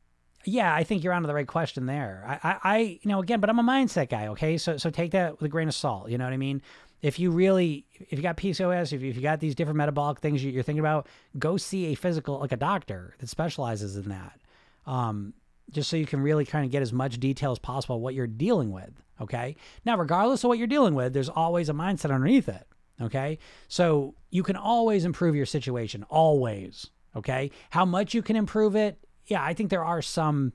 [0.44, 2.24] yeah, I think you're onto the right question there.
[2.26, 4.28] I, I, I, you know, again, but I'm a mindset guy.
[4.28, 6.10] Okay, so so take that with a grain of salt.
[6.10, 6.62] You know what I mean?
[7.02, 10.20] If you really, if you got PCOS, if you, if you got these different metabolic
[10.20, 14.40] things you're thinking about, go see a physical, like a doctor that specializes in that.
[14.86, 15.34] Um,
[15.70, 18.26] just so you can really kind of get as much detail as possible what you're
[18.26, 18.90] dealing with.
[19.20, 19.56] Okay.
[19.84, 22.66] Now, regardless of what you're dealing with, there's always a mindset underneath it.
[23.00, 23.38] Okay.
[23.68, 26.90] So you can always improve your situation, always.
[27.14, 27.50] Okay.
[27.70, 28.98] How much you can improve it?
[29.26, 30.52] Yeah, I think there are some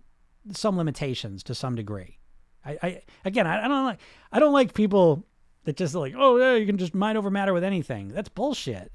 [0.52, 2.18] some limitations to some degree.
[2.66, 4.00] I, I again, I, I don't like
[4.32, 5.26] I don't like people
[5.66, 8.10] that just like, oh yeah, you can just mind over matter with anything.
[8.10, 8.92] That's bullshit.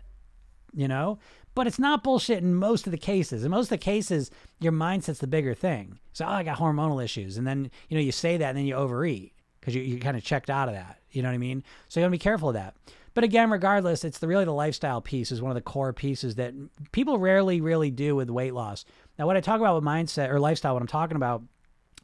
[0.73, 1.19] You know?
[1.55, 3.43] But it's not bullshit in most of the cases.
[3.43, 5.99] In most of the cases, your mindset's the bigger thing.
[6.13, 8.67] So oh, I got hormonal issues, and then you know you say that, and then
[8.67, 10.99] you overeat because you you kind of checked out of that.
[11.11, 11.65] You know what I mean?
[11.89, 12.75] So you gotta be careful of that.
[13.17, 16.35] But again, regardless, it's the really the lifestyle piece is one of the core pieces
[16.35, 16.53] that
[16.93, 18.85] people rarely really do with weight loss.
[19.19, 21.43] Now, what I talk about with mindset or lifestyle, what I'm talking about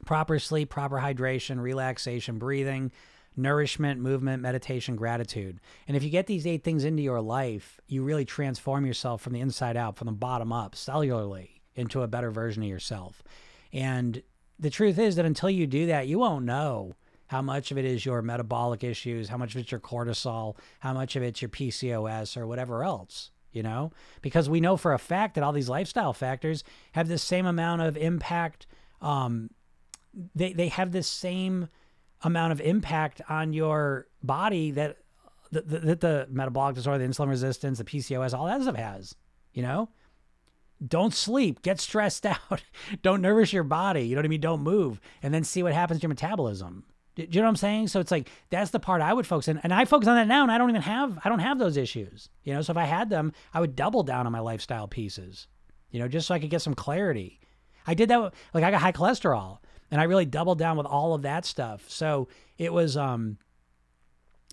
[0.07, 2.91] proper sleep, proper hydration, relaxation, breathing,
[3.37, 5.59] nourishment, movement, meditation, gratitude.
[5.87, 9.33] And if you get these eight things into your life, you really transform yourself from
[9.33, 13.21] the inside out, from the bottom up, cellularly, into a better version of yourself.
[13.71, 14.23] And
[14.57, 16.95] the truth is that until you do that, you won't know
[17.27, 20.93] how much of it is your metabolic issues, how much of it's your cortisol, how
[20.93, 23.91] much of it's your PCOS or whatever else, you know?
[24.21, 26.63] Because we know for a fact that all these lifestyle factors
[26.93, 28.67] have the same amount of impact.
[29.01, 29.49] Um,
[30.35, 31.69] they, they have the same
[32.21, 34.97] amount of impact on your body that
[35.51, 39.15] the, the, the metabolic disorder, the insulin resistance, the PCOS, all that stuff has,
[39.53, 39.89] you know?
[40.85, 42.63] don't sleep, get stressed out,
[43.01, 44.41] don't nourish your body, you know what I mean?
[44.41, 46.83] Don't move, and then see what happens to your metabolism.
[47.15, 47.87] Do you know what I'm saying?
[47.89, 50.27] So it's like that's the part I would focus on, and I focus on that
[50.27, 52.29] now, and I don't even have I don't have those issues.
[52.43, 55.47] You know, so if I had them, I would double down on my lifestyle pieces.
[55.91, 57.39] You know, just so I could get some clarity.
[57.85, 58.33] I did that.
[58.53, 59.59] Like I got high cholesterol,
[59.91, 61.87] and I really doubled down with all of that stuff.
[61.87, 63.37] So it was um,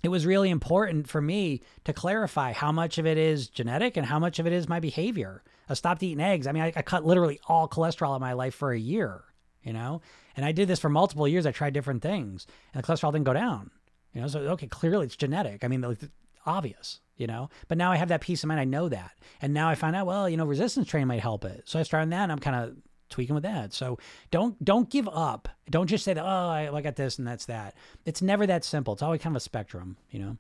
[0.02, 4.06] it was really important for me to clarify how much of it is genetic and
[4.06, 5.42] how much of it is my behavior.
[5.68, 6.46] I stopped eating eggs.
[6.46, 9.24] I mean, I, I cut literally all cholesterol in my life for a year.
[9.62, 10.00] You know,
[10.40, 11.44] and I did this for multiple years.
[11.44, 13.70] I tried different things, and the cholesterol didn't go down.
[14.14, 15.64] You know, so okay, clearly it's genetic.
[15.64, 15.98] I mean, like,
[16.46, 17.00] obvious.
[17.18, 18.58] You know, but now I have that peace of mind.
[18.58, 19.12] I know that,
[19.42, 20.06] and now I find out.
[20.06, 21.64] Well, you know, resistance training might help it.
[21.66, 22.76] So I started on that, and I'm kind of
[23.10, 23.74] tweaking with that.
[23.74, 23.98] So
[24.30, 25.46] don't don't give up.
[25.68, 26.24] Don't just say that.
[26.24, 27.74] Oh, I, I got this and that's that.
[28.06, 28.94] It's never that simple.
[28.94, 29.98] It's always kind of a spectrum.
[30.10, 30.38] You know.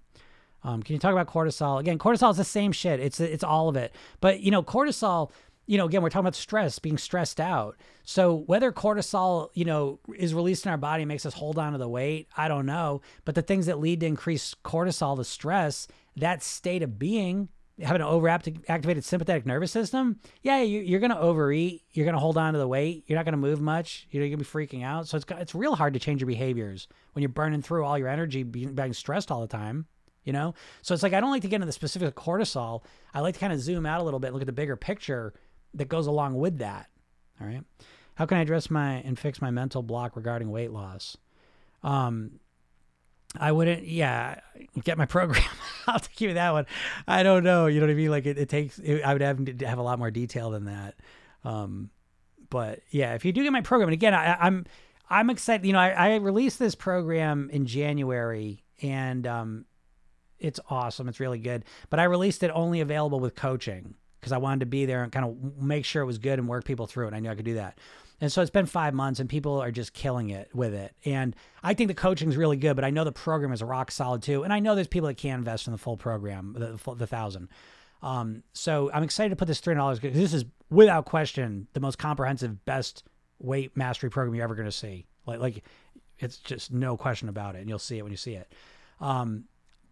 [0.62, 1.98] Um, can you talk about cortisol again?
[1.98, 3.00] Cortisol is the same shit.
[3.00, 3.94] It's it's all of it.
[4.20, 5.30] But you know, cortisol
[5.66, 7.76] you know, again, we're talking about stress, being stressed out.
[8.02, 11.78] So whether cortisol, you know, is released in our body makes us hold on to
[11.78, 13.02] the weight, I don't know.
[13.24, 17.50] But the things that lead to increased cortisol, the stress, that state of being,
[17.80, 21.82] having an overactivated sympathetic nervous system, yeah, you, are going to overeat.
[21.92, 23.04] You're going to hold on to the weight.
[23.06, 24.08] You're not going to move much.
[24.10, 25.08] You're going to be freaking out.
[25.08, 28.08] So it's it's real hard to change your behaviors when you're burning through all your
[28.08, 29.86] energy being, being stressed all the time
[30.24, 32.82] you know so it's like i don't like to get into the specific cortisol
[33.14, 35.32] i like to kind of zoom out a little bit look at the bigger picture
[35.74, 36.88] that goes along with that.
[37.40, 37.62] All right.
[38.14, 41.16] How can I address my and fix my mental block regarding weight loss?
[41.82, 42.40] Um,
[43.38, 44.40] I wouldn't, yeah,
[44.82, 45.48] get my program.
[45.86, 46.66] I'll give you that one.
[47.06, 47.66] I don't know.
[47.66, 48.10] You know what I mean?
[48.10, 50.66] Like it, it takes, it, I would have to have a lot more detail than
[50.66, 50.94] that.
[51.44, 51.90] Um,
[52.50, 54.66] but yeah, if you do get my program, and again, I, I'm,
[55.08, 55.66] I'm excited.
[55.66, 59.64] You know, I, I released this program in January, and um,
[60.38, 61.08] it's awesome.
[61.08, 61.64] It's really good.
[61.88, 65.10] But I released it only available with coaching because I wanted to be there and
[65.10, 67.14] kind of make sure it was good and work people through it.
[67.14, 67.78] I knew I could do that.
[68.20, 70.94] And so it's been five months and people are just killing it with it.
[71.04, 73.90] And I think the coaching is really good, but I know the program is rock
[73.90, 74.42] solid too.
[74.42, 77.06] And I know there's people that can't invest in the full program, the, the, the
[77.06, 77.48] thousand.
[78.02, 81.98] Um, so I'm excited to put this $300 because this is without question the most
[81.98, 83.04] comprehensive, best
[83.38, 85.06] weight mastery program you're ever going to see.
[85.26, 85.64] Like, like
[86.18, 87.60] it's just no question about it.
[87.60, 88.52] And you'll see it when you see it.
[89.00, 89.44] Um,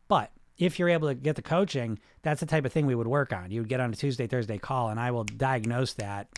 [0.06, 3.06] but if you're able to get the coaching, that's the type of thing we would
[3.06, 3.50] work on.
[3.50, 6.28] You would get on a Tuesday, Thursday call, and I will diagnose that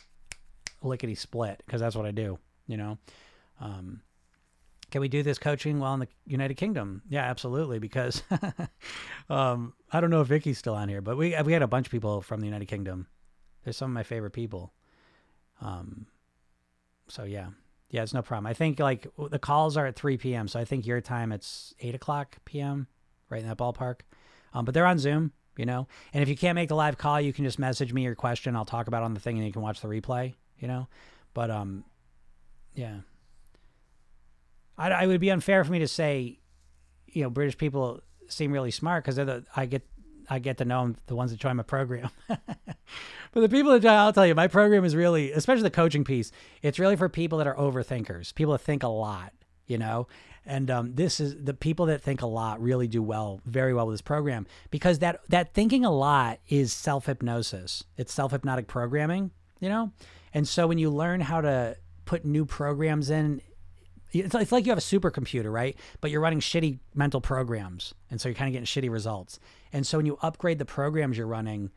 [0.82, 2.38] lickety split because that's what I do.
[2.66, 2.98] You know,
[3.60, 4.02] um,
[4.90, 7.02] can we do this coaching while in the United Kingdom?
[7.08, 7.78] Yeah, absolutely.
[7.78, 8.22] Because
[9.30, 11.86] um, I don't know if Vicky's still on here, but we we had a bunch
[11.86, 13.06] of people from the United Kingdom.
[13.64, 14.72] They're some of my favorite people.
[15.62, 16.06] Um,
[17.08, 17.48] so yeah,
[17.90, 18.46] yeah, it's no problem.
[18.46, 20.46] I think like the calls are at 3 p.m.
[20.46, 22.86] So I think your time it's 8 o'clock p.m
[23.30, 24.00] right in that ballpark.
[24.52, 25.86] Um, but they're on Zoom, you know.
[26.12, 28.56] And if you can't make the live call, you can just message me your question.
[28.56, 30.88] I'll talk about on the thing, and you can watch the replay, you know.
[31.34, 31.84] But um,
[32.74, 33.00] yeah,
[34.76, 36.38] I, I would be unfair for me to say,
[37.06, 39.86] you know, British people seem really smart because they're the I get
[40.28, 42.08] I get to know them, the ones that join my program.
[42.28, 42.46] but
[43.34, 46.30] the people that join, I'll tell you, my program is really, especially the coaching piece,
[46.62, 49.32] it's really for people that are overthinkers, people that think a lot,
[49.66, 50.06] you know,
[50.46, 53.86] and um, this is the people that think a lot really do well, very well
[53.86, 57.84] with this program because that that thinking a lot is self hypnosis.
[57.96, 59.30] It's self hypnotic programming,
[59.60, 59.92] you know.
[60.32, 63.42] And so when you learn how to put new programs in,
[64.12, 65.76] it's, it's like you have a supercomputer, right?
[66.00, 69.38] But you're running shitty mental programs, and so you're kind of getting shitty results.
[69.72, 71.70] And so when you upgrade the programs you're running,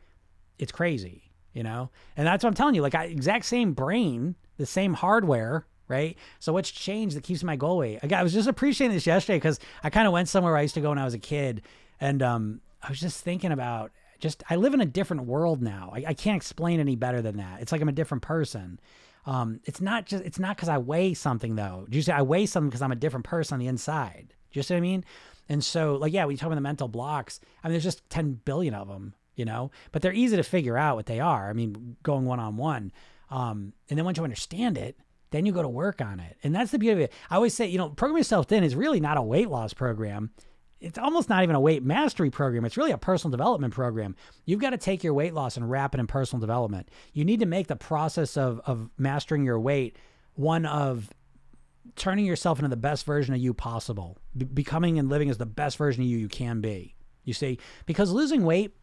[0.58, 1.90] it's crazy, you know.
[2.16, 2.82] And that's what I'm telling you.
[2.82, 6.16] Like I, exact same brain, the same hardware, right?
[6.40, 8.00] So what's changed that keeps my goal weight?
[8.12, 10.80] I, was just appreciating this yesterday because I kind of went somewhere I used to
[10.80, 11.62] go when I was a kid,
[12.00, 15.92] and um, I was just thinking about just I live in a different world now.
[15.94, 17.60] I, I can't explain any better than that.
[17.60, 18.80] It's like I'm a different person.
[19.26, 21.86] Um, it's not just it's not because I weigh something though.
[21.88, 24.34] Do you say I weigh something because I'm a different person on the inside?
[24.52, 25.04] Do you see what I mean?
[25.48, 27.40] And so like yeah, we talk about the mental blocks.
[27.62, 30.76] I mean, there's just 10 billion of them, you know, but they're easy to figure
[30.76, 31.48] out what they are.
[31.48, 32.92] I mean, going one on one.
[33.30, 34.96] Um, and then once you understand it,
[35.34, 36.36] then you go to work on it.
[36.44, 37.12] And that's the beauty of it.
[37.28, 40.30] I always say, you know, program yourself thin is really not a weight loss program.
[40.80, 42.64] It's almost not even a weight mastery program.
[42.64, 44.14] It's really a personal development program.
[44.44, 46.88] You've got to take your weight loss and wrap it in personal development.
[47.14, 49.96] You need to make the process of, of mastering your weight
[50.34, 51.10] one of
[51.96, 55.46] turning yourself into the best version of you possible, be- becoming and living as the
[55.46, 56.94] best version of you you can be.
[57.24, 58.76] You see, because losing weight,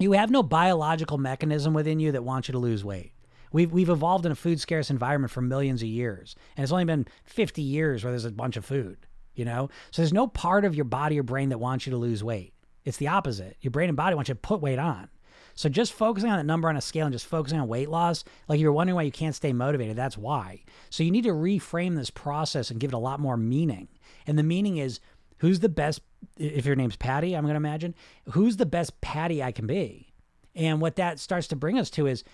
[0.00, 3.12] you have no biological mechanism within you that wants you to lose weight.
[3.52, 6.34] We've, we've evolved in a food scarce environment for millions of years.
[6.56, 9.68] And it's only been 50 years where there's a bunch of food, you know?
[9.90, 12.54] So there's no part of your body or brain that wants you to lose weight.
[12.84, 13.56] It's the opposite.
[13.60, 15.08] Your brain and body want you to put weight on.
[15.54, 18.24] So just focusing on that number on a scale and just focusing on weight loss,
[18.48, 20.62] like you're wondering why you can't stay motivated, that's why.
[20.90, 23.88] So you need to reframe this process and give it a lot more meaning.
[24.26, 25.00] And the meaning is
[25.38, 26.00] who's the best
[26.38, 27.94] if your name's Patty, I'm going to imagine,
[28.30, 30.12] who's the best Patty I can be?
[30.54, 32.24] And what that starts to bring us to is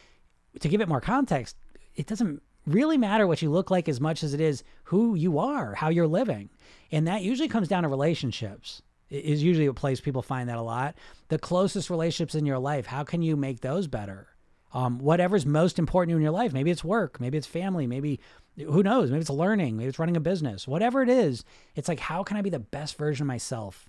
[0.61, 1.57] to give it more context,
[1.95, 5.39] it doesn't really matter what you look like as much as it is who you
[5.39, 6.51] are, how you're living.
[6.93, 8.83] And that usually comes down to relationships.
[9.11, 10.95] Is usually a place people find that a lot.
[11.29, 14.29] The closest relationships in your life, how can you make those better?
[14.75, 16.53] Um, whatever's most important in your life.
[16.53, 18.21] Maybe it's work, maybe it's family, maybe
[18.57, 19.11] who knows?
[19.11, 20.69] Maybe it's learning, maybe it's running a business.
[20.69, 21.45] Whatever it is,
[21.75, 23.89] it's like how can I be the best version of myself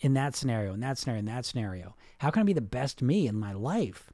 [0.00, 1.94] in that scenario, in that scenario, in that scenario?
[2.18, 4.10] How can I be the best me in my life?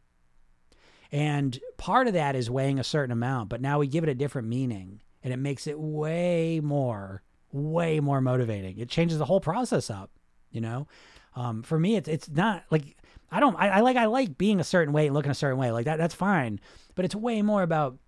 [1.13, 4.15] And part of that is weighing a certain amount, but now we give it a
[4.15, 7.23] different meaning and it makes it way more,
[7.53, 8.79] way more motivating.
[8.79, 10.11] It changes the whole process up,
[10.51, 10.87] you know?
[11.35, 12.97] Um, for me, it's, it's not like,
[13.31, 15.59] I don't, I, I like, I like being a certain way and looking a certain
[15.59, 15.99] way like that.
[15.99, 16.61] That's fine.
[16.95, 17.99] But it's way more about,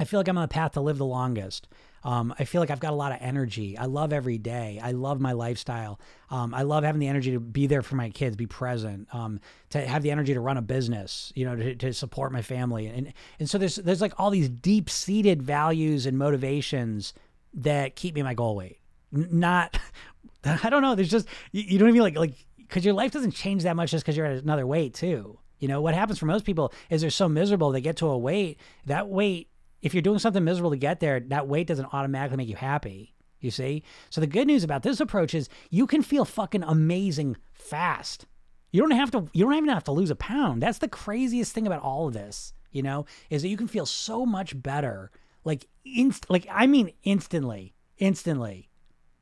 [0.00, 1.68] I feel like I'm on the path to live the longest.
[2.04, 3.76] Um, I feel like I've got a lot of energy.
[3.76, 4.80] I love every day.
[4.82, 6.00] I love my lifestyle.
[6.30, 9.40] Um, I love having the energy to be there for my kids, be present, um,
[9.68, 12.86] to have the energy to run a business, you know, to, to support my family.
[12.86, 17.12] And, and so there's, there's like all these deep seated values and motivations
[17.52, 18.78] that keep me my goal weight.
[19.12, 19.78] Not,
[20.44, 20.94] I don't know.
[20.94, 22.32] There's just, you, don't even like, like,
[22.70, 25.38] cause your life doesn't change that much just cause you're at another weight too.
[25.58, 28.16] You know, what happens for most people is they're so miserable, they get to a
[28.16, 29.50] weight, that weight
[29.82, 33.14] if you're doing something miserable to get there, that weight doesn't automatically make you happy.
[33.40, 33.82] You see?
[34.10, 38.26] So the good news about this approach is you can feel fucking amazing fast.
[38.70, 40.62] You don't have to you don't even have to lose a pound.
[40.62, 43.86] That's the craziest thing about all of this, you know, is that you can feel
[43.86, 45.10] so much better
[45.44, 48.68] like inst like I mean instantly, instantly.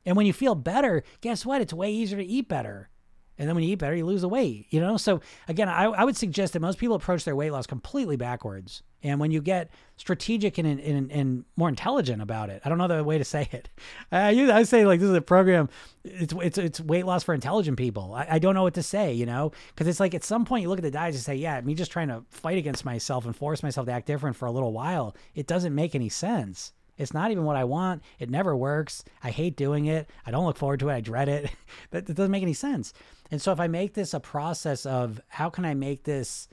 [0.05, 1.61] And when you feel better, guess what?
[1.61, 2.89] It's way easier to eat better.
[3.37, 4.97] And then when you eat better, you lose the weight, you know?
[4.97, 8.83] So again, I, I would suggest that most people approach their weight loss completely backwards.
[9.01, 12.87] And when you get strategic and, and, and more intelligent about it, I don't know
[12.87, 13.69] the way to say it.
[14.11, 15.69] I, I say like, this is a program.
[16.03, 18.13] It's, it's, it's weight loss for intelligent people.
[18.13, 20.63] I, I don't know what to say, you know, cause it's like, at some point
[20.63, 23.25] you look at the diet and say, yeah, me just trying to fight against myself
[23.25, 25.15] and force myself to act different for a little while.
[25.33, 26.73] It doesn't make any sense.
[26.99, 28.03] It's not even what I want.
[28.19, 29.05] It never works.
[29.23, 30.09] I hate doing it.
[30.25, 30.95] I don't look forward to it.
[30.95, 31.49] I dread it.
[31.91, 32.93] that, that doesn't make any sense.
[33.31, 36.49] And so if I make this a process of how can I make this,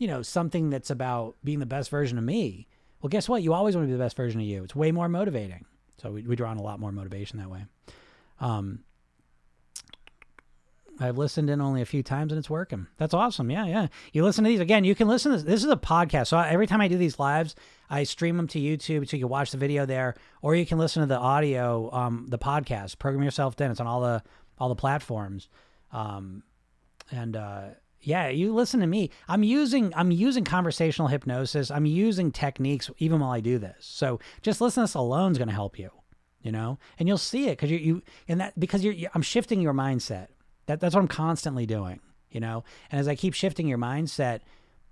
[0.00, 2.66] you know, something that's about being the best version of me,
[3.00, 3.42] well, guess what?
[3.42, 4.64] You always want to be the best version of you.
[4.64, 5.66] It's way more motivating.
[5.98, 7.66] So we, we draw on a lot more motivation that way.
[8.40, 8.80] Um,
[10.98, 12.86] I've listened in only a few times and it's working.
[12.96, 13.50] That's awesome.
[13.50, 13.88] Yeah, yeah.
[14.14, 14.84] You listen to these again.
[14.84, 15.46] You can listen to this.
[15.46, 16.28] This is a podcast.
[16.28, 17.54] So every time I do these lives,
[17.90, 20.78] I stream them to YouTube so you can watch the video there, or you can
[20.78, 22.98] listen to the audio, um, the podcast.
[22.98, 23.70] Program yourself thin.
[23.70, 24.22] It's on all the
[24.58, 25.48] all the platforms.
[25.92, 26.42] Um,
[27.10, 27.62] and uh,
[28.02, 29.10] yeah, you listen to me.
[29.28, 31.70] I'm using I'm using conversational hypnosis.
[31.70, 33.76] I'm using techniques even while I do this.
[33.80, 35.90] So just listen to this alone is going to help you.
[36.42, 39.22] You know, and you'll see it because you you and that because you're, you're I'm
[39.22, 40.28] shifting your mindset.
[40.66, 42.00] That that's what I'm constantly doing.
[42.30, 44.40] You know, and as I keep shifting your mindset,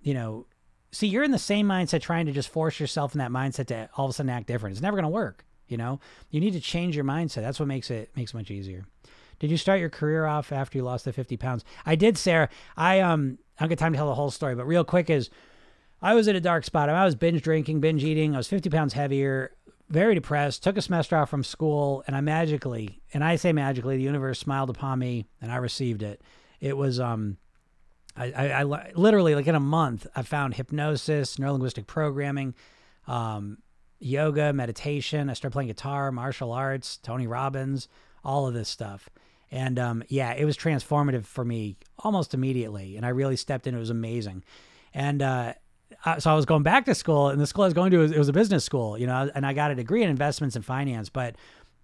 [0.03, 0.47] you know,
[0.93, 3.89] see you're in the same mindset trying to just force yourself in that mindset to
[3.97, 4.75] all of a sudden act different.
[4.75, 5.47] It's never going to work.
[5.69, 7.43] You know, you need to change your mindset.
[7.43, 8.85] That's what makes it makes it much easier.
[9.39, 11.65] Did you start your career off after you lost the 50 pounds?
[11.87, 12.49] I did, Sarah.
[12.77, 15.31] I um I don't get time to tell the whole story, but real quick is
[16.01, 16.89] I was in a dark spot.
[16.89, 18.35] I was binge drinking, binge eating.
[18.35, 19.53] I was 50 pounds heavier
[19.89, 23.97] very depressed, took a semester off from school, and I magically, and I say magically,
[23.97, 26.21] the universe smiled upon me and I received it.
[26.61, 27.39] It was, um,
[28.17, 32.55] I, I, I literally, like in a month, I found hypnosis, neurolinguistic programming,
[33.07, 33.59] um,
[33.99, 35.31] yoga, meditation.
[35.31, 37.89] I started playing guitar, martial arts, Tony Robbins,
[38.25, 39.09] all of this stuff.
[39.51, 42.97] And um, yeah, it was transformative for me almost immediately.
[42.97, 43.75] And I really stepped in.
[43.75, 44.45] It was amazing.
[44.93, 45.55] And uh,
[46.19, 48.13] so I was going back to school, and the school I was going to was,
[48.13, 50.65] it was a business school, you know, and I got a degree in investments and
[50.65, 51.09] finance.
[51.09, 51.37] But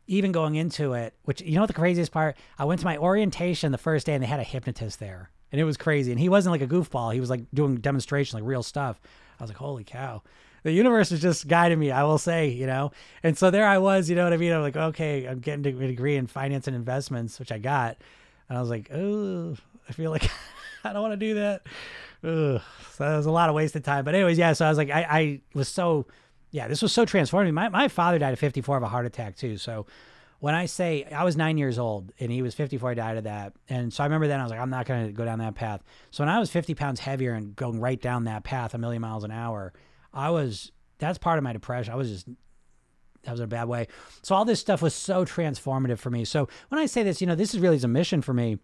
[0.06, 2.96] even going into it, which you know what the craziest part, I went to my
[2.96, 6.12] orientation the first day, and they had a hypnotist there, and it was crazy.
[6.12, 9.00] And he wasn't like a goofball; he was like doing demonstration, like real stuff.
[9.38, 10.22] I was like, holy cow!
[10.64, 11.92] The universe is just guiding me.
[11.92, 12.90] I will say, you know.
[13.22, 14.52] And so there I was, you know what I mean?
[14.52, 17.98] I'm like, okay, I'm getting a degree in finance and investments, which I got,
[18.48, 19.56] and I was like, oh,
[19.88, 20.28] I feel like
[20.84, 21.62] I don't want to do that.
[22.24, 22.62] Ugh.
[22.94, 24.04] So that was a lot of wasted time.
[24.04, 24.54] But anyways, yeah.
[24.54, 26.06] So I was like, I, I was so,
[26.50, 27.52] yeah, this was so transformative.
[27.52, 29.58] My my father died at 54 of a heart attack too.
[29.58, 29.86] So
[30.40, 33.24] when I say I was nine years old and he was 54, I died of
[33.24, 33.52] that.
[33.68, 35.54] And so I remember then I was like, I'm not going to go down that
[35.54, 35.82] path.
[36.10, 39.02] So when I was 50 pounds heavier and going right down that path a million
[39.02, 39.72] miles an hour,
[40.14, 41.92] I was, that's part of my depression.
[41.92, 42.28] I was just,
[43.24, 43.88] that was a bad way.
[44.22, 46.24] So all this stuff was so transformative for me.
[46.24, 48.58] So when I say this, you know, this is really is a mission for me.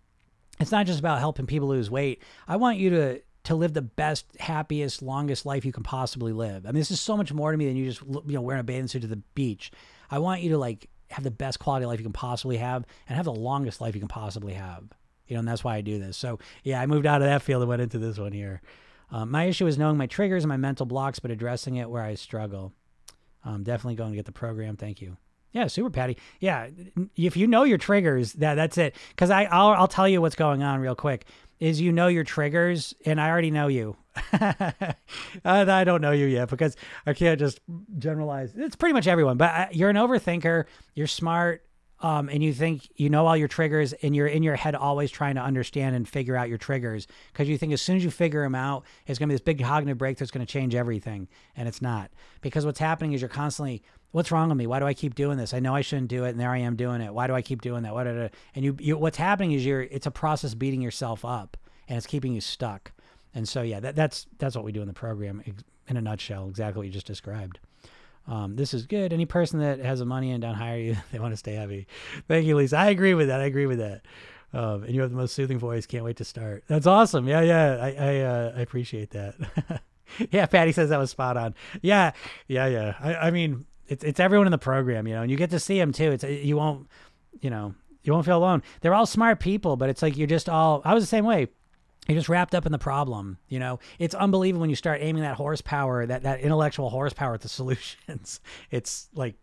[0.60, 2.22] It's not just about helping people lose weight.
[2.46, 6.66] I want you to, to live the best, happiest, longest life you can possibly live.
[6.66, 8.60] I mean, this is so much more to me than you just, you know, wearing
[8.60, 9.72] a bathing suit to the beach.
[10.10, 13.16] I want you to like have the best quality life you can possibly have and
[13.16, 14.84] have the longest life you can possibly have.
[15.26, 16.16] You know, and that's why I do this.
[16.16, 18.60] So yeah, I moved out of that field and went into this one here.
[19.10, 22.02] Um, my issue is knowing my triggers and my mental blocks, but addressing it where
[22.02, 22.72] I struggle.
[23.44, 24.76] Um, definitely going to get the program.
[24.76, 25.16] Thank you.
[25.52, 26.16] Yeah, super Patty.
[26.38, 26.68] Yeah,
[27.16, 28.94] if you know your triggers, that that's it.
[29.08, 31.26] Because I I'll, I'll tell you what's going on real quick.
[31.58, 33.96] Is you know your triggers, and I already know you.
[34.32, 37.60] I don't know you yet because I can't just
[37.98, 38.52] generalize.
[38.56, 40.64] It's pretty much everyone, but uh, you're an overthinker.
[40.94, 41.64] You're smart.
[42.02, 45.10] Um, and you think you know all your triggers and you're in your head always
[45.10, 48.10] trying to understand and figure out your triggers because you think as soon as you
[48.10, 50.74] figure them out it's going to be this big cognitive breakthrough that's going to change
[50.74, 52.10] everything and it's not.
[52.40, 53.82] Because what's happening is you're constantly
[54.12, 54.66] what's wrong with me?
[54.66, 55.52] Why do i keep doing this?
[55.52, 57.12] I know i shouldn't do it and there i am doing it.
[57.12, 57.92] Why do i keep doing that?
[57.92, 61.58] What and you, you what's happening is you're it's a process beating yourself up
[61.90, 62.92] and it's keeping you stuck.
[63.34, 65.42] And so, yeah, that, that's that's what we do in the program
[65.88, 66.48] in a nutshell.
[66.48, 67.58] Exactly what you just described.
[68.30, 69.12] Um, this is good.
[69.12, 71.88] Any person that has the money and don't hire you, they want to stay heavy.
[72.28, 72.78] Thank you, Lisa.
[72.78, 73.40] I agree with that.
[73.40, 74.02] I agree with that.
[74.52, 75.84] Um, and you have the most soothing voice.
[75.84, 76.64] Can't wait to start.
[76.68, 77.26] That's awesome.
[77.28, 77.76] Yeah, yeah.
[77.80, 79.82] I I, uh, I appreciate that.
[80.30, 81.54] yeah, Patty says that was spot on.
[81.82, 82.12] Yeah,
[82.46, 82.94] yeah, yeah.
[83.00, 85.60] I, I mean, it's it's everyone in the program, you know, and you get to
[85.60, 86.12] see them too.
[86.12, 86.88] It's you won't,
[87.40, 88.62] you know, you won't feel alone.
[88.80, 90.82] They're all smart people, but it's like you're just all.
[90.84, 91.48] I was the same way
[92.14, 93.78] you're just wrapped up in the problem you know?
[93.98, 98.40] It's unbelievable when you start aiming that horsepower that that intellectual horsepower at the solutions.
[98.70, 99.36] It's like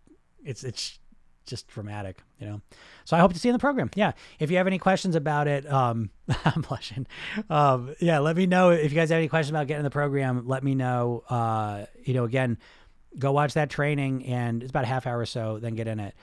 [0.43, 0.99] it's it's
[1.45, 2.61] just dramatic you know?
[3.05, 3.89] So i hope to see you in the program.
[3.95, 4.11] Yeah.
[4.39, 6.09] If you have any questions about it um
[6.45, 7.07] i'm blushing.
[7.49, 8.71] Um yeah let me know.
[8.71, 11.23] If you guys have any questions about getting in the program let me know.
[11.29, 12.57] Uh you know again
[13.17, 15.99] go watch that training and it's about a half hour or so then get in
[15.99, 16.13] it.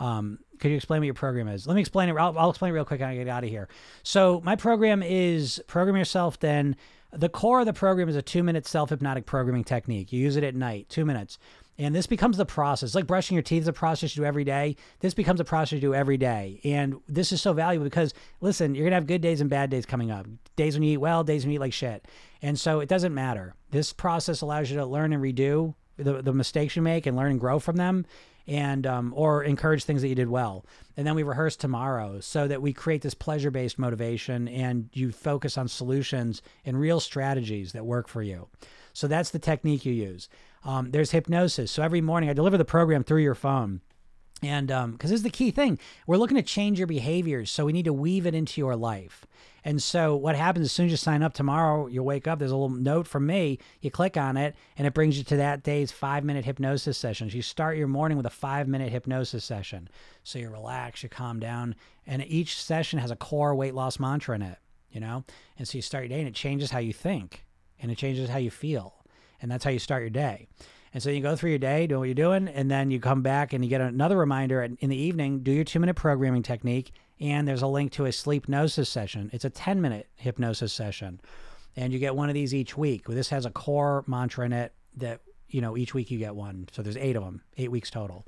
[0.00, 1.66] Um, could you explain what your program is?
[1.66, 2.16] Let me explain it.
[2.16, 3.68] I'll, I'll explain it real quick I get out of here.
[4.02, 6.38] So my program is program yourself.
[6.38, 6.76] Then
[7.12, 10.12] the core of the program is a two minute self hypnotic programming technique.
[10.12, 11.38] You use it at night, two minutes.
[11.76, 12.94] And this becomes the process.
[12.94, 14.76] Like brushing your teeth is a process you do every day.
[15.00, 16.60] This becomes a process you do every day.
[16.62, 19.70] And this is so valuable because, listen, you're going to have good days and bad
[19.70, 20.26] days coming up.
[20.54, 22.06] Days when you eat well, days when you eat like shit.
[22.42, 23.54] And so it doesn't matter.
[23.72, 27.32] This process allows you to learn and redo the, the mistakes you make and learn
[27.32, 28.06] and grow from them
[28.46, 30.64] and um, or encourage things that you did well.
[30.96, 35.56] And then we rehearse tomorrow so that we create this pleasure-based motivation and you focus
[35.56, 38.48] on solutions and real strategies that work for you.
[38.92, 40.28] So that's the technique you use.
[40.64, 41.70] Um, there's hypnosis.
[41.70, 43.80] So every morning i deliver the program through your phone.
[44.42, 47.50] And because um, this is the key thing, we're looking to change your behaviors.
[47.50, 49.26] So we need to weave it into your life.
[49.64, 52.50] And so what happens as soon as you sign up tomorrow, you wake up, there's
[52.50, 53.58] a little note from me.
[53.80, 57.34] You click on it, and it brings you to that day's five minute hypnosis sessions.
[57.34, 59.88] You start your morning with a five minute hypnosis session.
[60.22, 61.76] So you relax, you calm down,
[62.06, 64.58] and each session has a core weight loss mantra in it,
[64.90, 65.24] you know?
[65.58, 67.44] And so you start your day, and it changes how you think,
[67.80, 68.94] and it changes how you feel.
[69.40, 70.46] And that's how you start your day.
[70.94, 73.22] And so you go through your day, doing what you're doing, and then you come
[73.22, 76.92] back and you get another reminder in the evening, do your two minute programming technique.
[77.24, 79.30] And there's a link to a sleep hypnosis session.
[79.32, 81.22] It's a 10 minute hypnosis session.
[81.74, 83.06] And you get one of these each week.
[83.06, 86.68] This has a core mantra in it that, you know, each week you get one.
[86.72, 88.26] So there's eight of them, eight weeks total.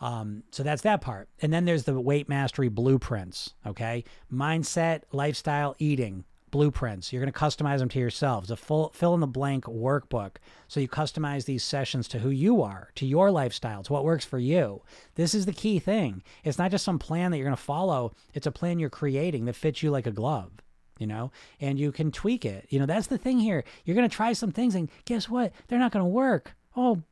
[0.00, 1.28] Um, so that's that part.
[1.42, 3.54] And then there's the weight mastery blueprints.
[3.66, 4.04] Okay.
[4.32, 7.12] Mindset, lifestyle, eating blueprints.
[7.12, 10.36] You're going to customize them to yourselves, a full fill in the blank workbook.
[10.66, 14.24] So you customize these sessions to who you are, to your lifestyle, to what works
[14.24, 14.82] for you.
[15.14, 16.22] This is the key thing.
[16.44, 19.44] It's not just some plan that you're going to follow, it's a plan you're creating
[19.44, 20.52] that fits you like a glove.
[20.98, 21.30] You know,
[21.60, 22.66] and you can tweak it.
[22.70, 23.62] You know, that's the thing here.
[23.84, 25.52] You're going to try some things, and guess what?
[25.68, 26.56] They're not going to work.
[26.76, 27.02] Oh,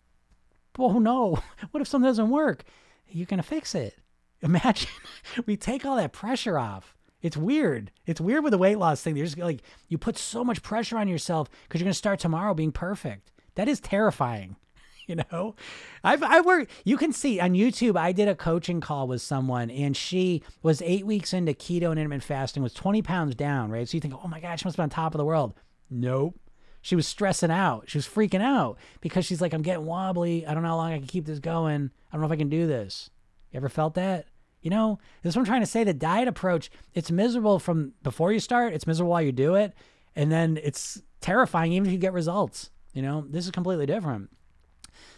[0.77, 1.41] oh no.
[1.71, 2.65] What if something doesn't work?
[3.09, 3.97] You're going to fix it.
[4.43, 4.89] Imagine
[5.47, 6.96] we take all that pressure off
[7.27, 7.91] it's weird.
[8.07, 9.17] It's weird with the weight loss thing.
[9.17, 12.55] You're just like you put so much pressure on yourself because you're gonna start tomorrow
[12.55, 13.33] being perfect.
[13.57, 14.57] That is terrifying.
[15.09, 15.55] You know,
[16.03, 16.69] I've I work.
[16.85, 17.97] You can see on YouTube.
[17.97, 22.01] I did a coaching call with someone, and she was eight weeks into keto and
[22.01, 23.71] intermittent fasting, was 20 pounds down.
[23.71, 25.55] Right, so you think, oh my gosh, she must be on top of the world.
[25.89, 26.35] Nope.
[26.83, 27.89] She was stressing out.
[27.89, 30.45] She was freaking out because she's like, I'm getting wobbly.
[30.45, 31.93] I don't know how long I can keep this going.
[32.11, 33.09] I don't know if I can do this.
[33.53, 34.27] You ever felt that?
[34.67, 35.85] You know, this is what I'm trying to say.
[35.85, 39.73] The diet approach, it's miserable from before you start, it's miserable while you do it,
[40.17, 42.71] and then it's terrifying even if you get results.
[42.93, 44.29] You know, this is completely different.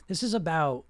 [0.06, 0.84] This is about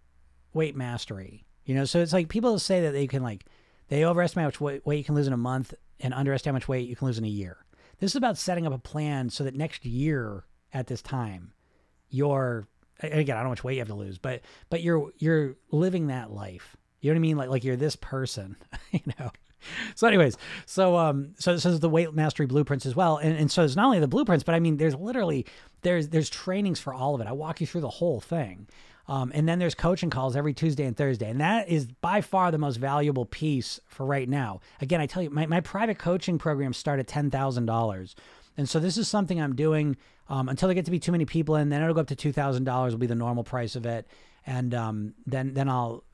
[0.54, 1.46] weight mastery.
[1.66, 3.44] You know, so it's like people say that they can like
[3.90, 6.66] they overestimate how much weight you can lose in a month and underestimate how much
[6.66, 7.58] weight you can lose in a year.
[8.00, 11.52] This is about setting up a plan so that next year at this time,
[12.10, 12.66] you're
[12.98, 15.54] again, I don't know how much weight you have to lose, but but you're you're
[15.70, 16.76] living that life.
[17.00, 17.36] You know what I mean?
[17.36, 18.56] Like like you're this person,
[18.90, 19.30] you know.
[19.96, 23.64] So, anyways, so um, so so the weight mastery blueprints as well, and and so
[23.64, 25.46] it's not only the blueprints, but I mean, there's literally
[25.82, 27.26] there's there's trainings for all of it.
[27.26, 28.68] I walk you through the whole thing,
[29.08, 31.30] um, and then there's coaching calls every Tuesday and Thursday.
[31.30, 34.60] And that is by far the most valuable piece for right now.
[34.82, 38.14] Again, I tell you, my, my private coaching programs start at $10,000.
[38.58, 39.96] And so this is something I'm doing
[40.28, 42.16] um, until I get to be too many people and then it'll go up to
[42.16, 44.06] $2,000 will be the normal price of it.
[44.46, 46.04] And um, then, then I'll,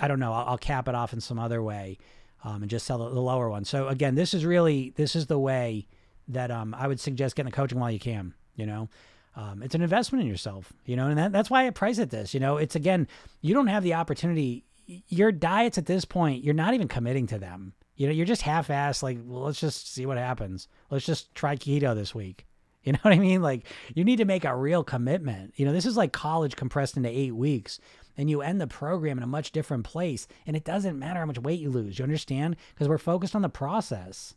[0.00, 1.98] I don't know, I'll, I'll, cap it off in some other way
[2.42, 3.64] um, and just sell the, the, lower one.
[3.64, 5.86] So again, this is really, this is the way
[6.28, 8.88] that um, I would suggest getting the coaching while you can, you know?
[9.36, 12.10] um, it's an investment in yourself, you know, and that, that's why I price it
[12.10, 12.34] this.
[12.34, 13.08] You know, it's again,
[13.40, 14.64] you don't have the opportunity.
[15.08, 17.72] Your diets at this point, you're not even committing to them.
[17.96, 19.02] You know, you're just half-assed.
[19.02, 20.68] Like, well, let's just see what happens.
[20.90, 22.46] Let's just try keto this week.
[22.84, 23.40] You know what I mean?
[23.40, 23.64] Like,
[23.94, 25.54] you need to make a real commitment.
[25.56, 27.80] You know, this is like college compressed into eight weeks,
[28.16, 30.26] and you end the program in a much different place.
[30.46, 31.98] And it doesn't matter how much weight you lose.
[31.98, 32.56] You understand?
[32.74, 34.34] Because we're focused on the process.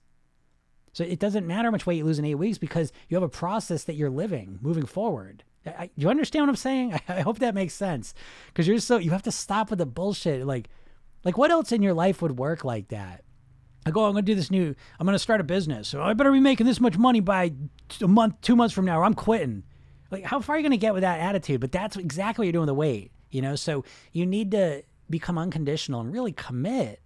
[0.93, 3.23] So it doesn't matter how much weight you lose in eight weeks because you have
[3.23, 5.43] a process that you're living moving forward.
[5.65, 6.93] I, you understand what I'm saying?
[6.93, 8.13] I, I hope that makes sense
[8.47, 10.45] because you're so you have to stop with the bullshit.
[10.45, 10.69] Like,
[11.23, 13.23] like what else in your life would work like that?
[13.85, 14.75] I go, I'm going to do this new.
[14.99, 15.87] I'm going to start a business.
[15.87, 17.53] So I better be making this much money by
[18.01, 19.63] a month, two months from now, or I'm quitting.
[20.11, 21.61] Like, how far are you going to get with that attitude?
[21.61, 23.11] But that's exactly what you're doing with the weight.
[23.29, 27.01] You know, so you need to become unconditional and really commit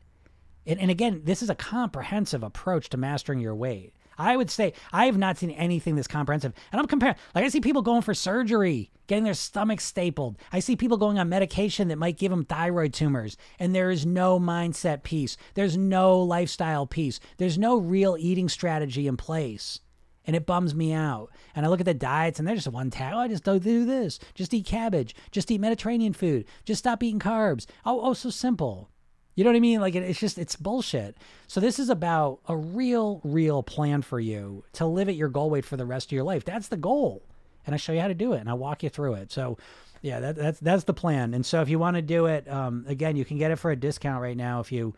[0.66, 3.94] and, and again, this is a comprehensive approach to mastering your weight.
[4.18, 6.54] I would say I have not seen anything this comprehensive.
[6.72, 10.38] And I'm comparing, like, I see people going for surgery, getting their stomach stapled.
[10.52, 13.38] I see people going on medication that might give them thyroid tumors.
[13.58, 19.08] And there is no mindset piece, there's no lifestyle piece, there's no real eating strategy
[19.08, 19.80] in place.
[20.28, 21.30] And it bums me out.
[21.56, 23.14] And I look at the diets and they're just one tag.
[23.16, 24.20] Oh, I just don't do this.
[24.36, 25.16] Just eat cabbage.
[25.32, 26.46] Just eat Mediterranean food.
[26.64, 27.66] Just stop eating carbs.
[27.86, 28.92] Oh, oh, so simple.
[29.36, 29.80] You know what I mean?
[29.80, 31.18] Like it's just it's bullshit.
[31.48, 35.50] So this is about a real, real plan for you to live at your goal
[35.50, 36.44] weight for the rest of your life.
[36.44, 37.24] That's the goal,
[37.66, 39.32] and I show you how to do it, and I walk you through it.
[39.32, 39.58] So,
[40.02, 41.34] yeah, that, that's that's the plan.
[41.34, 43.72] And so if you want to do it, um, again, you can get it for
[43.72, 44.96] a discount right now if you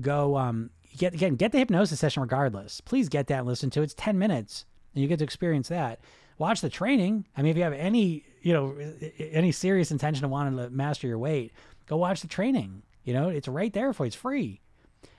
[0.00, 2.80] go um, get again get the hypnosis session regardless.
[2.80, 3.84] Please get that and listen to it.
[3.84, 6.00] It's ten minutes, and you get to experience that.
[6.38, 7.26] Watch the training.
[7.36, 8.76] I mean, if you have any you know
[9.18, 11.52] any serious intention of wanting to master your weight,
[11.86, 14.08] go watch the training you know, it's right there for you.
[14.08, 14.60] It's free.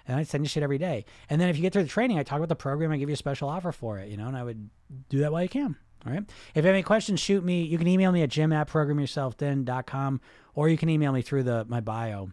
[0.08, 1.06] And I send you shit every day.
[1.30, 2.92] And then if you get through the training, I talk about the program.
[2.92, 4.70] I give you a special offer for it, you know, and I would
[5.10, 5.76] do that while you can.
[6.06, 6.24] All right.
[6.56, 7.64] If you have any questions, shoot me.
[7.64, 10.22] You can email me at jim at programyourselfthin.com
[10.56, 12.32] or you can email me through the my bio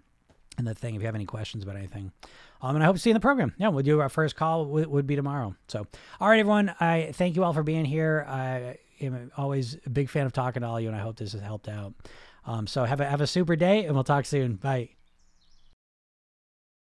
[0.57, 2.13] and the thing if you have any questions about anything.
[2.61, 3.55] Um, and I hope to see you in the program.
[3.59, 5.55] Yeah, we'll do our first call would, would be tomorrow.
[5.69, 5.87] So,
[6.21, 6.75] all right, everyone.
[6.81, 8.27] I thank you all for being here.
[8.29, 11.17] I am always a big fan of talking to all of you, and I hope
[11.17, 11.95] this has helped out.
[12.45, 14.57] Um, so have a have a super day, and we'll talk soon.
[14.57, 14.98] Bye.